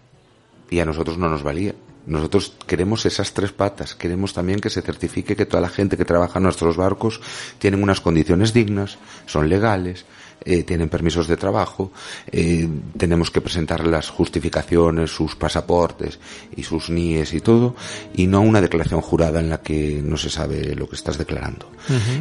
Y 0.69 0.79
a 0.79 0.85
nosotros 0.85 1.17
no 1.17 1.29
nos 1.29 1.43
valía. 1.43 1.73
Nosotros 2.09 2.53
queremos 2.65 3.05
esas 3.05 3.33
tres 3.33 3.51
patas. 3.51 3.93
Queremos 3.93 4.33
también 4.33 4.59
que 4.59 4.69
se 4.69 4.81
certifique 4.81 5.35
que 5.35 5.45
toda 5.45 5.61
la 5.61 5.69
gente 5.69 5.95
que 5.95 6.05
trabaja 6.05 6.39
en 6.39 6.43
nuestros 6.43 6.75
barcos 6.75 7.21
tienen 7.59 7.83
unas 7.83 8.01
condiciones 8.01 8.51
dignas, 8.51 8.97
son 9.27 9.47
legales, 9.47 10.05
eh, 10.45 10.63
tienen 10.63 10.87
permisos 10.89 11.27
de 11.27 11.35
trabajo, 11.35 11.91
eh, 12.31 12.67
tenemos 12.97 13.29
que 13.29 13.41
presentar 13.41 13.85
las 13.85 14.09
justificaciones, 14.09 15.11
sus 15.11 15.35
pasaportes 15.35 16.17
y 16.55 16.63
sus 16.63 16.89
NIES 16.89 17.33
y 17.33 17.41
todo, 17.41 17.75
y 18.15 18.25
no 18.25 18.41
una 18.41 18.61
declaración 18.61 19.01
jurada 19.01 19.41
en 19.41 19.49
la 19.49 19.61
que 19.61 20.01
no 20.03 20.17
se 20.17 20.29
sabe 20.29 20.75
lo 20.75 20.87
que 20.89 20.95
estás 20.95 21.17
declarando. 21.17 21.69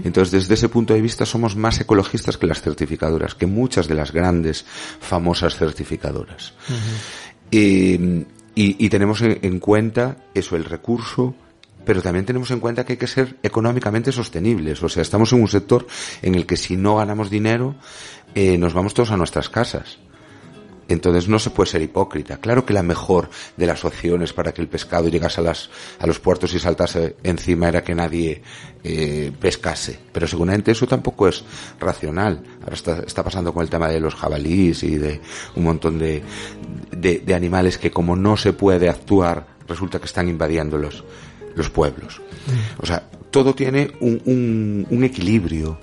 Entonces, 0.04 0.32
desde 0.32 0.54
ese 0.54 0.68
punto 0.68 0.94
de 0.94 1.00
vista, 1.00 1.24
somos 1.24 1.54
más 1.54 1.80
ecologistas 1.80 2.36
que 2.36 2.46
las 2.46 2.60
certificadoras, 2.60 3.34
que 3.34 3.46
muchas 3.46 3.86
de 3.86 3.94
las 3.94 4.12
grandes, 4.12 4.64
famosas 5.00 5.56
certificadoras. 5.56 6.54
Y, 8.62 8.84
y, 8.84 8.88
tenemos 8.88 9.22
en 9.22 9.58
cuenta 9.60 10.16
eso, 10.34 10.56
el 10.56 10.64
recurso 10.64 11.34
pero 11.88 12.02
también 12.02 12.26
tenemos 12.26 12.50
en 12.50 12.60
cuenta 12.60 12.84
que 12.84 12.92
hay 12.92 12.96
que 12.98 13.06
ser 13.06 13.36
económicamente 13.42 14.12
sostenibles. 14.12 14.82
O 14.82 14.90
sea, 14.90 15.00
estamos 15.00 15.32
en 15.32 15.40
un 15.40 15.48
sector 15.48 15.86
en 16.20 16.34
el 16.34 16.44
que 16.44 16.58
si 16.58 16.76
no 16.76 16.96
ganamos 16.96 17.30
dinero, 17.30 17.76
eh, 18.34 18.58
nos 18.58 18.74
vamos 18.74 18.92
todos 18.92 19.10
a 19.10 19.16
nuestras 19.16 19.48
casas. 19.48 19.98
Entonces 20.88 21.28
no 21.28 21.38
se 21.38 21.50
puede 21.50 21.70
ser 21.70 21.82
hipócrita. 21.82 22.38
Claro 22.38 22.64
que 22.64 22.72
la 22.72 22.82
mejor 22.82 23.28
de 23.56 23.66
las 23.66 23.84
opciones 23.84 24.32
para 24.32 24.52
que 24.52 24.62
el 24.62 24.68
pescado 24.68 25.08
llegase 25.08 25.40
a, 25.40 25.44
las, 25.44 25.70
a 25.98 26.06
los 26.06 26.18
puertos 26.18 26.54
y 26.54 26.58
saltase 26.58 27.16
encima 27.22 27.68
era 27.68 27.84
que 27.84 27.94
nadie 27.94 28.42
eh, 28.82 29.30
pescase. 29.38 29.98
Pero 30.12 30.26
seguramente 30.26 30.72
eso 30.72 30.86
tampoco 30.86 31.28
es 31.28 31.44
racional. 31.78 32.42
Ahora 32.62 32.74
está, 32.74 33.00
está, 33.06 33.22
pasando 33.22 33.52
con 33.52 33.62
el 33.62 33.70
tema 33.70 33.88
de 33.88 34.00
los 34.00 34.14
jabalíes 34.14 34.82
y 34.82 34.96
de 34.96 35.20
un 35.56 35.64
montón 35.64 35.98
de, 35.98 36.22
de, 36.90 37.18
de 37.18 37.34
animales 37.34 37.76
que 37.76 37.90
como 37.90 38.16
no 38.16 38.36
se 38.36 38.54
puede 38.54 38.88
actuar, 38.88 39.46
resulta 39.68 39.98
que 39.98 40.06
están 40.06 40.28
invadiéndolos 40.28 41.04
los 41.54 41.68
pueblos. 41.68 42.22
O 42.78 42.86
sea, 42.86 43.02
todo 43.30 43.54
tiene 43.54 43.92
un, 44.00 44.86
un, 44.88 45.04
equilibrio 45.04 45.78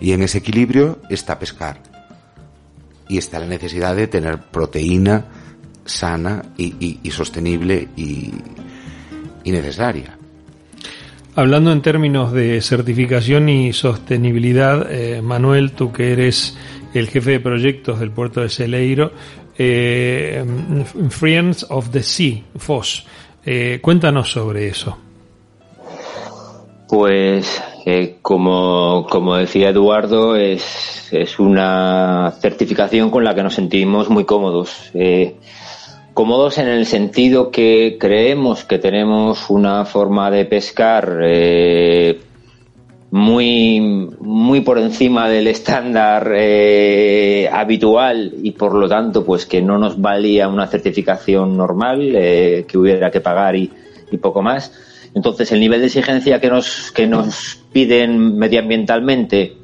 y 0.00 0.12
en 0.12 0.22
ese 0.22 0.38
equilibrio 0.38 1.00
está 1.10 1.38
pescar 1.38 1.82
y 3.08 3.18
está 3.18 3.38
la 3.38 3.46
necesidad 3.46 3.96
de 3.96 4.06
tener 4.06 4.38
proteína 4.38 5.24
sana 5.84 6.42
y, 6.56 6.98
y, 7.02 7.10
sostenible 7.10 7.88
y, 7.96 8.30
y 9.44 9.50
necesaria. 9.50 10.18
Hablando 11.34 11.72
en 11.72 11.82
términos 11.82 12.32
de 12.32 12.60
certificación 12.60 13.48
y 13.48 13.72
sostenibilidad, 13.72 14.90
eh, 14.90 15.22
Manuel, 15.22 15.72
tú 15.72 15.92
que 15.92 16.12
eres 16.12 16.56
el 16.94 17.08
jefe 17.08 17.32
de 17.32 17.40
proyectos 17.40 18.00
del 18.00 18.10
puerto 18.10 18.40
de 18.40 18.48
Celeiro, 18.48 19.12
eh, 19.56 20.44
Friends 21.10 21.66
of 21.70 21.90
the 21.90 22.02
Sea, 22.02 22.42
FOS. 22.56 23.06
Eh, 23.46 23.78
cuéntanos 23.80 24.30
sobre 24.30 24.68
eso. 24.68 24.98
Pues 26.88 27.62
como, 28.22 29.06
como 29.10 29.36
decía 29.36 29.70
Eduardo, 29.70 30.36
es, 30.36 31.08
es, 31.12 31.38
una 31.38 32.32
certificación 32.40 33.10
con 33.10 33.24
la 33.24 33.34
que 33.34 33.42
nos 33.42 33.54
sentimos 33.54 34.08
muy 34.10 34.24
cómodos 34.24 34.90
cómodos 36.18 36.58
en 36.58 36.66
el 36.66 36.84
sentido 36.84 37.52
que 37.52 37.96
creemos 37.96 38.64
que 38.64 38.80
tenemos 38.80 39.50
una 39.50 39.84
forma 39.84 40.32
de 40.32 40.46
pescar 40.46 41.20
eh, 41.22 42.18
muy, 43.12 43.80
muy 44.18 44.60
por 44.62 44.80
encima 44.80 45.28
del 45.28 45.46
estándar 45.46 46.32
eh, 46.34 47.48
habitual 47.52 48.34
y 48.42 48.50
por 48.50 48.74
lo 48.74 48.88
tanto 48.88 49.24
pues 49.24 49.46
que 49.46 49.62
no 49.62 49.78
nos 49.78 50.00
valía 50.00 50.48
una 50.48 50.66
certificación 50.66 51.56
normal 51.56 52.10
eh, 52.16 52.64
que 52.66 52.76
hubiera 52.76 53.12
que 53.12 53.20
pagar 53.20 53.54
y, 53.54 53.70
poco 54.20 54.42
más. 54.42 54.72
Entonces 55.14 55.52
el 55.52 55.60
nivel 55.60 55.80
de 55.80 55.86
exigencia 55.86 56.40
que 56.40 56.48
nos, 56.48 56.92
que 56.92 57.06
nos 57.06 57.60
piden 57.72 58.36
medioambientalmente 58.36 59.56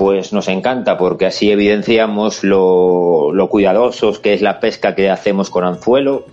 pues 0.00 0.32
nos 0.32 0.48
encanta 0.48 0.96
porque 0.96 1.26
así 1.26 1.50
evidenciamos 1.50 2.42
lo, 2.42 3.34
cuidadosos 3.50 4.18
que 4.18 4.32
es 4.32 4.40
la 4.40 4.58
pesca 4.58 4.94
que 4.94 5.10
hacemos 5.10 5.50
con 5.50 5.62
anzuelo 5.62 6.24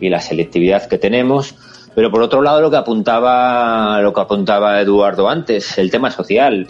y 0.00 0.08
la 0.08 0.20
selectividad 0.20 0.88
que 0.88 0.98
tenemos. 0.98 1.54
Pero 1.94 2.10
por 2.10 2.20
otro 2.22 2.42
lado, 2.42 2.60
lo 2.60 2.68
que 2.68 2.78
apuntaba, 2.78 4.00
lo 4.00 4.12
que 4.12 4.20
apuntaba 4.22 4.80
Eduardo 4.80 5.28
antes, 5.28 5.78
el 5.78 5.88
tema 5.88 6.10
social. 6.10 6.66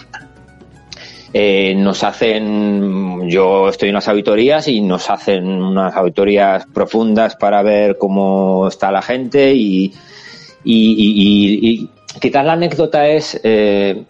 Eh, 1.32 1.74
nos 1.74 2.04
hacen, 2.04 3.30
yo 3.30 3.70
estoy 3.70 3.88
en 3.88 3.94
unas 3.94 4.08
auditorías 4.08 4.68
y 4.68 4.82
nos 4.82 5.08
hacen 5.08 5.46
unas 5.46 5.96
auditorías 5.96 6.66
profundas 6.66 7.34
para 7.34 7.62
ver 7.62 7.96
cómo 7.96 8.68
está 8.68 8.92
la 8.92 9.00
gente 9.00 9.54
y, 9.54 9.94
y, 10.64 11.88
quizás 12.20 12.44
la 12.44 12.52
anécdota 12.52 13.08
es 13.08 13.40
eh, 13.42 14.04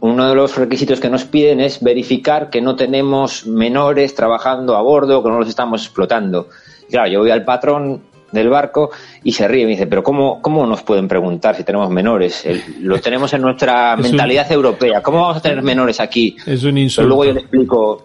uno 0.00 0.28
de 0.28 0.34
los 0.34 0.56
requisitos 0.56 1.00
que 1.00 1.10
nos 1.10 1.24
piden 1.24 1.60
es 1.60 1.82
verificar 1.82 2.50
que 2.50 2.60
no 2.60 2.76
tenemos 2.76 3.46
menores 3.46 4.14
trabajando 4.14 4.76
a 4.76 4.82
bordo, 4.82 5.22
que 5.22 5.28
no 5.28 5.38
los 5.38 5.48
estamos 5.48 5.82
explotando. 5.82 6.48
claro, 6.90 7.08
yo 7.08 7.20
voy 7.20 7.30
al 7.30 7.44
patrón 7.44 8.02
del 8.32 8.48
barco 8.48 8.90
y 9.22 9.32
se 9.32 9.46
ríe 9.46 9.62
y 9.62 9.64
me 9.64 9.70
dice, 9.72 9.86
pero 9.86 10.02
¿cómo, 10.02 10.40
cómo 10.42 10.66
nos 10.66 10.82
pueden 10.82 11.08
preguntar 11.08 11.56
si 11.56 11.64
tenemos 11.64 11.90
menores? 11.90 12.44
lo 12.80 13.00
tenemos 13.00 13.32
en 13.32 13.42
nuestra 13.42 13.96
mentalidad 13.96 14.50
europea. 14.50 15.02
¿Cómo 15.02 15.20
vamos 15.20 15.36
a 15.38 15.40
tener 15.40 15.62
menores 15.62 16.00
aquí? 16.00 16.36
Es 16.46 16.64
un 16.64 16.78
insulto. 16.78 17.02
Pero 17.02 17.08
luego 17.08 17.24
yo 17.24 17.32
le 17.32 17.40
explico, 17.40 18.04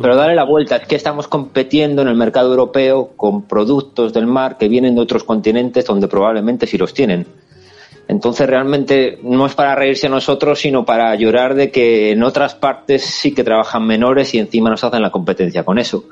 pero 0.00 0.16
dale 0.16 0.34
la 0.34 0.44
vuelta, 0.44 0.76
es 0.76 0.86
que 0.86 0.96
estamos 0.96 1.28
compitiendo 1.28 2.02
en 2.02 2.08
el 2.08 2.16
mercado 2.16 2.50
europeo 2.50 3.10
con 3.16 3.42
productos 3.42 4.12
del 4.12 4.26
mar 4.26 4.56
que 4.58 4.68
vienen 4.68 4.94
de 4.94 5.00
otros 5.00 5.24
continentes 5.24 5.84
donde 5.84 6.08
probablemente 6.08 6.66
sí 6.66 6.78
los 6.78 6.94
tienen. 6.94 7.26
Entonces 8.08 8.46
realmente 8.46 9.18
no 9.22 9.44
es 9.44 9.54
para 9.54 9.74
reírse 9.74 10.08
nosotros, 10.08 10.58
sino 10.58 10.86
para 10.86 11.14
llorar 11.14 11.54
de 11.54 11.70
que 11.70 12.12
en 12.12 12.22
otras 12.22 12.54
partes 12.54 13.04
sí 13.04 13.34
que 13.34 13.44
trabajan 13.44 13.86
menores 13.86 14.32
y 14.34 14.38
encima 14.38 14.70
nos 14.70 14.82
hacen 14.82 15.02
la 15.02 15.10
competencia 15.10 15.62
con 15.62 15.78
eso. 15.78 16.04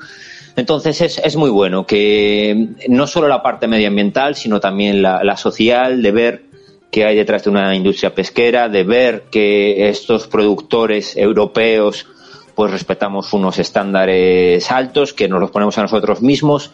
Entonces 0.56 1.00
es, 1.00 1.18
es 1.18 1.36
muy 1.36 1.50
bueno 1.50 1.86
que 1.86 2.68
no 2.88 3.06
solo 3.06 3.28
la 3.28 3.42
parte 3.42 3.68
medioambiental, 3.68 4.34
sino 4.34 4.58
también 4.58 5.02
la, 5.02 5.22
la 5.22 5.36
social, 5.36 6.02
de 6.02 6.10
ver 6.10 6.42
que 6.90 7.04
hay 7.04 7.14
detrás 7.14 7.44
de 7.44 7.50
una 7.50 7.74
industria 7.74 8.14
pesquera, 8.14 8.68
de 8.68 8.82
ver 8.84 9.24
que 9.30 9.88
estos 9.88 10.26
productores 10.26 11.16
europeos 11.16 12.06
pues 12.54 12.72
respetamos 12.72 13.34
unos 13.34 13.58
estándares 13.58 14.70
altos, 14.70 15.12
que 15.12 15.28
nos 15.28 15.40
los 15.40 15.50
ponemos 15.50 15.76
a 15.76 15.82
nosotros 15.82 16.22
mismos 16.22 16.72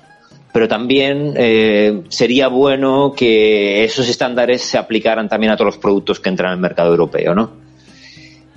pero 0.52 0.68
también 0.68 1.32
eh, 1.36 2.02
sería 2.08 2.48
bueno 2.48 3.14
que 3.16 3.84
esos 3.84 4.08
estándares 4.08 4.60
se 4.60 4.76
aplicaran 4.76 5.28
también 5.28 5.52
a 5.52 5.56
todos 5.56 5.74
los 5.74 5.78
productos 5.78 6.20
que 6.20 6.28
entran 6.28 6.52
al 6.52 6.58
mercado 6.58 6.90
europeo, 6.90 7.34
¿no? 7.34 7.50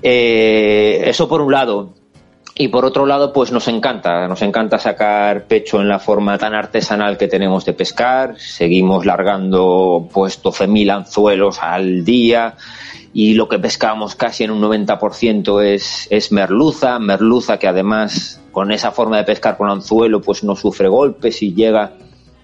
Eh, 0.04 1.04
eso 1.06 1.28
por 1.30 1.42
un 1.42 1.54
lado. 1.54 1.94
Y 2.58 2.70
por 2.70 2.86
otro 2.86 3.06
lado, 3.06 3.34
pues 3.34 3.52
nos 3.52 3.68
encanta, 3.68 4.30
nos 4.30 4.42
encanta 4.42 4.80
sacar 4.80 5.44
pecho 5.44 5.82
en 5.82 5.90
la 5.90 6.00
forma 6.00 6.38
tan 6.38 6.54
artesanal 6.54 7.18
que 7.18 7.28
tenemos 7.28 7.66
de 7.66 7.74
pescar. 7.74 8.40
Seguimos 8.40 9.06
largando 9.06 10.08
pues 10.14 10.42
12.000 10.42 10.96
anzuelos 10.96 11.60
al 11.62 12.06
día 12.06 12.56
y 13.14 13.34
lo 13.34 13.50
que 13.50 13.60
pescamos 13.60 14.16
casi 14.16 14.46
en 14.46 14.52
un 14.52 14.62
90% 14.62 15.64
es, 15.64 16.08
es 16.10 16.32
merluza, 16.32 16.98
merluza 16.98 17.60
que 17.60 17.68
además 17.68 18.42
con 18.54 18.72
esa 18.72 18.92
forma 18.92 19.18
de 19.18 19.26
pescar 19.26 19.58
con 19.58 19.70
anzuelo 19.70 20.22
pues 20.22 20.42
no 20.46 20.56
sufre 20.56 20.88
golpes 20.88 21.42
y 21.42 21.54
llega 21.54 21.92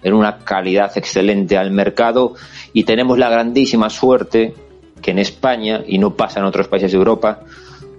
en 0.02 0.12
una 0.12 0.40
calidad 0.40 0.92
excelente 0.96 1.56
al 1.56 1.70
mercado 1.70 2.34
y 2.74 2.84
tenemos 2.84 3.18
la 3.18 3.30
grandísima 3.30 3.88
suerte 3.88 4.54
que 5.00 5.12
en 5.12 5.20
España 5.20 5.82
y 5.86 5.96
no 5.96 6.16
pasa 6.16 6.40
en 6.40 6.46
otros 6.46 6.68
países 6.68 6.92
de 6.92 6.98
Europa 6.98 7.40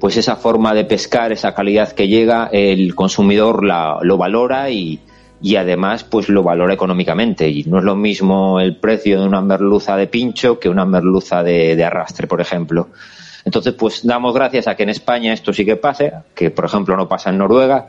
pues 0.03 0.17
esa 0.17 0.35
forma 0.35 0.73
de 0.73 0.83
pescar, 0.83 1.31
esa 1.31 1.55
calidad 1.55 1.93
que 1.93 2.09
llega, 2.09 2.49
el 2.51 2.93
consumidor 2.93 3.63
la, 3.63 3.99
lo 4.01 4.17
valora 4.17 4.69
y, 4.69 4.99
y 5.41 5.55
además 5.55 6.03
pues 6.03 6.27
lo 6.27 6.43
valora 6.43 6.73
económicamente 6.73 7.47
y 7.47 7.63
no 7.63 7.77
es 7.77 7.85
lo 7.85 7.95
mismo 7.95 8.59
el 8.59 8.75
precio 8.75 9.21
de 9.21 9.25
una 9.25 9.39
merluza 9.39 9.95
de 9.95 10.07
pincho 10.07 10.59
que 10.59 10.67
una 10.67 10.83
merluza 10.83 11.41
de, 11.41 11.81
arrastre, 11.81 12.27
por 12.27 12.41
ejemplo. 12.41 12.89
Entonces, 13.45 13.75
pues 13.75 14.05
damos 14.05 14.33
gracias 14.33 14.67
a 14.67 14.75
que 14.75 14.83
en 14.83 14.89
España 14.89 15.31
esto 15.31 15.53
sí 15.53 15.63
que 15.63 15.77
pase, 15.77 16.11
que 16.35 16.51
por 16.51 16.65
ejemplo 16.65 16.97
no 16.97 17.07
pasa 17.07 17.29
en 17.29 17.37
Noruega, 17.37 17.87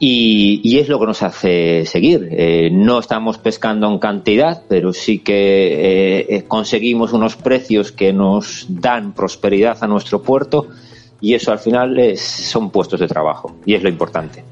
y, 0.00 0.78
es 0.80 0.88
lo 0.88 0.98
que 0.98 1.06
nos 1.06 1.22
hace 1.22 1.86
seguir. 1.86 2.26
Eh, 2.32 2.70
no 2.72 2.98
estamos 2.98 3.38
pescando 3.38 3.88
en 3.88 4.00
cantidad, 4.00 4.62
pero 4.68 4.92
sí 4.92 5.20
que 5.20 6.26
eh, 6.28 6.44
conseguimos 6.48 7.12
unos 7.12 7.36
precios 7.36 7.92
que 7.92 8.12
nos 8.12 8.66
dan 8.68 9.12
prosperidad 9.12 9.78
a 9.80 9.86
nuestro 9.86 10.22
puerto 10.22 10.66
y 11.20 11.34
eso 11.34 11.52
al 11.52 11.58
final 11.58 11.98
es, 11.98 12.20
son 12.20 12.70
puestos 12.70 13.00
de 13.00 13.06
trabajo 13.06 13.56
y 13.64 13.74
es 13.74 13.82
lo 13.82 13.88
importante. 13.88 14.44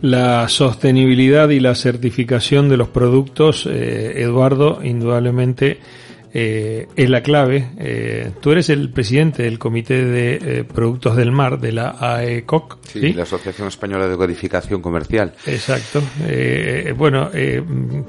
La 0.00 0.48
sostenibilidad 0.48 1.48
y 1.48 1.60
la 1.60 1.74
certificación 1.74 2.68
de 2.68 2.76
los 2.76 2.88
productos, 2.88 3.66
eh, 3.66 4.20
Eduardo, 4.22 4.80
indudablemente 4.82 5.78
eh, 6.36 6.88
es 6.96 7.08
la 7.08 7.22
clave. 7.22 7.70
Eh, 7.78 8.32
tú 8.40 8.50
eres 8.50 8.68
el 8.68 8.90
presidente 8.90 9.44
del 9.44 9.60
Comité 9.60 10.04
de 10.04 10.34
eh, 10.34 10.64
Productos 10.64 11.14
del 11.14 11.30
Mar 11.30 11.60
de 11.60 11.70
la 11.70 11.96
AECOC. 12.00 12.78
Sí, 12.88 13.12
la 13.12 13.22
Asociación 13.22 13.68
Española 13.68 14.08
de 14.08 14.16
Codificación 14.16 14.82
Comercial. 14.82 15.32
Exacto. 15.46 16.02
Eh, 16.26 16.92
bueno, 16.96 17.30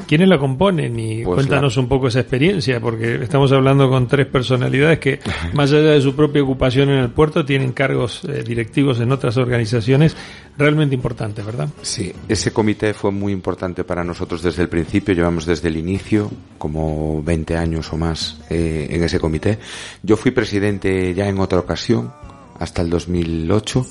¿quiénes 0.07 0.27
la 0.27 0.39
componen? 0.39 0.99
Y 0.99 1.23
pues 1.23 1.35
cuéntanos 1.35 1.77
un 1.77 1.87
poco 1.87 2.07
esa 2.07 2.21
experiencia, 2.21 2.79
porque 2.79 3.15
estamos 3.21 3.51
hablando 3.51 3.87
con 3.89 4.07
tres 4.07 4.25
personalidades 4.25 4.97
que, 4.97 5.19
más 5.53 5.71
allá 5.71 5.91
de 5.91 6.01
su 6.01 6.15
propia 6.15 6.41
ocupación 6.41 6.89
en 6.89 6.97
el 6.97 7.09
puerto, 7.11 7.45
tienen 7.45 7.73
cargos 7.73 8.27
directivos 8.43 8.99
en 9.01 9.11
otras 9.11 9.37
organizaciones 9.37 10.17
realmente 10.57 10.95
importantes, 10.95 11.45
¿verdad? 11.45 11.69
Sí, 11.83 12.11
ese 12.27 12.51
comité 12.51 12.93
fue 12.95 13.11
muy 13.11 13.33
importante 13.33 13.83
para 13.83 14.03
nosotros 14.03 14.41
desde 14.41 14.63
el 14.63 14.69
principio. 14.69 15.13
Llevamos 15.13 15.45
desde 15.45 15.67
el 15.67 15.77
inicio, 15.77 16.31
como 16.57 17.21
20 17.21 17.55
años 17.57 17.91
o 17.93 17.97
más 17.97 18.14
eh, 18.49 18.87
en 18.89 19.03
ese 19.03 19.19
comité. 19.19 19.59
Yo 20.03 20.17
fui 20.17 20.31
presidente 20.31 21.13
ya 21.13 21.27
en 21.27 21.39
otra 21.39 21.59
ocasión, 21.59 22.13
hasta 22.59 22.81
el 22.81 22.89
2008, 22.89 23.85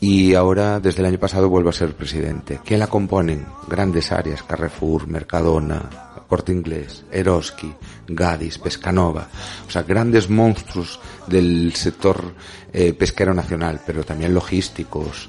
y 0.00 0.34
ahora 0.34 0.80
desde 0.80 1.00
el 1.00 1.06
año 1.06 1.18
pasado 1.18 1.48
vuelvo 1.48 1.70
a 1.70 1.72
ser 1.72 1.94
presidente. 1.94 2.60
¿Qué 2.64 2.76
la 2.76 2.88
componen? 2.88 3.46
Grandes 3.68 4.12
áreas, 4.12 4.42
Carrefour, 4.42 5.06
Mercadona, 5.06 5.88
Corte 6.28 6.52
Inglés, 6.52 7.04
Eroski, 7.10 7.74
Gadis, 8.06 8.58
Pescanova, 8.58 9.28
o 9.66 9.70
sea, 9.70 9.82
grandes 9.82 10.30
monstruos 10.30 11.00
del 11.26 11.74
sector 11.74 12.34
eh, 12.72 12.92
pesquero 12.92 13.34
nacional, 13.34 13.80
pero 13.84 14.04
también 14.04 14.32
logísticos. 14.32 15.28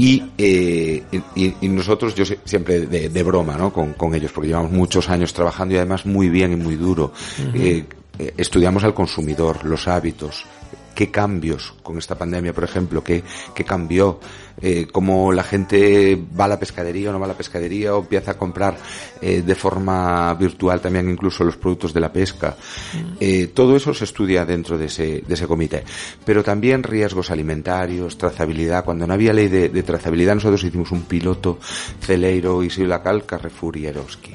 Y, 0.00 0.22
eh, 0.38 1.02
y, 1.34 1.68
nosotros, 1.68 2.14
yo 2.14 2.24
siempre 2.24 2.86
de, 2.86 3.22
broma, 3.22 3.58
¿no? 3.58 3.70
Con, 3.70 4.14
ellos, 4.14 4.32
porque 4.32 4.48
llevamos 4.48 4.72
muchos 4.72 5.10
años 5.10 5.34
trabajando 5.34 5.74
y 5.74 5.76
además 5.76 6.06
muy 6.06 6.30
bien 6.30 6.52
y 6.52 6.56
muy 6.56 6.76
duro. 6.76 7.12
Eh, 7.52 7.84
eh, 8.18 8.34
estudiamos 8.38 8.82
al 8.84 8.94
consumidor, 8.94 9.62
los 9.62 9.86
hábitos, 9.88 10.46
qué 10.94 11.10
cambios 11.10 11.74
con 11.82 11.98
esta 11.98 12.16
pandemia, 12.16 12.52
por 12.52 12.64
ejemplo, 12.64 13.02
qué, 13.02 13.22
qué 13.54 13.64
cambió, 13.64 14.20
eh, 14.62 14.86
cómo 14.92 15.32
la 15.32 15.42
gente 15.42 16.20
va 16.38 16.44
a 16.44 16.48
la 16.48 16.58
pescadería 16.58 17.10
o 17.10 17.12
no 17.12 17.18
va 17.18 17.24
a 17.24 17.28
la 17.28 17.36
pescadería 17.36 17.94
o 17.94 18.00
empieza 18.00 18.32
a 18.32 18.38
comprar 18.38 18.76
eh, 19.20 19.42
de 19.42 19.54
forma 19.54 20.34
virtual 20.34 20.80
también 20.80 21.08
incluso 21.08 21.44
los 21.44 21.56
productos 21.56 21.94
de 21.94 22.00
la 22.00 22.12
pesca. 22.12 22.56
Mm. 22.92 23.16
Eh, 23.20 23.50
todo 23.54 23.76
eso 23.76 23.94
se 23.94 24.04
estudia 24.04 24.44
dentro 24.44 24.76
de 24.76 24.86
ese, 24.86 25.22
de 25.26 25.34
ese 25.34 25.46
comité. 25.46 25.84
Pero 26.24 26.44
también 26.44 26.82
riesgos 26.82 27.30
alimentarios, 27.30 28.18
trazabilidad. 28.18 28.84
Cuando 28.84 29.06
no 29.06 29.14
había 29.14 29.32
ley 29.32 29.48
de, 29.48 29.82
trazabilidad, 29.82 30.34
nosotros 30.34 30.62
hicimos 30.62 30.90
un 30.92 31.02
piloto 31.02 31.58
Celeiro, 32.00 32.62
Isilacal, 32.62 33.24
Carrefour 33.24 33.76
y 33.78 33.86
Eroski. 33.86 34.34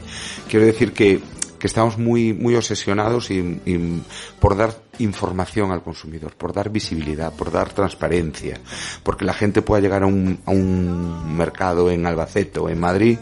Quiero 0.49 0.65
decir 0.65 0.91
que 0.91 1.21
que 1.59 1.67
estamos 1.67 1.97
muy, 1.97 2.33
muy 2.33 2.55
obsesionados 2.55 3.31
y, 3.31 4.01
por 4.39 4.55
dar 4.57 4.75
información 4.99 5.71
al 5.71 5.83
consumidor, 5.83 6.33
por 6.33 6.53
dar 6.53 6.69
visibilidad, 6.69 7.33
por 7.33 7.51
dar 7.51 7.71
transparencia, 7.73 8.59
porque 9.03 9.25
la 9.25 9.33
gente 9.33 9.61
pueda 9.61 9.81
llegar 9.81 10.03
a 10.03 10.07
un, 10.07 10.39
a 10.45 10.51
un 10.51 11.35
mercado 11.37 11.89
en 11.91 12.05
Albacete 12.05 12.59
o 12.59 12.69
en 12.69 12.79
Madrid 12.79 13.17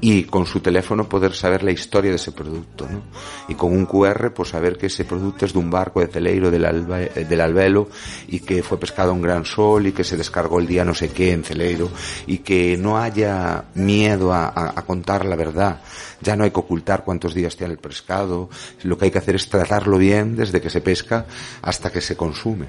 y 0.00 0.24
con 0.24 0.46
su 0.46 0.60
teléfono 0.60 1.08
poder 1.08 1.32
saber 1.32 1.62
la 1.62 1.72
historia 1.72 2.10
de 2.10 2.16
ese 2.16 2.32
producto, 2.32 2.86
¿no? 2.90 3.02
Y 3.48 3.54
con 3.54 3.72
un 3.72 3.86
QR, 3.86 4.32
pues 4.32 4.50
saber 4.50 4.76
que 4.76 4.86
ese 4.86 5.04
producto 5.04 5.46
es 5.46 5.52
de 5.52 5.58
un 5.58 5.70
barco 5.70 6.00
de 6.00 6.08
Celeiro 6.08 6.50
del, 6.50 6.86
del 7.28 7.40
Albelo 7.40 7.88
y 8.28 8.40
que 8.40 8.62
fue 8.62 8.78
pescado 8.78 9.12
un 9.12 9.22
gran 9.22 9.44
sol 9.44 9.86
y 9.86 9.92
que 9.92 10.04
se 10.04 10.16
descargó 10.16 10.58
el 10.58 10.66
día 10.66 10.84
no 10.84 10.94
sé 10.94 11.10
qué 11.10 11.32
en 11.32 11.44
Celeiro 11.44 11.90
y 12.26 12.38
que 12.38 12.76
no 12.76 12.98
haya 12.98 13.64
miedo 13.74 14.32
a, 14.32 14.46
a, 14.46 14.78
a 14.78 14.82
contar 14.82 15.24
la 15.24 15.36
verdad. 15.36 15.80
Ya 16.20 16.36
no 16.36 16.44
hay 16.44 16.50
que 16.50 16.60
ocultar 16.60 17.04
cuántos 17.04 17.34
días 17.34 17.56
tiene 17.56 17.74
el 17.74 17.78
pescado. 17.78 18.48
Lo 18.82 18.96
que 18.96 19.06
hay 19.06 19.10
que 19.10 19.18
hacer 19.18 19.36
es 19.36 19.48
tratarlo 19.48 19.98
bien 19.98 20.36
desde 20.36 20.60
que 20.60 20.70
se 20.70 20.80
pesca 20.80 21.26
hasta 21.62 21.90
que 21.90 22.00
se 22.00 22.16
consume. 22.16 22.66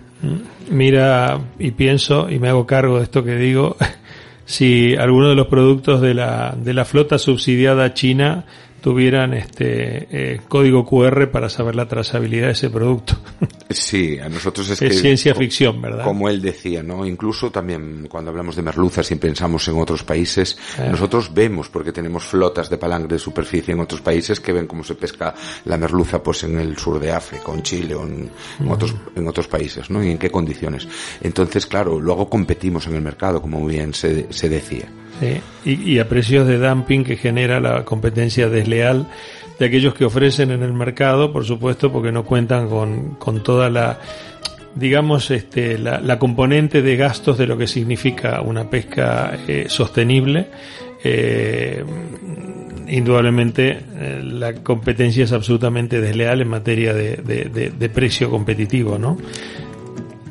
Mira, 0.69 1.39
y 1.59 1.71
pienso, 1.71 2.29
y 2.29 2.39
me 2.39 2.49
hago 2.49 2.65
cargo 2.65 2.97
de 2.97 3.03
esto 3.03 3.23
que 3.23 3.35
digo, 3.35 3.75
si 4.47 4.95
alguno 4.95 5.27
de 5.27 5.35
los 5.35 5.47
productos 5.47 5.99
de 5.99 6.13
la, 6.13 6.55
de 6.57 6.73
la 6.73 6.85
flota 6.85 7.17
subsidiada 7.17 7.93
china 7.93 8.45
tuvieran 8.81 9.33
este 9.33 10.07
eh, 10.11 10.41
código 10.47 10.85
QR 10.85 11.29
para 11.31 11.49
saber 11.49 11.75
la 11.75 11.87
trazabilidad 11.87 12.47
de 12.47 12.53
ese 12.53 12.69
producto. 12.69 13.17
Sí, 13.69 14.17
a 14.17 14.29
nosotros 14.29 14.69
es, 14.69 14.81
es 14.81 14.93
que, 14.93 14.97
ciencia 14.97 15.35
ficción, 15.35 15.81
¿verdad? 15.81 16.05
Como 16.05 16.29
él 16.29 16.41
decía, 16.41 16.81
¿no? 16.81 17.05
Incluso 17.05 17.51
también 17.51 18.07
cuando 18.09 18.31
hablamos 18.31 18.55
de 18.55 18.61
merluzas 18.61 19.11
y 19.11 19.15
pensamos 19.15 19.67
en 19.67 19.77
otros 19.77 20.05
países, 20.05 20.57
Eh. 20.79 20.87
nosotros 20.89 21.33
vemos, 21.33 21.67
porque 21.67 21.91
tenemos 21.91 22.23
flotas 22.23 22.69
de 22.69 22.77
palangre 22.77 23.15
de 23.15 23.19
superficie 23.19 23.73
en 23.73 23.81
otros 23.81 23.99
países 23.99 24.39
que 24.39 24.53
ven 24.53 24.67
cómo 24.67 24.85
se 24.85 24.95
pesca 24.95 25.35
la 25.65 25.77
merluza 25.77 26.23
pues 26.23 26.45
en 26.45 26.57
el 26.57 26.77
sur 26.77 26.97
de 26.97 27.11
África, 27.11 27.51
en 27.53 27.61
Chile, 27.61 27.93
o 27.93 28.05
en, 28.07 28.29
en 28.61 28.71
otros, 28.71 28.95
en 29.13 29.27
otros 29.27 29.49
países, 29.49 29.89
¿no? 29.89 30.01
Y 30.01 30.11
en 30.11 30.17
qué 30.17 30.29
condiciones. 30.29 30.87
Entonces, 31.19 31.65
claro, 31.65 31.99
luego 31.99 32.29
competimos 32.29 32.87
en 32.87 32.95
el 32.95 33.01
mercado, 33.01 33.41
como 33.41 33.65
bien 33.65 33.93
se, 33.93 34.31
se 34.31 34.47
decía. 34.47 34.87
Sí, 35.19 35.41
y, 35.65 35.99
a 35.99 36.07
precios 36.07 36.47
de 36.47 36.59
dumping 36.59 37.03
que 37.03 37.17
genera 37.17 37.59
la 37.59 37.83
competencia 37.83 38.49
desleal 38.49 39.07
de 39.57 39.65
aquellos 39.65 39.95
que 39.95 40.05
ofrecen 40.05 40.51
en 40.51 40.61
el 40.61 40.73
mercado, 40.73 41.33
por 41.33 41.43
supuesto, 41.43 41.91
porque 41.91 42.11
no 42.11 42.23
cuentan 42.23 42.69
con, 42.69 43.15
con 43.15 43.41
toda 43.41 43.69
la, 43.71 43.99
digamos, 44.75 45.31
este, 45.31 45.79
la, 45.79 46.19
componente 46.19 46.83
de 46.83 46.95
gastos 46.95 47.37
de 47.39 47.47
lo 47.47 47.57
que 47.57 47.65
significa 47.65 48.41
una 48.41 48.69
pesca 48.69 49.37
eh, 49.47 49.65
sostenible. 49.67 50.47
Eh, 51.03 51.83
indudablemente 52.87 53.79
eh, 53.95 54.21
la 54.23 54.53
competencia 54.53 55.23
es 55.23 55.31
absolutamente 55.31 55.99
desleal 55.99 56.41
en 56.41 56.47
materia 56.47 56.93
de, 56.93 57.17
de 57.17 57.89
precio 57.89 58.29
competitivo, 58.29 58.97
¿no? 58.97 59.17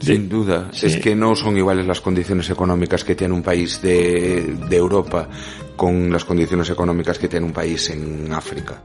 Sin 0.01 0.29
duda, 0.29 0.69
Sí. 0.73 0.87
es 0.87 0.97
que 0.97 1.15
no 1.15 1.35
son 1.35 1.57
iguales 1.57 1.87
las 1.87 2.01
condiciones 2.01 2.49
económicas 2.51 3.05
que 3.05 3.15
tiene 3.15 3.35
un 3.35 3.43
país 3.43 3.81
de, 3.83 4.57
de 4.69 4.77
Europa 4.77 5.29
con 5.77 6.11
las 6.11 6.25
condiciones 6.25 6.71
económicas 6.71 7.19
que 7.19 7.29
tiene 7.29 7.47
un 7.47 7.53
país 7.53 7.91
en 7.91 8.33
África. 8.33 8.83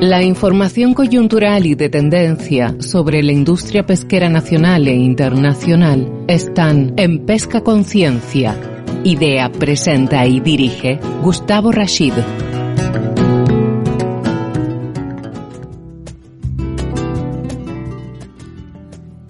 La 0.00 0.22
información 0.22 0.94
coyuntural 0.94 1.66
y 1.66 1.74
de 1.74 1.88
tendencia 1.88 2.74
sobre 2.80 3.22
la 3.22 3.32
industria 3.32 3.84
pesquera 3.86 4.28
nacional 4.28 4.88
e 4.88 4.94
internacional 4.94 6.10
están 6.28 6.94
en 6.96 7.26
Pesca 7.26 7.62
Conciencia. 7.62 8.56
Idea, 9.04 9.50
presenta 9.52 10.26
y 10.26 10.40
dirige 10.40 10.98
Gustavo 11.22 11.70
Rashid. 11.70 12.14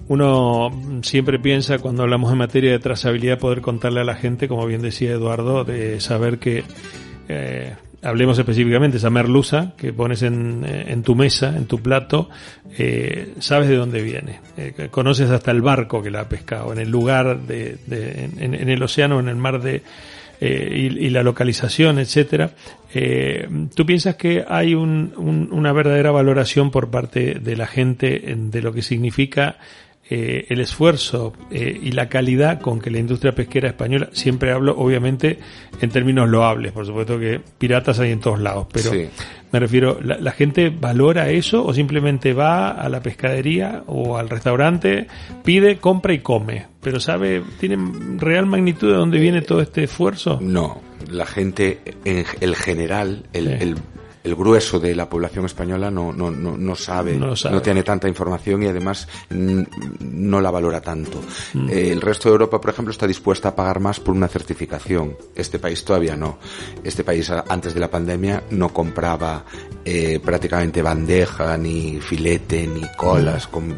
Uno 0.09 0.69
siempre 1.03 1.39
piensa 1.39 1.79
cuando 1.79 2.03
hablamos 2.03 2.31
en 2.31 2.37
materia 2.37 2.71
de 2.71 2.79
trazabilidad 2.79 3.39
poder 3.39 3.61
contarle 3.61 4.01
a 4.01 4.03
la 4.03 4.15
gente, 4.15 4.47
como 4.47 4.65
bien 4.65 4.81
decía 4.81 5.11
Eduardo, 5.11 5.63
de 5.63 5.99
saber 5.99 6.39
que 6.39 6.63
eh, 7.29 7.75
hablemos 8.01 8.37
específicamente 8.37 8.97
esa 8.97 9.09
merluza 9.09 9.73
que 9.77 9.93
pones 9.93 10.21
en, 10.21 10.63
eh, 10.65 10.95
tu 11.03 11.15
mesa, 11.15 11.55
en 11.55 11.65
tu 11.65 11.79
plato, 11.79 12.29
eh, 12.77 13.33
sabes 13.39 13.69
de 13.69 13.75
dónde 13.75 14.01
viene, 14.01 14.39
eh, 14.57 14.87
conoces 14.91 15.29
hasta 15.29 15.51
el 15.51 15.61
barco 15.61 16.01
que 16.01 16.11
la 16.11 16.21
ha 16.21 16.29
pescado, 16.29 16.71
en 16.73 16.79
el 16.79 16.89
lugar 16.89 17.41
de, 17.41 17.77
de 17.85 18.29
en, 18.37 18.69
el 18.69 18.83
océano, 18.83 19.19
en 19.19 19.29
el 19.29 19.35
mar 19.35 19.61
de 19.61 19.83
eh, 20.39 20.91
y, 20.99 21.05
y, 21.05 21.09
la 21.09 21.23
localización, 21.23 21.97
etcétera. 21.97 22.51
Eh, 22.93 23.47
¿Tú 23.73 23.87
piensas 23.87 24.17
que 24.17 24.45
hay 24.47 24.75
un, 24.75 25.13
un, 25.17 25.49
una 25.51 25.73
verdadera 25.73 26.11
valoración 26.11 26.69
por 26.69 26.91
parte 26.91 27.39
de 27.39 27.57
la 27.57 27.65
gente 27.65 28.35
de 28.37 28.61
lo 28.61 28.71
que 28.71 28.83
significa 28.83 29.57
eh, 30.09 30.45
el 30.49 30.59
esfuerzo 30.61 31.33
eh, 31.51 31.79
y 31.83 31.91
la 31.91 32.07
calidad 32.09 32.61
con 32.61 32.79
que 32.79 32.89
la 32.89 32.99
industria 32.99 33.33
pesquera 33.33 33.67
española, 33.67 34.09
siempre 34.13 34.51
hablo 34.51 34.75
obviamente 34.77 35.39
en 35.81 35.89
términos 35.89 36.29
loables, 36.29 36.71
por 36.71 36.85
supuesto 36.85 37.19
que 37.19 37.41
piratas 37.57 37.99
hay 37.99 38.11
en 38.11 38.19
todos 38.19 38.39
lados, 38.39 38.67
pero 38.71 38.91
Sí. 38.91 39.07
me 39.51 39.59
refiero, 39.59 39.99
¿la, 40.01 40.17
la 40.17 40.31
gente 40.31 40.69
valora 40.69 41.29
eso 41.29 41.65
o 41.65 41.73
simplemente 41.73 42.33
va 42.33 42.69
a 42.71 42.87
la 42.89 43.01
pescadería 43.01 43.83
o 43.87 44.17
al 44.17 44.29
restaurante, 44.29 45.07
pide, 45.43 45.77
compra 45.77 46.13
y 46.13 46.19
come? 46.19 46.67
Pero 46.81 46.99
sabe, 47.01 47.43
¿tiene 47.59 47.77
real 48.17 48.45
magnitud 48.45 48.87
de 48.89 48.95
dónde 48.97 49.19
viene 49.19 49.41
todo 49.41 49.61
este 49.61 49.83
esfuerzo? 49.83 50.39
No, 50.41 50.81
la 51.11 51.25
gente, 51.25 51.79
en 52.05 52.23
el 52.39 52.55
general, 52.55 53.25
el, 53.33 53.45
Sí. 53.47 53.53
el, 53.59 53.75
el 54.27 54.35
grueso 54.35 54.79
de 54.79 54.93
la 54.95 55.09
población 55.09 55.45
española 55.45 55.89
no, 55.89 56.11
no, 56.13 56.29
no, 56.29 56.57
no 56.57 56.75
sabe, 56.75 57.15
No 57.15 57.35
sabe. 57.35 57.61
tiene 57.61 57.83
tanta 57.83 58.07
información 58.07 58.61
y 58.63 58.67
además 58.67 59.07
mm, 59.29 59.61
no 60.01 60.41
la 60.41 60.51
valora 60.51 60.81
tanto. 60.81 61.21
Mm. 61.53 61.69
Eh, 61.69 61.91
el 61.91 62.01
resto 62.01 62.29
de 62.29 62.33
Europa, 62.33 62.59
por 62.61 62.69
ejemplo, 62.71 62.91
está 62.91 63.07
dispuesta 63.07 63.49
a 63.49 63.55
pagar 63.55 63.79
más 63.79 63.99
por 63.99 64.13
una 64.15 64.27
certificación. 64.27 65.15
Este 65.35 65.59
país 65.59 65.83
todavía 65.85 66.15
no. 66.15 66.37
Este 66.83 67.03
país 67.03 67.29
antes 67.29 67.73
de 67.73 67.79
la 67.79 67.89
pandemia 67.89 68.43
no 68.51 68.69
compraba 68.73 69.45
eh, 69.85 70.19
prácticamente 70.23 70.81
bandeja, 70.81 71.57
ni 71.57 71.99
filete, 72.01 72.67
ni 72.67 72.81
colas. 72.97 73.47
Com- 73.47 73.75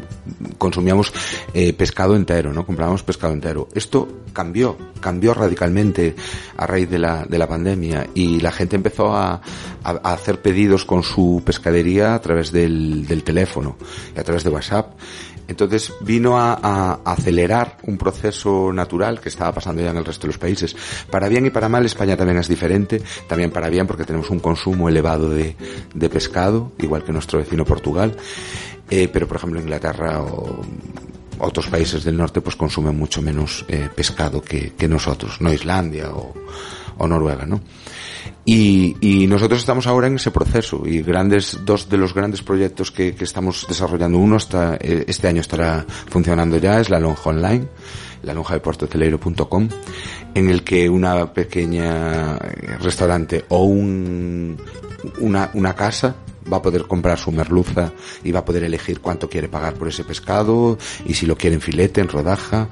consumíamos 0.58 1.12
eh, 1.54 1.72
pescado 1.72 2.16
entero, 2.16 2.52
¿no? 2.52 2.66
Comprábamos 2.66 3.02
pescado 3.02 3.32
entero. 3.32 3.68
Esto 3.74 4.08
cambió, 4.32 4.76
cambió 5.00 5.34
radicalmente 5.34 6.14
a 6.56 6.66
raíz 6.66 6.88
de 6.88 6.98
la, 6.98 7.24
de 7.24 7.38
la 7.38 7.48
pandemia 7.48 8.06
y 8.14 8.40
la 8.40 8.52
gente 8.52 8.76
empezó 8.76 9.14
a, 9.14 9.34
a- 9.34 10.00
a 10.02 10.12
hacer 10.12 10.39
pedidos 10.42 10.84
con 10.84 11.02
su 11.02 11.42
pescadería 11.44 12.14
a 12.14 12.20
través 12.20 12.52
del, 12.52 13.06
del 13.06 13.22
teléfono 13.22 13.76
y 14.16 14.20
a 14.20 14.24
través 14.24 14.44
de 14.44 14.50
WhatsApp. 14.50 14.92
Entonces 15.50 15.92
vino 16.00 16.38
a, 16.38 17.00
acelerar 17.04 17.78
un 17.82 17.98
proceso 17.98 18.72
natural 18.72 19.20
que 19.20 19.28
estaba 19.28 19.52
pasando 19.52 19.82
ya 19.82 19.90
en 19.90 19.96
el 19.96 20.04
resto 20.04 20.22
de 20.22 20.28
los 20.28 20.38
países. 20.38 20.76
Para 21.10 21.28
bien 21.28 21.44
y 21.44 21.50
para 21.50 21.68
mal, 21.68 21.84
España 21.84 22.16
también 22.16 22.38
es 22.38 22.46
diferente. 22.46 23.02
También 23.26 23.50
para 23.50 23.68
bien 23.68 23.84
porque 23.84 24.04
tenemos 24.04 24.30
un 24.30 24.38
consumo 24.38 24.88
elevado 24.88 25.28
de, 25.28 25.56
de 25.92 26.08
pescado, 26.08 26.70
igual 26.78 27.02
que 27.02 27.12
nuestro 27.12 27.40
vecino 27.40 27.64
Portugal. 27.64 28.16
Eh, 28.88 29.08
pero 29.12 29.26
por 29.26 29.38
ejemplo 29.38 29.60
Inglaterra 29.60 30.22
o 30.22 30.60
otros 31.40 31.66
países 31.66 32.04
del 32.04 32.16
norte 32.16 32.40
pues 32.40 32.54
consumen 32.54 32.96
mucho 32.96 33.20
menos 33.20 33.64
eh, 33.66 33.88
pescado 33.92 34.42
que, 34.42 34.72
nosotros, 34.88 35.40
no 35.40 35.52
Islandia 35.52 36.10
o 36.12 37.08
Noruega, 37.08 37.44
¿no? 37.44 37.60
Y, 38.44 38.96
y 39.00 39.26
nosotros 39.26 39.60
estamos 39.60 39.86
ahora 39.86 40.06
en 40.06 40.16
ese 40.16 40.30
proceso 40.30 40.82
y 40.84 41.02
grandes, 41.02 41.58
dos 41.64 41.88
de 41.88 41.98
los 41.98 42.14
grandes 42.14 42.42
proyectos 42.42 42.90
que, 42.90 43.14
que 43.14 43.24
estamos 43.24 43.66
desarrollando, 43.68 44.18
uno 44.18 44.36
está, 44.36 44.76
eh, 44.80 45.04
este 45.06 45.28
año 45.28 45.40
estará 45.40 45.84
funcionando 46.08 46.56
ya, 46.56 46.80
es 46.80 46.90
la 46.90 46.98
lonja 46.98 47.30
online, 47.30 47.68
la 48.22 48.34
lonja 48.34 48.54
de 48.54 48.60
puertoceleiro.com, 48.60 49.68
en 50.34 50.50
el 50.50 50.64
que 50.64 50.88
una 50.88 51.32
pequeña 51.32 52.38
restaurante 52.80 53.44
o 53.48 53.64
un, 53.64 54.56
una, 55.20 55.50
una 55.54 55.74
casa 55.74 56.16
va 56.52 56.58
a 56.58 56.62
poder 56.62 56.84
comprar 56.84 57.18
su 57.18 57.32
merluza 57.32 57.92
y 58.24 58.32
va 58.32 58.40
a 58.40 58.44
poder 58.44 58.64
elegir 58.64 59.00
cuánto 59.00 59.28
quiere 59.28 59.48
pagar 59.48 59.74
por 59.74 59.88
ese 59.88 60.04
pescado 60.04 60.78
y 61.04 61.14
si 61.14 61.26
lo 61.26 61.36
quiere 61.36 61.54
en 61.54 61.62
filete, 61.62 62.00
en 62.00 62.08
rodaja, 62.08 62.68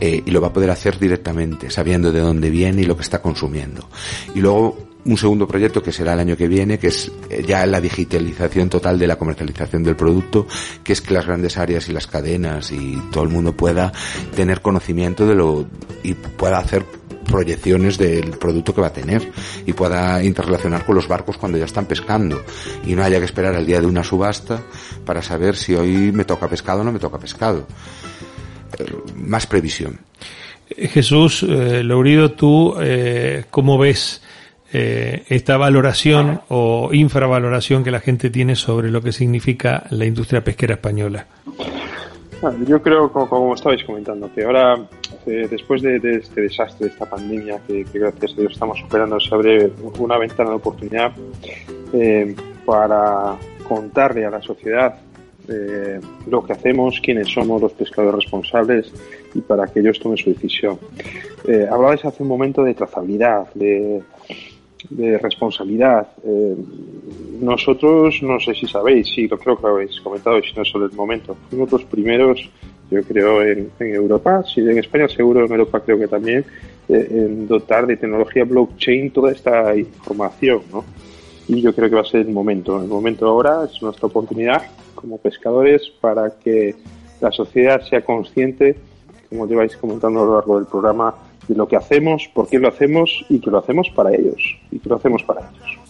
eh, 0.00 0.22
y 0.24 0.30
lo 0.30 0.40
va 0.40 0.48
a 0.48 0.52
poder 0.52 0.70
hacer 0.70 0.98
directamente, 0.98 1.70
sabiendo 1.70 2.12
de 2.12 2.20
dónde 2.20 2.50
viene 2.50 2.82
y 2.82 2.84
lo 2.84 2.96
que 2.96 3.02
está 3.02 3.20
consumiendo. 3.20 3.88
Y 4.34 4.40
luego 4.40 4.92
un 5.04 5.16
segundo 5.16 5.46
proyecto 5.46 5.82
que 5.82 5.92
será 5.92 6.12
el 6.12 6.20
año 6.20 6.36
que 6.36 6.48
viene, 6.48 6.78
que 6.78 6.88
es 6.88 7.10
eh, 7.28 7.42
ya 7.46 7.66
la 7.66 7.80
digitalización 7.80 8.68
total 8.68 8.98
de 8.98 9.06
la 9.06 9.16
comercialización 9.16 9.82
del 9.82 9.96
producto, 9.96 10.46
que 10.84 10.92
es 10.92 11.00
que 11.00 11.14
las 11.14 11.26
grandes 11.26 11.58
áreas 11.58 11.88
y 11.88 11.92
las 11.92 12.06
cadenas 12.06 12.70
y 12.70 13.00
todo 13.10 13.24
el 13.24 13.30
mundo 13.30 13.52
pueda 13.56 13.92
tener 14.34 14.60
conocimiento 14.60 15.26
de 15.26 15.34
lo 15.34 15.66
y 16.02 16.14
pueda 16.14 16.58
hacer 16.58 16.84
proyecciones 17.24 17.98
del 17.98 18.30
producto 18.30 18.74
que 18.74 18.80
va 18.80 18.88
a 18.88 18.92
tener 18.92 19.30
y 19.66 19.72
pueda 19.72 20.22
interrelacionar 20.22 20.84
con 20.84 20.94
los 20.94 21.08
barcos 21.08 21.36
cuando 21.38 21.58
ya 21.58 21.64
están 21.64 21.86
pescando 21.86 22.42
y 22.86 22.94
no 22.94 23.02
haya 23.02 23.18
que 23.18 23.24
esperar 23.24 23.54
al 23.54 23.66
día 23.66 23.80
de 23.80 23.86
una 23.86 24.04
subasta 24.04 24.62
para 25.04 25.22
saber 25.22 25.56
si 25.56 25.74
hoy 25.74 26.12
me 26.12 26.24
toca 26.24 26.48
pescado 26.48 26.80
o 26.80 26.84
no 26.84 26.92
me 26.92 26.98
toca 26.98 27.18
pescado. 27.18 27.66
Eh, 28.78 28.84
Más 29.16 29.46
previsión. 29.46 29.98
Eh, 30.76 30.88
Jesús, 30.88 31.42
eh, 31.42 31.82
Laurido, 31.84 32.32
tú, 32.32 32.74
eh, 32.80 33.44
¿cómo 33.50 33.78
ves 33.78 34.22
esta 34.74 35.58
valoración 35.58 36.40
o 36.48 36.88
infravaloración 36.94 37.84
que 37.84 37.90
la 37.90 38.00
gente 38.00 38.30
tiene 38.30 38.56
sobre 38.56 38.90
lo 38.90 39.02
que 39.02 39.12
significa 39.12 39.84
la 39.90 40.06
industria 40.06 40.42
pesquera 40.42 40.76
española? 40.76 41.26
Yo 42.66 42.82
creo, 42.82 43.12
como, 43.12 43.54
estabais 43.54 43.84
comentando, 43.84 44.28
que 44.34 44.42
ahora, 44.42 44.74
eh, 45.26 45.46
después 45.48 45.80
de, 45.80 45.96
este 45.96 46.40
desastre, 46.40 46.86
de 46.86 46.92
esta 46.92 47.06
pandemia, 47.06 47.60
que, 47.64 47.84
gracias 47.94 48.32
a 48.32 48.40
Dios 48.40 48.52
estamos 48.54 48.80
superando, 48.80 49.20
se 49.20 49.32
abre 49.32 49.70
una 50.00 50.18
ventana 50.18 50.50
de 50.50 50.56
oportunidad 50.56 51.12
eh, 51.92 52.34
para 52.66 53.36
contarle 53.68 54.24
a 54.24 54.30
la 54.30 54.42
sociedad 54.42 54.98
eh, 55.48 56.00
lo 56.28 56.44
que 56.44 56.54
hacemos, 56.54 57.00
quiénes 57.00 57.28
somos 57.28 57.62
los 57.62 57.72
pescadores 57.74 58.24
responsables 58.24 58.92
y 59.34 59.40
para 59.40 59.68
que 59.68 59.78
ellos 59.78 60.00
tomen 60.00 60.18
su 60.18 60.32
decisión. 60.32 60.78
Hablabais 61.46 62.04
hace 62.04 62.24
un 62.24 62.28
momento 62.28 62.64
de 62.64 62.74
trazabilidad, 62.74 63.52
de 63.54 64.02
responsabilidad. 65.18 66.08
Nosotros, 67.42 68.22
no 68.22 68.38
sé 68.38 68.54
si 68.54 68.68
sabéis, 68.68 69.08
sí, 69.12 69.26
lo 69.26 69.36
creo 69.36 69.56
que 69.56 69.62
lo 69.62 69.74
habéis 69.74 70.00
comentado 70.00 70.38
y 70.38 70.44
si 70.44 70.54
no 70.54 70.62
es 70.62 70.68
solo 70.68 70.86
el 70.86 70.92
momento, 70.92 71.36
fuimos 71.50 71.72
los 71.72 71.82
primeros, 71.86 72.48
yo 72.88 73.02
creo, 73.02 73.42
en, 73.42 73.68
Europa, 73.80 74.44
sí, 74.44 74.60
en 74.60 74.78
España 74.78 75.08
seguro, 75.08 75.44
en 75.44 75.50
Europa 75.50 75.80
creo 75.80 75.98
que 75.98 76.06
también, 76.06 76.44
eh, 76.88 77.08
en 77.10 77.48
dotar 77.48 77.88
de 77.88 77.96
tecnología 77.96 78.44
blockchain 78.44 79.10
toda 79.10 79.32
esta 79.32 79.74
información, 79.74 80.62
¿no? 80.70 80.84
Y 81.48 81.60
yo 81.60 81.74
creo 81.74 81.88
que 81.90 81.96
va 81.96 82.02
a 82.02 82.04
ser 82.04 82.20
el 82.20 82.32
momento. 82.32 82.80
El 82.80 82.86
momento 82.86 83.26
ahora 83.26 83.64
es 83.64 83.82
nuestra 83.82 84.06
oportunidad 84.06 84.62
como 84.94 85.18
pescadores 85.18 85.82
para 86.00 86.30
que 86.38 86.76
la 87.20 87.32
sociedad 87.32 87.82
sea 87.82 88.04
consciente, 88.04 88.76
como 89.28 89.48
lleváis 89.48 89.76
comentando 89.76 90.22
a 90.22 90.26
lo 90.26 90.34
largo 90.34 90.58
del 90.58 90.68
programa, 90.68 91.12
de 91.48 91.56
lo 91.56 91.66
que 91.66 91.74
hacemos, 91.74 92.30
por 92.32 92.46
qué 92.46 92.60
lo 92.60 92.68
hacemos 92.68 93.26
y 93.28 93.40
que 93.40 93.50
lo 93.50 93.58
hacemos 93.58 93.90
para 93.90 94.14
ellos. 94.14 94.40
Y 94.70 94.78
que 94.78 94.88
lo 94.88 94.94
hacemos 94.94 95.24
para 95.24 95.40
ellos. 95.40 95.81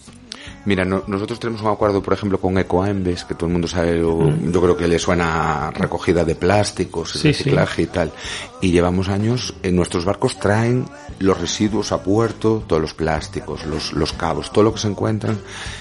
Mira, 0.65 0.85
nosotros 0.85 1.39
tenemos 1.39 1.61
un 1.61 1.67
acuerdo, 1.67 2.01
por 2.01 2.13
ejemplo, 2.13 2.39
con 2.39 2.57
Ecoembes, 2.57 3.25
que 3.25 3.35
todo 3.35 3.47
el 3.47 3.51
mundo 3.51 3.67
sabe, 3.67 4.01
mm. 4.01 4.51
yo 4.51 4.61
creo 4.61 4.77
que 4.77 4.87
le 4.87 4.97
suena 4.97 5.71
recogida 5.71 6.23
de 6.23 6.35
plásticos, 6.35 7.21
reciclaje 7.21 7.81
y 7.81 7.87
tal. 7.87 8.11
Y 8.61 8.71
llevamos 8.71 9.09
años, 9.09 9.53
en 9.61 9.75
nuestros 9.75 10.05
barcos 10.05 10.39
traen 10.39 10.85
los 11.19 11.39
residuos 11.39 11.91
a 11.91 12.01
puerto, 12.01 12.63
todos 12.65 12.81
los 12.81 12.93
plásticos, 12.93 13.65
los, 13.65 13.91
los 13.91 14.13
cabos, 14.13 14.51
todo 14.51 14.63
lo 14.63 14.73
que 14.73 14.79
se 14.79 14.87
encuentran, 14.87 15.37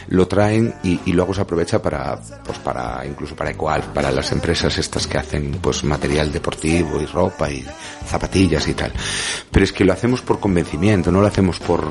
lo 0.09 0.26
traen 0.26 0.74
y, 0.83 0.99
y 1.07 1.12
luego 1.12 1.33
se 1.33 1.43
aprovecha 1.43 1.80
para, 1.80 2.18
pues 2.45 2.59
para, 2.59 3.07
incluso 3.07 3.37
para 3.37 3.51
Ecoalf, 3.51 3.87
para 3.89 4.11
las 4.11 4.33
empresas 4.33 4.76
estas 4.78 5.07
que 5.07 5.18
hacen, 5.18 5.59
pues 5.61 5.85
material 5.85 6.33
deportivo 6.33 7.01
y 7.01 7.07
ropa 7.07 7.51
y 7.51 7.64
zapatillas 8.05 8.66
y 8.66 8.74
tal. 8.74 8.93
Pero 9.51 9.64
es 9.64 9.72
que 9.72 9.85
lo 9.85 9.93
hacemos 9.93 10.22
por 10.22 10.41
convencimiento, 10.41 11.12
no 11.12 11.20
lo 11.20 11.26
hacemos 11.28 11.61
por, 11.61 11.87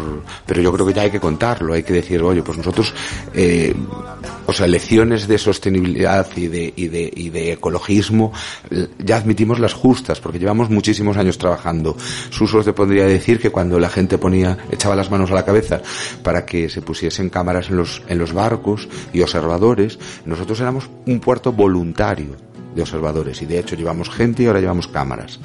pero 0.45 0.61
yo 0.61 0.73
creo 0.73 0.85
que 0.85 0.93
ya 0.93 1.03
hay 1.03 1.11
que 1.11 1.19
contarlo, 1.19 1.73
hay 1.73 1.83
que 1.83 1.93
decir, 1.93 2.21
oye, 2.21 2.41
pues 2.43 2.57
nosotros 2.57 2.80
eh, 3.33 3.75
o 4.45 4.53
sea, 4.53 4.67
lecciones 4.67 5.27
de 5.27 5.37
sostenibilidad 5.37 6.27
y 6.35 6.47
de, 6.47 6.73
y 6.75 6.87
de, 6.87 7.11
y 7.15 7.29
de 7.29 7.53
ecologismo, 7.53 8.31
ya 8.99 9.17
admitimos 9.17 9.59
las 9.59 9.73
justas, 9.73 10.19
porque 10.19 10.39
llevamos 10.39 10.69
muchísimos 10.69 11.17
años 11.17 11.37
trabajando. 11.37 11.95
Susos 12.29 12.65
te 12.65 12.73
podría 12.73 13.05
decir 13.05 13.39
que 13.39 13.49
cuando 13.49 13.79
la 13.79 13.89
gente 13.89 14.17
ponía, 14.17 14.57
echaba 14.71 14.95
las 14.95 15.09
manos 15.09 15.31
a 15.31 15.35
la 15.35 15.45
cabeza 15.45 15.81
para 16.23 16.45
que 16.45 16.69
se 16.69 16.81
pusiesen 16.81 17.29
cámaras 17.29 17.69
en 17.69 17.77
los, 17.77 18.01
en 18.07 18.17
los 18.17 18.33
barcos 18.33 18.87
y 19.13 19.21
observadores, 19.21 19.99
nosotros 20.25 20.59
éramos 20.59 20.89
un 21.05 21.19
puerto 21.19 21.51
voluntario 21.51 22.50
de 22.73 22.81
observadores 22.81 23.41
y 23.41 23.45
de 23.45 23.59
hecho 23.59 23.75
llevamos 23.75 24.09
gente 24.09 24.43
y 24.43 24.47
ahora 24.47 24.59
llevamos 24.59 24.87
cámaras, 24.87 25.39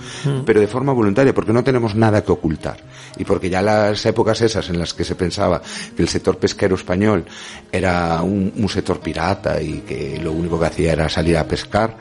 pero 0.45 0.61
de 0.61 0.67
forma 0.67 0.93
voluntaria 0.93 1.35
porque 1.35 1.53
no 1.53 1.65
tenemos 1.65 1.95
nada 1.95 2.23
que 2.23 2.33
ocultar 2.33 2.79
y 3.17 3.25
porque 3.25 3.51
ya 3.51 3.63
las 3.63 4.05
épocas 4.07 4.41
esas 4.43 4.69
en 4.69 4.79
las 4.79 4.95
que 4.95 5.05
se 5.05 5.15
pensaba 5.15 5.61
que 5.97 6.03
el 6.03 6.09
sector 6.09 6.39
pesquero 6.39 6.75
español 6.75 7.25
era 7.71 8.23
un, 8.23 8.53
sector 8.69 9.01
pirata 9.01 9.63
y 9.63 9.81
que 9.81 10.21
lo 10.23 10.33
único 10.33 10.59
que 10.59 10.67
hacía 10.67 10.93
era 10.93 11.09
salir 11.09 11.39
a 11.39 11.47
pescar, 11.47 11.97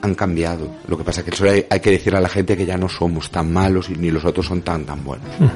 han 0.00 0.14
cambiado. 0.14 0.76
Lo 0.86 0.96
que 0.96 1.04
pasa 1.04 1.20
es 1.20 1.24
que 1.24 1.34
eso 1.34 1.44
hay, 1.44 1.80
que 1.80 1.90
decir 1.90 2.14
a 2.14 2.20
la 2.20 2.28
gente 2.28 2.56
que 2.56 2.64
ya 2.64 2.76
no 2.76 2.88
somos 2.88 3.30
tan 3.30 3.52
malos 3.52 3.90
y 3.90 3.94
ni 3.94 4.10
los 4.10 4.24
otros 4.24 4.46
son 4.46 4.62
tan 4.62 4.84
tan 4.84 5.02
buenos. 5.04 5.28
Mm. 5.38 5.46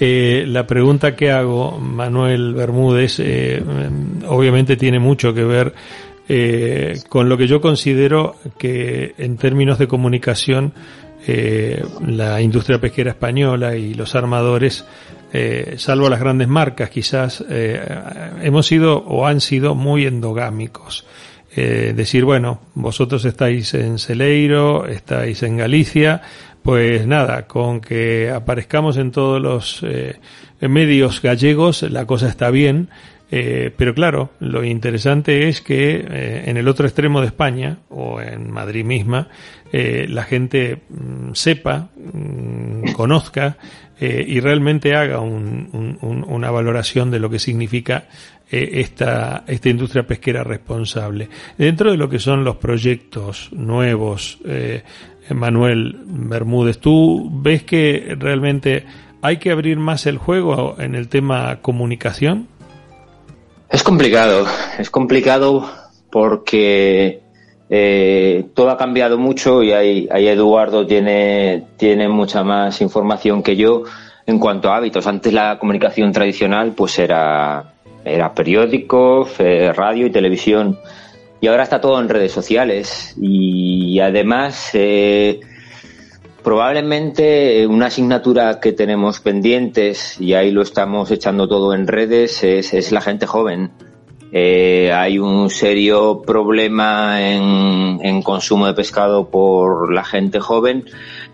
Eh, 0.00 0.44
la 0.46 0.66
pregunta 0.66 1.16
que 1.16 1.30
hago, 1.30 1.78
Manuel 1.78 2.54
Bermúdez, 2.54 3.16
eh, 3.18 3.62
obviamente 4.26 4.76
tiene 4.76 4.98
mucho 4.98 5.32
que 5.34 5.42
ver 5.42 5.74
eh, 6.28 7.00
con 7.08 7.28
lo 7.28 7.38
que 7.38 7.46
yo 7.46 7.60
considero 7.60 8.36
que 8.58 9.14
en 9.18 9.36
términos 9.36 9.78
de 9.78 9.88
comunicación 9.88 10.72
eh, 11.26 11.82
la 12.06 12.40
industria 12.40 12.80
pesquera 12.80 13.10
española 13.10 13.76
y 13.76 13.94
los 13.94 14.14
armadores, 14.14 14.84
eh, 15.32 15.74
salvo 15.76 16.08
las 16.08 16.20
grandes 16.20 16.48
marcas, 16.48 16.90
quizás 16.90 17.44
eh, 17.48 17.80
hemos 18.42 18.66
sido 18.66 18.98
o 18.98 19.26
han 19.26 19.40
sido 19.40 19.74
muy 19.74 20.06
endogámicos. 20.06 21.04
Eh, 21.56 21.92
decir, 21.96 22.24
bueno, 22.24 22.60
vosotros 22.74 23.24
estáis 23.24 23.74
en 23.74 23.98
Celeiro, 23.98 24.86
estáis 24.86 25.42
en 25.42 25.56
Galicia, 25.56 26.22
pues 26.62 27.06
nada, 27.06 27.46
con 27.46 27.80
que 27.80 28.30
aparezcamos 28.30 28.96
en 28.96 29.10
todos 29.10 29.40
los 29.40 29.84
medios 30.60 31.22
gallegos, 31.22 31.82
la 31.82 32.04
cosa 32.04 32.28
está 32.28 32.50
bien 32.50 32.90
eh, 33.30 33.70
pero 33.76 33.94
claro, 33.94 34.30
lo 34.40 34.64
interesante 34.64 35.48
es 35.48 35.60
que 35.60 35.96
eh, 35.96 36.44
en 36.46 36.56
el 36.56 36.66
otro 36.66 36.86
extremo 36.86 37.20
de 37.20 37.26
España, 37.26 37.78
o 37.90 38.20
en 38.20 38.50
Madrid 38.50 38.84
misma, 38.84 39.28
eh, 39.70 40.06
la 40.08 40.24
gente 40.24 40.82
mm, 40.88 41.32
sepa, 41.34 41.90
mm, 41.96 42.92
conozca 42.92 43.56
y 44.00 44.38
realmente 44.38 44.94
haga 44.94 45.18
una 45.18 46.50
valoración 46.52 47.10
de 47.10 47.18
lo 47.18 47.30
que 47.30 47.40
significa 47.40 48.04
esta, 48.48 49.42
esta 49.48 49.68
industria 49.70 50.06
pesquera 50.06 50.44
responsable. 50.44 51.28
Dentro 51.56 51.90
de 51.90 51.96
lo 51.96 52.08
que 52.08 52.20
son 52.20 52.44
los 52.44 52.58
proyectos 52.58 53.50
nuevos, 53.50 54.38
Manuel 55.34 55.96
Bermúdez, 56.06 56.78
¿tú 56.78 57.28
ves 57.42 57.64
que 57.64 58.14
realmente 58.16 58.84
hay 59.20 59.38
que 59.38 59.50
abrir 59.50 59.78
más 59.78 60.06
el 60.06 60.18
juego 60.18 60.76
en 60.78 60.94
el 60.94 61.08
tema 61.08 61.58
comunicación? 61.60 62.46
Es 63.70 63.82
complicado, 63.82 64.46
es 64.78 64.88
complicado 64.90 65.70
porque 66.10 67.20
eh, 67.68 68.46
todo 68.54 68.70
ha 68.70 68.78
cambiado 68.78 69.18
mucho 69.18 69.62
y 69.62 69.72
ahí, 69.72 70.08
Eduardo 70.10 70.86
tiene, 70.86 71.66
tiene 71.76 72.08
mucha 72.08 72.42
más 72.42 72.80
información 72.80 73.42
que 73.42 73.56
yo 73.56 73.82
en 74.26 74.38
cuanto 74.38 74.70
a 74.70 74.76
hábitos. 74.76 75.06
Antes 75.06 75.32
la 75.32 75.58
comunicación 75.58 76.12
tradicional 76.12 76.72
pues 76.72 76.98
era, 76.98 77.74
era 78.04 78.34
periódicos, 78.34 79.36
radio 79.38 80.06
y 80.06 80.10
televisión 80.10 80.78
y 81.40 81.46
ahora 81.46 81.64
está 81.64 81.80
todo 81.80 82.00
en 82.00 82.08
redes 82.08 82.32
sociales 82.32 83.14
y 83.20 84.00
además 84.00 84.70
eh, 84.72 85.40
Probablemente 86.48 87.66
una 87.66 87.88
asignatura 87.88 88.58
que 88.58 88.72
tenemos 88.72 89.20
pendientes, 89.20 90.18
y 90.18 90.32
ahí 90.32 90.50
lo 90.50 90.62
estamos 90.62 91.10
echando 91.10 91.46
todo 91.46 91.74
en 91.74 91.86
redes, 91.86 92.42
es, 92.42 92.90
la 92.90 93.02
gente 93.02 93.26
joven. 93.26 93.70
Eh, 94.32 94.90
hay 94.90 95.18
un 95.18 95.50
serio 95.50 96.22
problema 96.22 97.20
en, 97.20 98.22
consumo 98.22 98.66
de 98.66 98.72
pescado 98.72 99.28
por 99.28 99.92
la 99.92 100.04
gente 100.04 100.40
joven, 100.40 100.86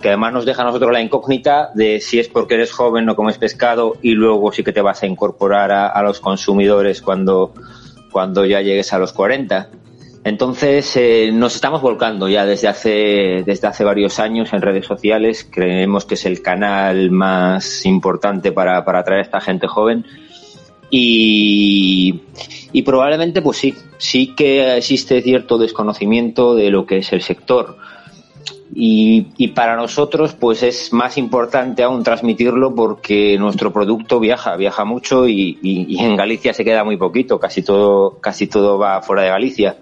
que 0.02 0.08
además 0.08 0.32
nos 0.32 0.46
deja 0.46 0.62
a 0.62 0.64
nosotros 0.64 0.90
la 0.90 1.00
incógnita 1.00 1.70
de 1.76 2.00
si 2.00 2.18
es 2.18 2.26
porque 2.26 2.54
eres 2.54 2.72
joven 2.72 3.04
no 3.04 3.14
comes 3.14 3.38
pescado 3.38 3.94
y 4.02 4.14
luego 4.14 4.50
sí 4.50 4.64
que 4.64 4.72
te 4.72 4.80
vas 4.80 5.04
a 5.04 5.06
incorporar 5.06 5.70
a, 5.70 5.86
a 5.86 6.02
los 6.02 6.18
consumidores 6.18 7.00
cuando, 7.00 7.54
cuando 8.10 8.44
ya 8.44 8.62
llegues 8.62 8.92
a 8.92 8.98
los 8.98 9.12
40. 9.12 9.70
Entonces 10.24 10.96
eh, 10.96 11.30
nos 11.32 11.54
estamos 11.54 11.82
volcando 11.82 12.28
ya 12.28 12.46
desde 12.46 12.66
hace 12.66 13.44
desde 13.44 13.68
hace 13.68 13.84
varios 13.84 14.18
años 14.18 14.54
en 14.54 14.62
redes 14.62 14.86
sociales. 14.86 15.46
Creemos 15.48 16.06
que 16.06 16.14
es 16.14 16.24
el 16.24 16.40
canal 16.40 17.10
más 17.10 17.84
importante 17.84 18.50
para, 18.50 18.82
para 18.86 19.00
atraer 19.00 19.20
a 19.20 19.24
esta 19.24 19.40
gente 19.42 19.66
joven. 19.66 20.06
Y, 20.90 22.20
y 22.72 22.82
probablemente, 22.82 23.42
pues 23.42 23.58
sí, 23.58 23.74
sí 23.98 24.34
que 24.34 24.76
existe 24.76 25.20
cierto 25.22 25.58
desconocimiento 25.58 26.54
de 26.54 26.70
lo 26.70 26.86
que 26.86 26.98
es 26.98 27.12
el 27.12 27.20
sector. 27.20 27.76
Y, 28.74 29.28
y, 29.36 29.48
para 29.48 29.76
nosotros 29.76 30.34
pues 30.34 30.62
es 30.62 30.92
más 30.92 31.16
importante 31.18 31.82
aún 31.82 32.02
transmitirlo 32.02 32.74
porque 32.74 33.36
nuestro 33.38 33.72
producto 33.72 34.18
viaja, 34.18 34.56
viaja 34.56 34.84
mucho 34.84 35.28
y, 35.28 35.58
y, 35.62 35.98
en 35.98 36.16
Galicia 36.16 36.54
se 36.54 36.64
queda 36.64 36.82
muy 36.82 36.96
poquito, 36.96 37.38
casi 37.38 37.62
todo, 37.62 38.18
casi 38.20 38.46
todo 38.46 38.78
va 38.78 39.02
fuera 39.02 39.22
de 39.22 39.28
Galicia. 39.28 39.76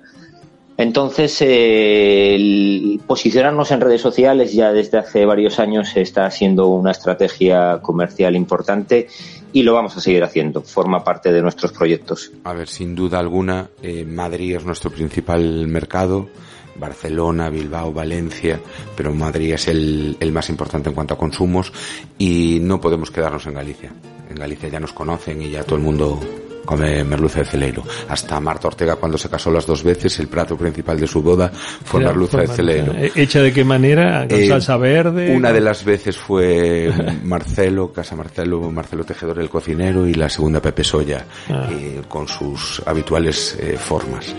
Entonces, 0.77 1.37
eh, 1.41 2.99
posicionarnos 3.07 3.70
en 3.70 3.81
redes 3.81 4.01
sociales 4.01 4.53
ya 4.53 4.73
desde 4.73 4.99
hace 4.99 5.25
varios 5.27 5.59
años 5.59 5.97
está 5.97 6.31
siendo 6.31 6.68
una 6.68 6.93
estrategia 6.93 7.81
comercial 7.83 8.35
importante 8.35 9.09
y 9.53 9.62
lo 9.62 9.75
vamos 9.75 9.97
a 9.97 10.01
seguir 10.01 10.25
haciendo. 10.25 10.62
Forma 10.62 11.05
parte 11.05 11.33
de 11.33 11.43
nuestros 11.43 11.73
proyectos. 11.73 12.33
A 12.45 12.55
ver, 12.55 12.68
sin 12.68 12.95
duda 12.95 13.18
alguna, 13.18 13.68
eh, 13.83 14.05
Madrid 14.05 14.57
es 14.57 14.64
nuestro 14.64 14.91
principal 14.91 15.66
mercado. 15.68 16.29
Barcelona, 16.75 17.51
Bilbao, 17.51 17.93
Valencia, 17.93 18.59
pero 18.97 19.12
Madrid 19.12 19.53
es 19.53 19.68
el, 19.68 20.16
el 20.18 20.33
más 20.33 20.49
importante 20.49 20.89
en 20.89 20.95
cuanto 20.95 21.12
a 21.12 21.18
consumos 21.18 21.70
y 22.16 22.61
no 22.62 22.81
podemos 22.81 23.11
quedarnos 23.11 23.47
en 23.47 23.53
Galicia. 23.53 23.93
En 24.31 24.37
Galicia 24.37 24.70
ya 24.70 24.81
nos 24.81 24.95
conocen 24.95 25.43
y 25.43 25.51
ya 25.51 25.64
todo 25.64 25.77
el 25.77 25.83
mundo 25.83 26.18
come 26.65 27.05
merluza 27.05 27.41
de 27.41 27.47
celeiro. 27.47 27.83
Hasta 28.09 28.41
Marta 28.41 28.69
Ortega 28.69 28.97
cuando 28.97 29.19
se 29.19 29.29
casó 29.29 29.51
las 29.51 29.67
dos 29.67 29.83
veces, 29.83 30.19
el 30.21 30.29
plato 30.29 30.57
principal 30.57 30.99
de 30.99 31.07
su 31.07 31.23
boda 31.23 31.51
fue 31.51 32.01
merluza 32.01 32.41
de 32.41 32.49
celeiro. 32.49 32.95
¿Hecha 33.15 33.41
de 33.41 33.53
qué 33.53 33.65
manera? 33.65 34.27
¿Con 34.29 34.39
eh, 34.39 34.49
salsa 34.49 34.77
verde? 34.77 35.35
Una 35.35 35.53
de 35.53 35.61
las 35.61 35.85
veces 35.93 36.17
fue 36.17 36.93
Marcelo, 37.23 37.93
Casa 37.93 38.17
Marcelo, 38.17 38.71
Marcelo 38.71 39.05
Tejedor 39.05 39.39
el 39.41 39.51
cocinero 39.51 40.07
y 40.07 40.15
la 40.15 40.29
segunda 40.29 40.61
Pepe 40.61 40.85
Soya, 40.85 41.25
ah. 41.49 41.69
eh, 41.71 42.03
con 42.09 42.29
sus 42.29 42.83
habituales 42.87 43.59
eh, 43.61 43.77
formas. 43.79 44.35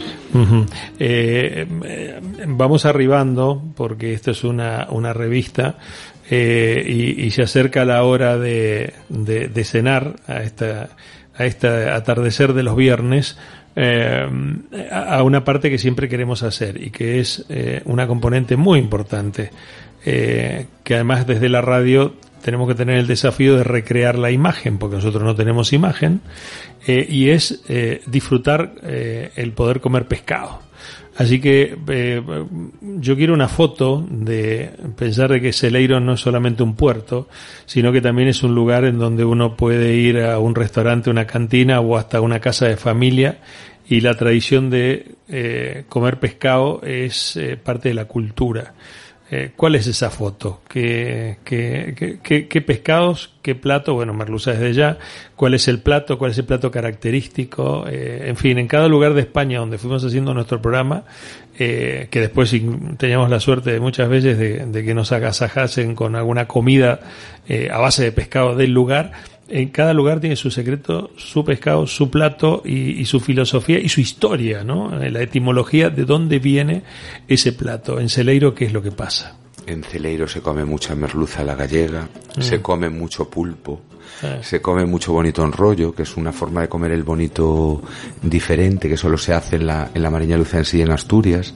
vamos 2.47 2.86
arribando, 2.86 3.61
porque 3.76 4.13
esto 4.13 4.32
es 4.32 4.43
una, 4.43 4.88
una 4.89 5.13
revista, 5.13 5.78
y, 6.30 7.30
se 7.32 7.43
acerca 7.43 7.86
la 7.86 8.03
hora 8.03 8.38
de, 8.38 8.93
de, 9.09 9.49
de 9.49 9.63
cenar 9.63 10.15
a 10.26 10.41
esta 10.41 10.89
a 11.38 11.45
este 11.45 11.89
atardecer 11.89 12.53
de 12.53 12.63
los 12.63 12.75
viernes 12.75 13.38
eh, 13.75 14.27
a 14.91 15.23
una 15.23 15.43
parte 15.43 15.69
que 15.71 15.79
siempre 15.79 16.07
queremos 16.07 16.43
hacer 16.43 16.81
y 16.81 16.91
que 16.91 17.19
es 17.19 17.45
eh, 17.49 17.81
una 17.86 18.05
componente 18.05 18.55
muy 18.55 18.77
importante 18.77 19.49
eh, 20.05 20.67
que 20.84 20.93
además 20.95 21.25
desde 21.25 21.49
la 21.49 21.61
radio 21.61 22.13
tenemos 22.43 22.67
que 22.67 22.75
tener 22.75 22.97
el 22.97 23.07
desafío 23.07 23.57
de 23.57 23.63
recrear 23.63 24.19
la 24.19 24.29
imagen 24.29 24.77
porque 24.77 24.97
nosotros 24.97 25.23
no 25.23 25.36
tenemos 25.36 25.73
imagen 25.73 26.21
y 26.86 27.29
es 27.29 27.63
disfrutar 28.05 28.73
el 28.84 29.53
poder 29.53 29.79
comer 29.79 30.05
pescado 30.05 30.59
Así 31.16 31.39
que 31.39 31.78
eh, 31.88 32.24
yo 32.82 33.16
quiero 33.16 33.36
una 33.36 33.47
foto 33.47 34.03
de 34.09 34.72
pensar 34.97 35.32
de 35.32 35.41
que 35.41 35.53
Celeiro 35.53 35.99
no 35.99 36.14
es 36.14 36.20
solamente 36.20 36.64
un 36.64 36.76
puerto, 36.76 37.28
sino 37.66 37.91
que 37.91 38.01
también 38.01 38.30
es 38.30 38.41
un 38.41 38.55
lugar 38.55 38.84
en 38.86 38.97
donde 38.97 39.24
uno 39.24 39.55
puede 39.55 39.95
ir 39.95 40.20
a 40.20 40.39
un 40.39 40.55
restaurante, 40.55 41.11
una 41.11 41.28
cantina 41.28 41.82
o 41.82 41.97
hasta 41.97 42.20
una 42.20 42.39
casa 42.39 42.68
de 42.68 42.78
familia 42.78 43.39
y 43.88 44.01
la 44.01 44.16
tradición 44.16 44.70
de 44.70 45.16
eh, 45.28 45.84
comer 45.88 46.20
pescado 46.20 46.82
es 46.84 47.36
eh, 47.36 47.57
parte 47.57 47.89
de 47.89 47.95
la 47.95 48.05
cultura. 48.05 48.74
Eh, 49.36 49.49
¿Cuál 49.55 49.73
es 49.73 49.88
esa 49.88 50.11
foto? 50.11 50.61
¿Qué, 50.69 51.38
qué, 51.43 52.19
qué, 52.21 52.47
qué, 52.47 52.61
pescados? 52.61 53.34
¿Qué 53.41 53.55
plato? 53.55 53.95
Bueno, 53.95 54.13
merluza 54.13 54.51
desde 54.51 54.73
ya. 54.73 54.99
¿Cuál 55.36 55.55
es 55.55 55.67
el 55.67 55.79
plato? 55.79 56.19
¿Cuál 56.19 56.29
es 56.29 56.38
el 56.38 56.45
plato 56.45 56.69
característico? 56.69 57.86
Eh, 57.89 58.25
en 58.27 58.38
fin, 58.38 58.59
en 58.59 58.67
cada 58.67 58.88
lugar 58.88 59.15
de 59.15 59.21
España 59.21 59.57
donde 59.57 59.79
fuimos 59.79 60.05
haciendo 60.05 60.36
nuestro 60.36 60.61
programa, 60.61 61.05
eh, 61.57 62.09
que 62.11 62.19
después 62.19 62.53
teníamos 62.99 63.31
la 63.31 63.39
suerte 63.39 63.71
de 63.71 63.79
muchas 63.79 64.07
veces 64.07 64.38
de, 64.38 64.67
de 64.67 64.84
que 64.86 64.93
nos 64.93 65.11
agasajasen 65.11 65.95
con 65.95 66.15
alguna 66.15 66.47
comida 66.47 66.99
a 67.71 67.79
base 67.79 68.03
de 68.03 68.11
pescado 68.11 68.55
del 68.55 68.71
lugar, 68.71 69.13
en 69.47 69.69
cada 69.69 69.93
lugar 69.93 70.19
tiene 70.19 70.35
su 70.35 70.49
secreto, 70.49 71.11
su 71.17 71.43
pescado, 71.43 71.85
su 71.87 72.09
plato 72.09 72.61
y, 72.65 73.05
su 73.05 73.19
filosofía 73.19 73.79
y 73.79 73.89
su 73.89 74.01
historia, 74.01 74.63
¿no? 74.63 74.89
La 74.97 75.21
etimología 75.21 75.89
de 75.89 76.05
dónde 76.05 76.39
viene 76.39 76.83
ese 77.27 77.51
plato. 77.53 77.99
En 77.99 78.09
Celeiro, 78.09 78.55
¿qué 78.55 78.65
es 78.65 78.73
lo 78.73 78.81
que 78.81 78.91
pasa? 78.91 79.37
En 79.65 79.83
Celeiro 79.83 80.27
se 80.27 80.41
come 80.41 80.65
mucha 80.65 80.95
merluza 80.95 81.41
a 81.41 81.45
la 81.45 81.55
gallega, 81.55 82.09
mm. 82.37 82.41
se 82.41 82.61
come 82.61 82.89
mucho 82.89 83.29
pulpo, 83.29 83.81
se 84.41 84.61
come 84.61 84.85
mucho 84.85 85.13
bonito 85.13 85.43
en 85.43 85.51
rollo, 85.51 85.93
que 85.93 86.03
es 86.03 86.17
una 86.17 86.31
forma 86.31 86.61
de 86.61 86.69
comer 86.69 86.91
el 86.91 87.03
bonito 87.03 87.81
diferente 88.21 88.87
que 88.87 88.97
solo 88.97 89.17
se 89.17 89.33
hace 89.33 89.57
en 89.57 89.67
la, 89.67 89.91
en 89.93 90.01
la 90.01 90.09
Mariña 90.09 90.37
Lucense 90.37 90.77
y 90.77 90.81
en 90.81 90.91
Asturias. 90.91 91.53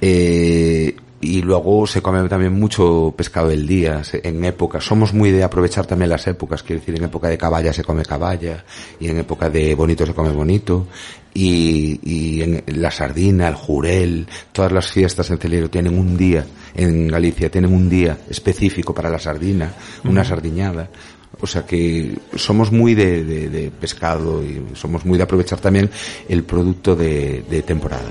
Eh, 0.00 0.94
y 1.22 1.40
luego 1.40 1.86
se 1.86 2.02
come 2.02 2.28
también 2.28 2.52
mucho 2.52 3.14
pescado 3.16 3.48
del 3.48 3.64
día 3.64 4.02
en 4.12 4.44
época 4.44 4.80
somos 4.80 5.14
muy 5.14 5.30
de 5.30 5.44
aprovechar 5.44 5.86
también 5.86 6.10
las 6.10 6.26
épocas 6.26 6.64
quiero 6.64 6.80
decir 6.80 6.96
en 6.96 7.04
época 7.04 7.28
de 7.28 7.38
caballa 7.38 7.72
se 7.72 7.84
come 7.84 8.04
caballa 8.04 8.64
y 8.98 9.08
en 9.08 9.18
época 9.18 9.48
de 9.48 9.72
bonito 9.76 10.04
se 10.04 10.14
come 10.14 10.32
bonito 10.32 10.88
y, 11.32 12.00
y 12.02 12.42
en 12.42 12.64
la 12.66 12.90
sardina 12.90 13.46
el 13.46 13.54
jurel 13.54 14.26
todas 14.50 14.72
las 14.72 14.90
fiestas 14.90 15.30
en 15.30 15.38
Celero 15.38 15.70
tienen 15.70 15.96
un 15.96 16.16
día 16.16 16.44
en 16.74 17.06
Galicia 17.06 17.48
tienen 17.48 17.72
un 17.72 17.88
día 17.88 18.18
específico 18.28 18.92
para 18.92 19.08
la 19.08 19.20
sardina 19.20 19.72
una 20.04 20.24
sardiñada 20.24 20.90
o 21.42 21.46
sea 21.46 21.66
que 21.66 22.16
somos 22.36 22.70
muy 22.70 22.94
de, 22.94 23.70
pescado 23.80 24.42
y 24.44 24.62
somos 24.74 25.04
muy 25.04 25.18
de 25.18 25.24
aprovechar 25.24 25.58
también 25.58 25.90
el 26.28 26.44
producto 26.44 26.94
de, 26.94 27.64
temporada. 27.66 28.06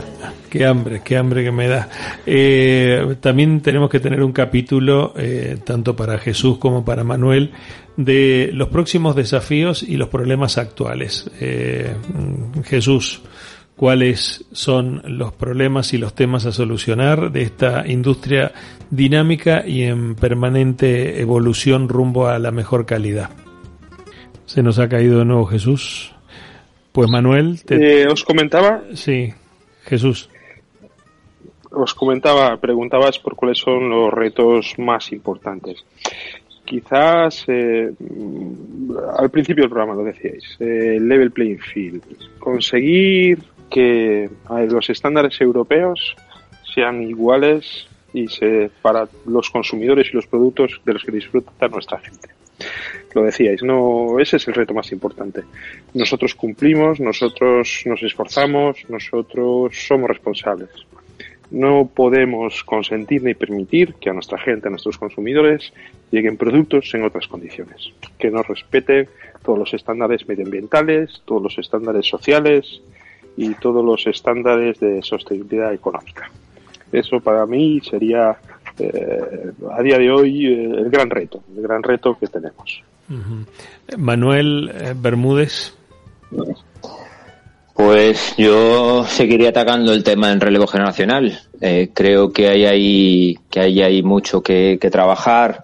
Qué 0.50 0.66
hambre, 0.66 1.02
qué 1.02 1.16
hambre 1.16 1.46
que 1.46 1.52
me 1.52 1.70
da. 1.70 1.88
Eh, 2.26 3.16
también 3.22 3.62
tenemos 3.62 3.90
que 3.90 4.02
tener 4.02 4.22
un 4.22 4.34
capítulo, 4.34 5.14
eh, 5.16 5.58
tanto 5.64 5.96
para 5.96 6.18
Jesús 6.18 6.58
como 6.58 6.84
para 6.84 7.06
Manuel, 7.06 7.52
de 7.96 8.50
los 8.54 8.68
próximos 8.68 9.16
desafíos 9.16 9.82
y 9.82 9.96
los 9.96 10.10
problemas 10.10 10.58
actuales. 10.58 11.32
Eh, 11.40 11.96
Jesús, 12.66 13.22
cuáles 13.78 14.44
son 14.52 15.02
los 15.06 15.32
problemas 15.32 15.94
y 15.94 15.98
los 15.98 16.14
temas 16.14 16.46
a 16.46 16.52
solucionar 16.52 17.32
de 17.32 17.44
esta 17.44 17.88
industria 17.88 18.52
dinámica 18.92 19.66
y 19.66 19.84
en 19.84 20.16
permanente 20.16 21.22
evolución 21.22 21.90
rumbo 21.90 22.28
a 22.28 22.38
la 22.38 22.52
mejor 22.52 22.86
calidad. 22.86 23.32
Se 24.46 24.62
nos 24.62 24.78
ha 24.80 24.90
caído 24.90 25.20
de 25.20 25.26
nuevo 25.26 25.46
Jesús. 25.46 26.14
Pues 26.92 27.10
Manuel, 27.10 27.64
te... 27.64 28.04
Eh, 28.04 28.08
os 28.08 28.24
comentaba. 28.26 28.84
Sí, 28.94 29.34
Jesús. 29.86 30.30
Os 31.72 31.94
comentaba, 31.94 32.58
preguntabas 32.58 33.18
por 33.18 33.36
cuáles 33.36 33.60
son 33.60 33.90
los 33.90 34.14
retos 34.14 34.74
más 34.78 35.14
importantes. 35.14 35.86
Quizás 36.66 37.46
eh, 37.48 37.92
al 39.18 39.30
principio 39.30 39.64
del 39.64 39.70
programa 39.70 39.96
lo 39.96 40.04
decíais, 40.04 40.58
eh, 40.60 40.98
level 41.00 41.32
playing 41.32 41.60
field, 41.60 42.04
conseguir 42.40 43.40
que 43.70 44.30
los 44.70 44.90
estándares 44.90 45.40
europeos 45.40 46.16
sean 46.76 47.02
iguales 47.04 47.88
y 48.14 48.28
se, 48.28 48.70
para 48.82 49.08
los 49.26 49.50
consumidores 49.50 50.10
y 50.12 50.16
los 50.16 50.28
productos 50.28 50.82
de 50.86 50.94
los 50.94 51.04
que 51.04 51.12
disfruta 51.12 51.68
nuestra 51.68 52.00
gente. 52.00 52.30
Lo 53.14 53.24
decíais, 53.24 53.64
no, 53.64 54.20
ese 54.20 54.38
es 54.38 54.48
el 54.48 54.54
reto 54.54 54.74
más 54.74 54.92
importante. 54.92 55.44
Nosotros 55.94 56.36
cumplimos, 56.36 57.00
nosotros 57.00 57.84
nos 57.86 58.04
esforzamos, 58.04 58.78
nosotros 58.90 59.76
somos 59.88 60.10
responsables. 60.10 60.70
No 61.50 61.90
podemos 61.94 62.64
consentir 62.64 63.24
ni 63.24 63.34
permitir 63.34 63.96
que 63.96 64.10
a 64.10 64.14
nuestra 64.14 64.38
gente, 64.38 64.68
a 64.68 64.72
nuestros 64.72 64.98
consumidores, 64.98 65.74
lleguen 66.10 66.38
productos 66.38 66.94
en 66.94 67.04
otras 67.04 67.28
condiciones, 67.28 67.92
que 68.18 68.32
no 68.32 68.42
respeten 68.44 69.10
todos 69.44 69.60
los 69.60 69.74
estándares 69.74 70.26
medioambientales, 70.28 71.22
todos 71.26 71.42
los 71.42 71.58
estándares 71.58 72.08
sociales, 72.08 72.82
y 73.38 73.54
todos 73.56 73.84
los 73.84 74.06
estándares 74.08 74.80
de 74.80 75.02
sostenibilidad 75.02 75.74
económica. 75.74 76.30
Eso 76.92 77.20
para 77.20 77.46
mí 77.46 77.80
sería 77.82 78.38
eh, 78.78 79.52
a 79.72 79.82
día 79.82 79.98
de 79.98 80.12
hoy 80.12 80.46
eh, 80.46 80.72
el 80.78 80.90
gran 80.90 81.10
reto, 81.10 81.44
el 81.56 81.62
gran 81.62 81.84
reto 81.84 82.18
que 82.20 82.28
tenemos. 82.28 82.84
Manuel 83.98 84.72
eh, 84.74 84.94
Bermúdez. 84.96 85.74
Pues 87.74 88.36
yo 88.38 89.06
seguiría 89.06 89.50
atacando 89.50 89.94
el 89.94 90.04
tema 90.04 90.32
en 90.32 90.40
relevo 90.40 90.68
generacional. 90.68 91.40
creo 91.94 92.32
que 92.32 92.48
hay 92.48 92.66
ahí, 92.66 93.40
que 93.50 93.60
hay 93.60 93.82
ahí 93.82 94.04
mucho 94.04 94.42
que, 94.42 94.78
que 94.80 94.92
trabajar 94.92 95.64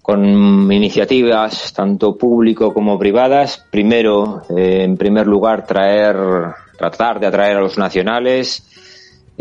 con 0.00 0.72
iniciativas 0.72 1.72
tanto 1.74 2.16
público 2.16 2.72
como 2.72 2.98
privadas. 2.98 3.64
Primero, 3.70 4.42
en 4.48 4.96
primer 4.96 5.26
lugar, 5.26 5.66
traer 5.66 6.16
tratar 6.80 7.20
de 7.20 7.26
atraer 7.26 7.58
a 7.58 7.60
los 7.60 7.76
nacionales, 7.76 8.64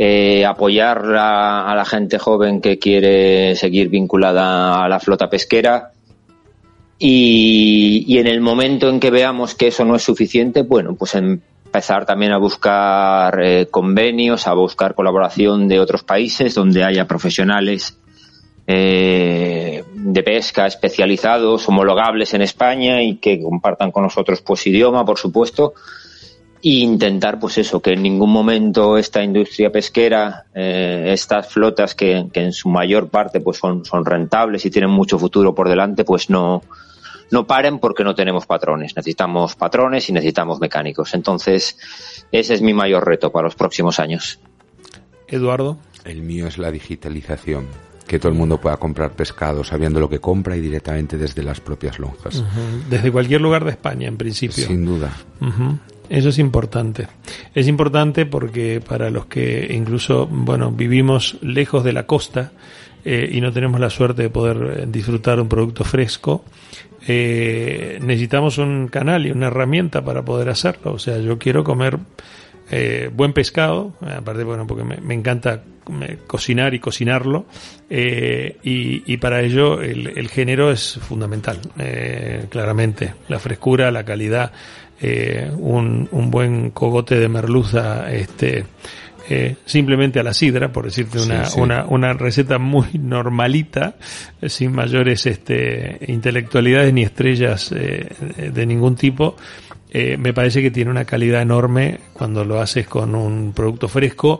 eh, 0.02 0.46
apoyar 0.46 1.04
a, 1.14 1.76
la 1.76 1.84
gente 1.84 2.20
joven 2.20 2.62
que 2.62 2.80
quiere 2.80 3.54
seguir 3.58 3.90
vinculada 3.90 4.82
a 4.82 4.88
la 4.88 4.98
flota 5.02 5.30
pesquera. 5.30 5.92
Y, 6.98 8.18
en 8.18 8.28
el 8.28 8.40
momento 8.40 8.88
en 8.88 9.02
que 9.02 9.12
veamos 9.12 9.56
que 9.56 9.68
eso 9.68 9.84
no 9.84 9.98
es 9.98 10.04
suficiente, 10.04 10.62
bueno, 10.62 10.96
pues 10.96 11.16
empezar 11.16 12.06
también 12.06 12.32
a 12.32 12.38
buscar 12.38 13.44
eh, 13.44 13.68
convenios, 13.70 14.48
a 14.48 14.54
buscar 14.54 14.96
colaboración 14.96 15.68
de 15.68 15.82
otros 15.82 16.04
países 16.04 16.56
donde 16.56 16.86
haya 16.86 17.06
profesionales 17.06 17.98
eh, 18.68 19.84
de 19.96 20.24
pesca 20.24 20.66
especializados, 20.66 21.68
homologables 21.68 22.34
en 22.34 22.42
España 22.42 23.04
y 23.04 23.18
que 23.18 23.42
compartan 23.42 23.92
con 23.92 24.04
nosotros 24.04 24.42
pues 24.42 24.66
idioma, 24.66 25.04
por 25.04 25.18
supuesto, 25.18 25.74
e 26.62 26.70
intentar 26.70 27.40
pues 27.40 27.58
eso 27.58 27.82
que 27.82 27.94
en 27.94 28.04
ningún 28.04 28.32
momento 28.32 28.98
esta 28.98 29.24
industria 29.24 29.72
pesquera 29.72 30.46
eh, 30.54 31.12
estas 31.14 31.48
flotas 31.48 31.96
que, 31.96 32.28
en 32.34 32.54
su 32.54 32.70
mayor 32.70 33.10
parte 33.10 33.40
pues 33.40 33.58
son, 33.58 33.86
son 33.86 34.06
rentables 34.06 34.66
y 34.66 34.70
tienen 34.70 34.90
mucho 34.90 35.18
futuro 35.18 35.56
por 35.56 35.70
delante 35.70 36.04
pues 36.04 36.30
no 36.30 36.62
no 37.32 37.46
paren 37.46 37.80
porque 37.80 38.04
no 38.04 38.16
tenemos 38.16 38.46
patrones 38.46 38.96
necesitamos 38.96 39.56
patrones 39.56 40.10
y 40.10 40.14
necesitamos 40.14 40.60
mecánicos 40.60 41.14
entonces 41.14 41.78
ese 42.32 42.56
es 42.56 42.62
mi 42.62 42.74
mayor 42.74 43.06
reto 43.06 43.32
para 43.32 43.46
los 43.46 43.56
próximos 43.56 44.00
años 44.00 44.40
Eduardo 45.28 45.78
el 46.04 46.22
mío 46.22 46.48
es 46.48 46.58
la 46.58 46.72
digitalización 46.72 47.68
que 48.10 48.18
todo 48.18 48.32
el 48.32 48.38
mundo 48.38 48.60
pueda 48.60 48.76
comprar 48.78 49.12
pescado 49.12 49.64
sabiendo 49.64 50.00
lo 50.00 50.10
que 50.10 50.20
compra 50.20 50.58
y 50.58 50.62
directamente 50.62 51.16
desde 51.16 51.44
las 51.44 51.62
propias 51.62 52.00
lonjas. 52.00 52.44
Desde 52.90 53.12
cualquier 53.12 53.40
lugar 53.40 53.64
de 53.64 53.70
España, 53.70 54.08
en 54.08 54.18
principio. 54.18 54.66
Sin 54.66 54.84
duda. 54.84 55.16
Eso 56.10 56.30
es 56.30 56.40
importante. 56.40 57.08
Es 57.54 57.68
importante 57.68 58.26
porque 58.26 58.82
para 58.82 59.10
los 59.10 59.28
que 59.28 59.68
incluso, 59.72 60.28
bueno, 60.28 60.72
vivimos 60.72 61.38
lejos 61.42 61.84
de 61.84 61.94
la 61.94 62.06
costa 62.08 62.52
eh, 63.06 63.30
y 63.32 63.42
no 63.42 63.54
tenemos 63.54 63.80
la 63.80 63.90
suerte 63.90 64.24
de 64.24 64.30
poder 64.30 64.90
disfrutar 64.90 65.40
un 65.40 65.48
producto 65.48 65.84
fresco, 65.84 66.44
eh, 67.08 68.00
necesitamos 68.02 68.58
un 68.58 68.88
canal 68.88 69.26
y 69.26 69.32
una 69.32 69.48
herramienta 69.48 70.04
para 70.04 70.24
poder 70.24 70.50
hacerlo. 70.50 70.94
O 70.94 71.00
sea, 71.00 71.20
yo 71.20 71.38
quiero 71.38 71.64
comer 71.64 72.00
eh, 72.72 73.10
buen 73.12 73.34
pescado, 73.34 73.94
aparte, 74.02 74.44
bueno, 74.44 74.68
porque 74.68 74.84
me, 74.84 75.14
encanta 75.14 75.64
cocinar 76.28 76.76
y 76.76 76.80
cocinarlo, 76.80 77.46
eh, 77.90 78.58
y, 78.62 79.18
para 79.18 79.42
ello 79.42 79.82
el, 79.82 80.06
el 80.16 80.28
género 80.30 80.72
es 80.72 81.00
fundamental, 81.02 81.60
eh, 81.80 82.46
claramente. 82.50 83.16
La 83.28 83.40
frescura, 83.40 83.90
la 83.90 84.06
calidad, 84.06 84.52
eh, 85.02 85.52
un, 85.58 86.08
un 86.12 86.32
buen 86.32 86.72
cogote 86.72 87.20
de 87.20 87.30
merluza, 87.30 88.12
este, 88.12 88.66
eh, 89.30 89.56
simplemente 89.66 90.20
a 90.20 90.24
la 90.24 90.34
sidra, 90.34 90.72
por 90.72 90.86
decirte 90.86 91.20
una, 91.20 91.48
Una, 91.58 91.86
una, 91.86 92.14
receta 92.14 92.58
muy 92.58 92.88
normalita, 93.00 93.96
sin 94.48 94.72
mayores 94.72 95.26
este, 95.26 96.00
intelectualidades 96.08 96.94
ni 96.94 97.04
estrellas 97.04 97.72
eh, 97.72 98.10
de 98.52 98.66
ningún 98.66 98.96
tipo, 98.96 99.36
eh, 99.92 100.18
me 100.18 100.34
parece 100.34 100.62
que 100.62 100.70
tiene 100.70 100.92
una 100.92 101.06
calidad 101.06 101.42
enorme 101.42 102.00
cuando 102.14 102.46
lo 102.46 102.62
haces 102.62 102.88
con 102.88 103.16
un 103.16 103.54
producto 103.54 103.88
fresco 103.88 104.40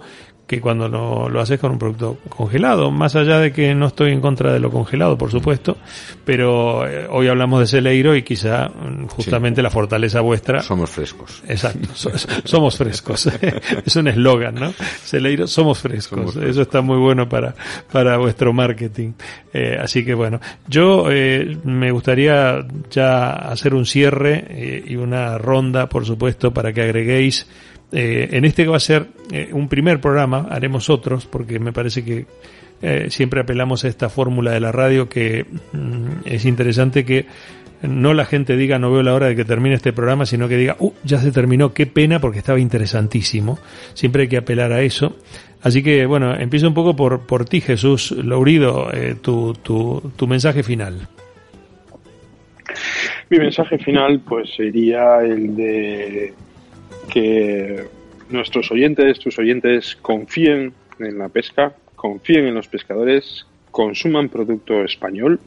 que 0.50 0.60
cuando 0.60 0.90
lo, 0.90 1.30
lo, 1.30 1.42
haces 1.42 1.60
con 1.60 1.74
un 1.74 1.78
producto 1.78 2.18
congelado, 2.28 2.90
más 2.90 3.16
allá 3.16 3.38
de 3.38 3.54
que 3.54 3.76
no 3.76 3.86
estoy 3.86 4.12
en 4.12 4.20
contra 4.20 4.52
de 4.52 4.60
lo 4.60 4.72
congelado, 4.72 5.16
por 5.16 5.30
supuesto, 5.30 5.78
pero 6.26 6.88
eh, 6.88 7.06
hoy 7.08 7.28
hablamos 7.28 7.60
de 7.60 7.68
Celeiro 7.68 8.16
y 8.16 8.24
quizá 8.24 8.68
mm, 8.68 9.06
justamente 9.10 9.62
la 9.62 9.70
fortaleza 9.70 10.22
vuestra. 10.22 10.64
Somos 10.64 10.90
frescos. 10.90 11.44
Exacto, 11.48 11.90
somos 12.46 12.76
frescos. 12.76 13.30
es 13.86 13.96
un 13.96 14.08
eslogan, 14.08 14.56
¿no? 14.56 14.74
Celeiro, 15.04 15.46
somos 15.46 15.78
frescos. 15.78 16.36
Eso 16.38 16.64
está 16.64 16.82
muy 16.82 16.98
bueno 16.98 17.30
para, 17.30 17.54
para 17.92 18.18
vuestro 18.18 18.52
marketing. 18.52 19.12
Eh, 19.54 19.78
así 19.80 20.04
que 20.04 20.16
bueno, 20.16 20.40
yo 20.68 21.12
eh, 21.12 21.60
me 21.64 21.92
gustaría 21.92 22.66
ya 22.90 23.34
hacer 23.34 23.76
un 23.76 23.86
cierre 23.86 24.46
eh, 24.50 24.84
y 24.88 24.96
una 24.96 25.38
ronda, 25.38 25.88
por 25.88 26.08
supuesto, 26.08 26.52
para 26.52 26.74
que 26.74 26.82
agreguéis 26.82 27.46
eh, 27.92 28.30
en 28.34 28.46
este 28.46 28.64
que 28.64 28.70
va 28.70 28.78
a 28.78 28.82
ser 28.82 29.08
eh, 29.32 29.50
un 29.52 29.68
primer 29.68 30.00
programa, 30.00 30.48
haremos 30.50 30.90
otros, 30.90 31.26
porque 31.26 31.60
me 31.60 31.74
parece 31.74 32.04
que 32.04 32.26
eh, 32.82 33.08
siempre 33.10 33.42
apelamos 33.42 33.84
a 33.84 33.88
esta 33.88 34.10
fórmula 34.10 34.52
de 34.52 34.60
la 34.60 34.72
radio 34.72 35.10
que 35.10 35.46
mm, 35.74 36.26
es 36.26 36.46
interesante 36.46 37.04
que 37.04 37.26
no 37.82 38.14
la 38.14 38.26
gente 38.26 38.58
diga 38.58 38.78
no 38.78 38.92
veo 38.92 39.04
la 39.04 39.14
hora 39.14 39.28
de 39.28 39.36
que 39.36 39.46
termine 39.46 39.76
este 39.76 39.94
programa, 39.94 40.26
sino 40.26 40.48
que 40.48 40.58
diga, 40.58 40.76
uh, 40.80 40.94
ya 41.04 41.18
se 41.18 41.32
terminó, 41.32 41.74
qué 41.74 41.88
pena 41.88 42.20
porque 42.20 42.40
estaba 42.40 42.60
interesantísimo. 42.60 43.58
Siempre 43.94 44.24
hay 44.24 44.28
que 44.28 44.38
apelar 44.38 44.72
a 44.72 44.82
eso. 44.82 45.18
Así 45.62 45.82
que 45.82 46.06
bueno, 46.06 46.36
empiezo 46.36 46.68
un 46.68 46.74
poco 46.74 46.96
por, 46.96 47.26
por 47.26 47.46
ti, 47.46 47.62
Jesús 47.62 48.12
Laurido, 48.12 48.90
tu, 49.22 49.54
tu, 49.54 50.12
tu 50.16 50.28
mensaje 50.28 50.62
final. 50.64 51.08
Mi 53.30 53.38
mensaje 53.40 53.78
final 53.78 54.22
pues 54.28 54.50
sería 54.56 55.22
el 55.22 55.56
de 55.56 56.34
que 57.10 57.86
nuestros 58.30 58.72
oyentes, 58.72 59.20
tus 59.20 59.38
oyentes, 59.40 59.98
confíen 60.02 60.74
en 61.00 61.18
la 61.18 61.30
pesca, 61.30 61.74
confíen 61.96 62.48
en 62.48 62.56
los 62.56 62.68
pescadores, 62.68 63.46
consuman 63.72 64.30
producto 64.30 64.84
español 64.84 65.40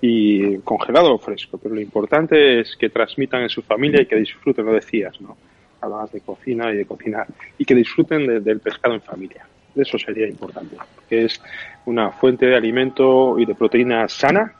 y 0.00 0.58
congelado 0.58 1.14
o 1.14 1.18
fresco. 1.18 1.58
Pero 1.58 1.74
lo 1.74 1.80
importante 1.80 2.60
es 2.60 2.76
que 2.76 2.90
transmitan 2.90 3.42
en 3.42 3.48
su 3.48 3.62
familia 3.62 4.02
y 4.02 4.06
que 4.06 4.16
disfruten, 4.16 4.66
lo 4.66 4.72
decías, 4.72 5.20
¿no? 5.20 5.36
Hablabas 5.80 6.12
de 6.12 6.20
cocina 6.20 6.72
y 6.72 6.76
de 6.76 6.86
cocinar. 6.86 7.26
Y 7.58 7.64
que 7.64 7.74
disfruten 7.74 8.42
del 8.42 8.60
pescado 8.60 8.94
en 8.94 9.02
familia. 9.02 9.46
Eso 9.74 9.98
sería 9.98 10.28
importante. 10.28 10.76
Que 11.08 11.24
es 11.24 11.40
una 11.86 12.10
fuente 12.12 12.46
de 12.46 12.56
alimento 12.56 13.38
y 13.38 13.46
de 13.46 13.54
proteína 13.54 14.08
sana, 14.08 14.54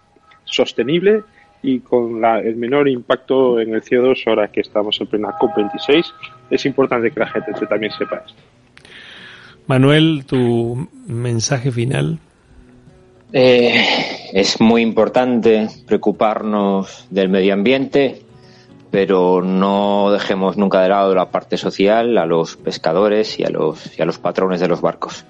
sostenible 0.45 1.23
y 1.63 1.81
con 1.81 2.21
la, 2.21 2.41
el 2.41 2.57
menor 2.57 2.89
impacto 2.89 3.61
en 3.61 3.75
el 3.75 3.83
CO2 3.83 4.23
ahora 4.27 4.51
que 4.51 4.61
estamos 4.61 5.01
en 5.01 5.07
plena 5.07 5.31
COP26. 5.39 6.05
Es 6.51 6.67
importante 6.67 7.11
que 7.11 7.21
la 7.21 7.29
gente 7.29 7.53
también 7.67 7.93
sepa 7.93 8.25
esto. 8.27 8.43
Manuel, 9.67 10.25
tu 10.27 10.89
mensaje 11.07 11.71
final. 11.71 12.19
Eh, 13.33 13.73
es 14.33 14.61
muy 14.61 14.83
importante 14.83 15.69
preocuparnos 15.87 17.07
del 17.11 17.29
medio 17.29 17.55
ambiente, 17.55 18.23
pero 18.91 19.41
no 19.41 20.11
dejemos 20.11 20.57
nunca 20.57 20.83
de 20.83 20.89
lado 20.89 21.15
la 21.15 21.31
parte 21.31 21.57
social 21.57 22.19
a 22.19 22.27
los 22.27 22.57
pescadores 22.57 23.39
y 23.39 23.45
a 23.45 23.51
los, 23.51 23.99
y 23.99 24.03
a 24.03 24.05
los 24.05 24.19
patrones 24.19 24.61
de 24.61 24.69
los 24.69 24.81
barcos. 24.81 25.25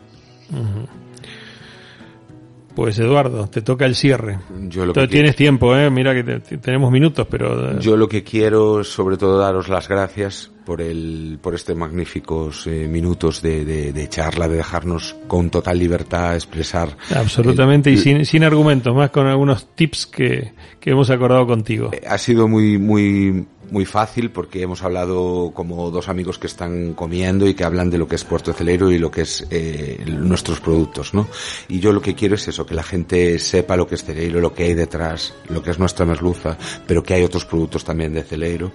Pues 2.75 2.99
Eduardo, 2.99 3.49
te 3.49 3.62
toca 3.62 3.85
el 3.85 3.95
cierre. 3.95 4.39
Yo 4.68 4.87
lo 4.87 4.93
que 4.93 5.07
tienes 5.09 5.37
tiempo, 5.37 5.77
¿eh? 5.77 5.91
mira 5.91 6.14
que 6.14 6.41
tenemos 6.59 6.91
minutos, 6.91 7.27
pero... 7.31 7.73
Eh, 7.73 7.77
Yo 7.81 7.97
lo 7.97 8.09
que 8.09 8.23
quiero 8.23 8.83
sobre 8.83 9.16
todo 9.16 9.39
daros 9.39 9.68
las 9.68 9.89
gracias 9.89 10.51
por 10.64 10.81
el 10.81 11.39
por 11.43 11.55
este 11.55 11.75
magníficos 11.75 12.66
eh, 12.66 12.87
minutos 12.89 13.43
de, 13.43 13.64
de, 13.64 14.09
charla, 14.09 14.49
de 14.49 14.57
dejarnos 14.57 15.16
con 15.27 15.51
total 15.51 15.79
libertad 15.79 16.35
expresar. 16.35 16.97
Absolutamente, 17.14 17.91
y 17.91 17.97
sin, 17.97 18.25
sin 18.25 18.45
argumentos, 18.45 18.95
más 18.95 19.11
con 19.11 19.27
algunos 19.27 19.75
tips 19.75 20.07
que, 20.07 20.53
que 20.81 20.91
hemos 20.91 21.11
acordado 21.11 21.47
contigo. 21.47 21.91
Ha 22.09 22.18
sido 22.18 22.49
muy, 22.49 22.79
muy, 22.79 23.45
muy 23.71 23.85
fácil 23.87 24.31
porque 24.31 24.63
hemos 24.63 24.83
hablado 24.83 25.53
como 25.55 25.91
dos 25.91 26.09
amigos 26.09 26.39
que 26.39 26.47
están 26.47 26.95
comiendo 26.95 27.47
y 27.47 27.55
que 27.55 27.65
hablan 27.65 27.91
de 27.91 27.99
lo 27.99 28.07
que 28.07 28.17
es 28.17 28.25
Puerto 28.25 28.53
Celero 28.53 28.91
y 28.91 28.99
lo 28.99 29.11
que 29.11 29.23
es 29.23 29.47
eh, 29.51 30.05
nuestros 30.07 30.61
productos, 30.61 31.15
¿no? 31.15 31.29
Y 31.69 31.81
yo 31.81 31.93
lo 31.93 32.03
que 32.03 32.15
quiero 32.15 32.35
es 32.35 32.47
eso, 32.49 32.67
que 32.67 32.75
la 32.75 32.83
gente 32.83 33.39
sepa 33.39 33.77
lo 33.77 33.87
que 33.87 33.95
es 33.95 34.05
Celeiro, 34.05 34.41
lo 34.41 34.55
que 34.55 34.65
hay 34.65 34.75
detrás, 34.75 35.35
lo 35.49 35.63
que 35.63 35.71
es 35.71 35.79
nuestra 35.79 36.05
merluza, 36.05 36.57
pero 36.87 37.03
que 37.03 37.15
hay 37.15 37.23
otros 37.23 37.45
productos 37.45 37.85
también 37.85 38.13
de 38.13 38.23
Celeiro 38.23 38.73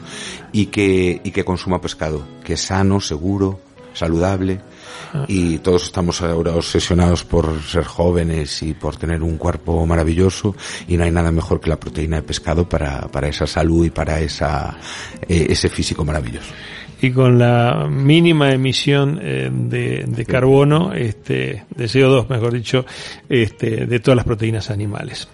y 0.52 0.68
que, 0.68 1.22
y 1.24 1.32
que 1.32 1.46
consuma 1.46 1.82
pescado, 1.82 2.26
que 2.44 2.54
es 2.54 2.62
sano, 2.62 3.00
seguro, 3.00 3.60
saludable 3.94 4.62
y 5.28 5.60
todos 5.60 5.84
estamos 5.84 6.22
ahora 6.22 6.54
obsesionados 6.54 7.24
por 7.24 7.62
ser 7.62 7.84
jóvenes 7.84 8.62
y 8.64 8.74
por 8.74 8.96
tener 8.96 9.24
un 9.24 9.38
cuerpo 9.38 9.86
maravilloso 9.86 10.56
y 10.88 10.98
no 10.98 11.04
hay 11.04 11.12
nada 11.12 11.32
mejor 11.32 11.60
que 11.60 11.70
la 11.70 11.80
proteína 11.80 12.18
de 12.18 12.24
pescado 12.24 12.68
para, 12.68 13.08
para 13.08 13.28
esa 13.28 13.48
salud 13.48 13.86
y 13.86 13.90
para 13.90 14.20
esa, 14.20 14.78
eh, 15.28 15.48
ese 15.50 15.70
físico 15.70 16.04
maravilloso 16.04 16.54
y 17.02 17.12
con 17.12 17.38
la 17.38 17.88
mínima 17.90 18.52
emisión 18.52 19.20
eh, 19.22 19.50
de, 19.52 20.06
de, 20.08 20.26
carbono, 20.26 20.94
este, 20.94 21.66
de 21.76 21.86
CO2, 21.86 22.28
mejor 22.28 22.54
dicho, 22.54 22.86
este, 23.30 23.86
de 23.86 24.00
todas 24.00 24.16
las 24.16 24.26
proteínas 24.26 24.72
animales. 24.72 25.28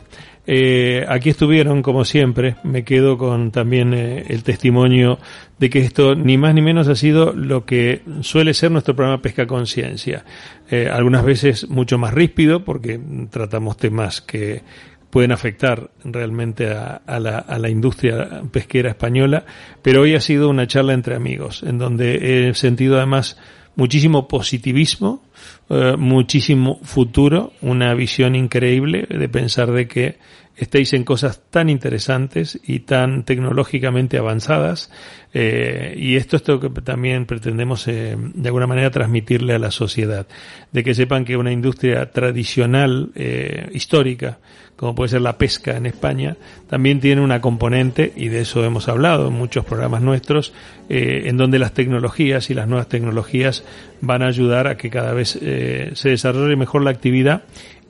Eh, 0.46 1.06
aquí 1.08 1.30
estuvieron, 1.30 1.82
como 1.82 2.04
siempre, 2.04 2.58
me 2.64 2.84
quedo 2.84 3.18
con 3.18 3.52
también 3.52 3.94
eh, 3.94 4.26
el 4.28 4.44
testimonio 4.44 5.18
de 5.58 5.70
que 5.70 5.80
esto 5.80 6.16
ni 6.16 6.38
más 6.38 6.54
ni 6.54 6.62
menos 6.62 6.90
ha 6.90 6.96
sido 6.96 7.32
lo 7.32 7.66
que 7.66 8.02
suele 8.22 8.54
ser 8.54 8.72
nuestro 8.72 8.96
programa 8.96 9.22
Pesca 9.22 9.48
Conciencia. 9.48 10.26
Eh, 10.70 10.90
algunas 10.92 11.24
veces 11.24 11.70
mucho 11.70 11.98
más 11.98 12.14
ríspido 12.14 12.66
porque 12.66 13.00
tratamos 13.30 13.78
temas 13.78 14.20
que 14.22 14.62
pueden 15.10 15.32
afectar 15.32 15.92
realmente 16.04 16.72
a, 16.72 17.20
la, 17.20 17.38
a, 17.38 17.60
la, 17.60 17.70
industria 17.70 18.42
pesquera 18.52 18.90
española, 18.90 19.46
pero 19.84 20.02
hoy 20.02 20.16
ha 20.16 20.20
sido 20.20 20.50
una 20.50 20.66
charla 20.66 20.94
entre 20.94 21.16
amigos, 21.16 21.62
en 21.62 21.78
donde 21.78 22.50
he 22.50 22.54
sentido 22.56 22.98
además 22.98 23.38
muchísimo 23.76 24.28
positivismo, 24.28 25.22
eh, 25.70 25.96
muchísimo 25.98 26.80
futuro, 26.84 27.54
una 27.62 27.94
visión 27.94 28.36
increíble 28.36 29.08
de 29.10 29.30
pensar 29.30 29.72
de 29.72 29.88
que 29.88 30.18
estéis 30.56 30.94
en 30.94 31.04
cosas 31.04 31.42
tan 31.50 31.70
interesantes 31.70 32.60
y 32.64 32.82
tan 32.82 33.24
tecnológicamente 33.24 34.18
avanzadas 34.18 34.92
eh, 35.34 35.96
y 35.98 36.16
esto 36.16 36.38
es 36.38 36.48
lo 36.48 36.60
que 36.60 36.70
también 36.82 37.26
pretendemos 37.26 37.88
eh, 37.88 38.16
de 38.18 38.50
alguna 38.50 38.68
manera 38.68 38.92
transmitirle 38.92 39.56
a 39.56 39.60
la 39.60 39.72
sociedad, 39.72 40.28
de 40.72 40.84
que 40.84 40.94
sepan 40.94 41.26
que 41.26 41.38
una 41.38 41.52
industria 41.52 42.12
tradicional, 42.12 43.12
eh, 43.16 43.68
histórica, 43.74 44.38
como 44.76 44.96
puede 44.96 45.10
ser 45.10 45.22
la 45.22 45.38
pesca 45.38 45.78
en 45.78 45.86
España, 45.86 46.36
también 46.68 47.00
tiene 47.00 47.22
una 47.22 47.42
componente, 47.42 48.12
y 48.16 48.30
de 48.30 48.42
eso 48.42 48.66
hemos 48.66 48.90
hablado 48.90 49.28
en 49.28 49.34
muchos 49.34 49.66
programas 49.66 50.02
nuestros, 50.02 50.54
eh, 50.90 51.24
en 51.26 51.38
donde 51.38 51.60
las 51.60 51.74
tecnologías 51.74 52.50
y 52.50 52.54
las 52.54 52.68
nuevas 52.68 52.90
tecnologías 52.90 53.64
van 54.02 54.24
a 54.24 54.28
ayudar 54.28 54.68
a 54.68 54.76
que 54.76 54.90
cada 54.90 55.14
vez 55.14 55.38
eh, 55.42 55.92
se 55.94 56.10
desarrolle 56.10 56.56
mejor 56.56 56.84
la 56.84 56.90
actividad 56.90 57.44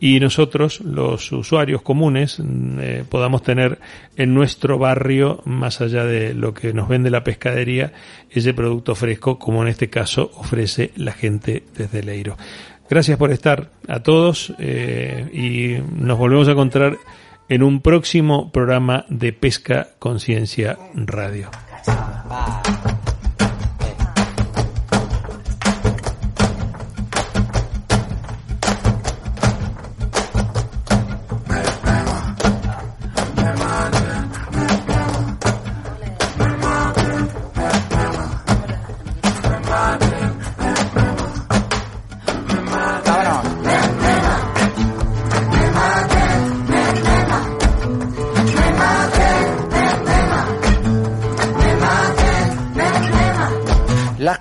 y 0.06 0.20
nosotros, 0.20 0.82
los 0.82 1.32
usuarios 1.32 1.82
comunes, 1.82 2.38
mm, 2.38 2.80
eh, 2.82 3.06
podamos 3.08 3.42
tener 3.42 3.80
en 4.18 4.34
nuestro 4.34 4.78
barrio, 4.78 5.42
más 5.46 5.80
allá 5.80 6.04
de 6.04 6.34
lo 6.34 6.54
que 6.54 6.74
nos 6.74 6.90
vende 6.90 7.10
la 7.10 7.24
pescadería, 7.24 7.94
ese 8.30 8.54
producto 8.54 8.96
fresco, 8.96 9.40
como 9.40 9.62
en 9.62 9.70
este 9.70 9.90
caso 9.90 10.30
ofrece 10.36 10.92
la 10.98 11.14
gente 11.14 11.64
desde 11.78 12.04
Leiro. 12.04 12.36
Gracias 12.90 13.18
por 13.18 13.32
estar 13.32 13.70
a 13.88 14.02
todos 14.02 14.54
eh, 14.60 15.30
y 15.32 15.82
nos 15.98 16.18
volvemos 16.18 16.50
a 16.50 16.52
encontrar 16.52 16.98
en 17.48 17.64
un 17.64 17.80
próximo 17.80 18.52
programa 18.52 19.06
de 19.08 19.32
Pesca 19.32 19.88
Conciencia 20.00 20.78
Radio. 20.96 21.50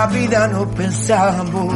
la 0.00 0.06
vida 0.06 0.48
no 0.48 0.66
pensamos 0.70 1.74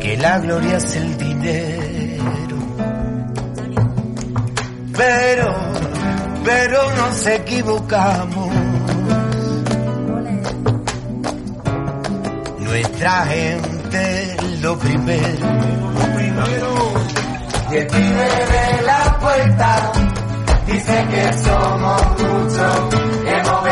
que 0.00 0.16
la 0.16 0.40
gloria 0.40 0.76
es 0.78 0.96
el 0.96 1.16
dinero. 1.18 2.56
Pero, 4.96 5.54
pero 6.44 6.96
nos 6.96 7.26
equivocamos. 7.28 8.50
Nuestra 12.58 13.26
gente 13.26 14.36
lo 14.60 14.78
primero. 14.80 15.46
Y 17.70 17.76
el 17.76 17.86
pibe 17.86 18.28
de 18.54 18.82
la 18.82 19.18
puerta 19.20 19.92
dice 20.66 21.06
que 21.08 21.32
somos 21.44 22.02
muchos. 22.20 23.07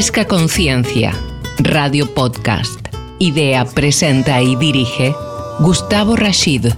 ma. 0.00 0.02
Pesca 0.02 0.24
Conciencia, 0.26 1.12
Radio 1.58 2.06
Podcast. 2.06 2.80
Idea, 3.18 3.66
presenta 3.66 4.40
y 4.40 4.56
dirige 4.56 5.14
Gustavo 5.58 6.16
Rashid. 6.16 6.72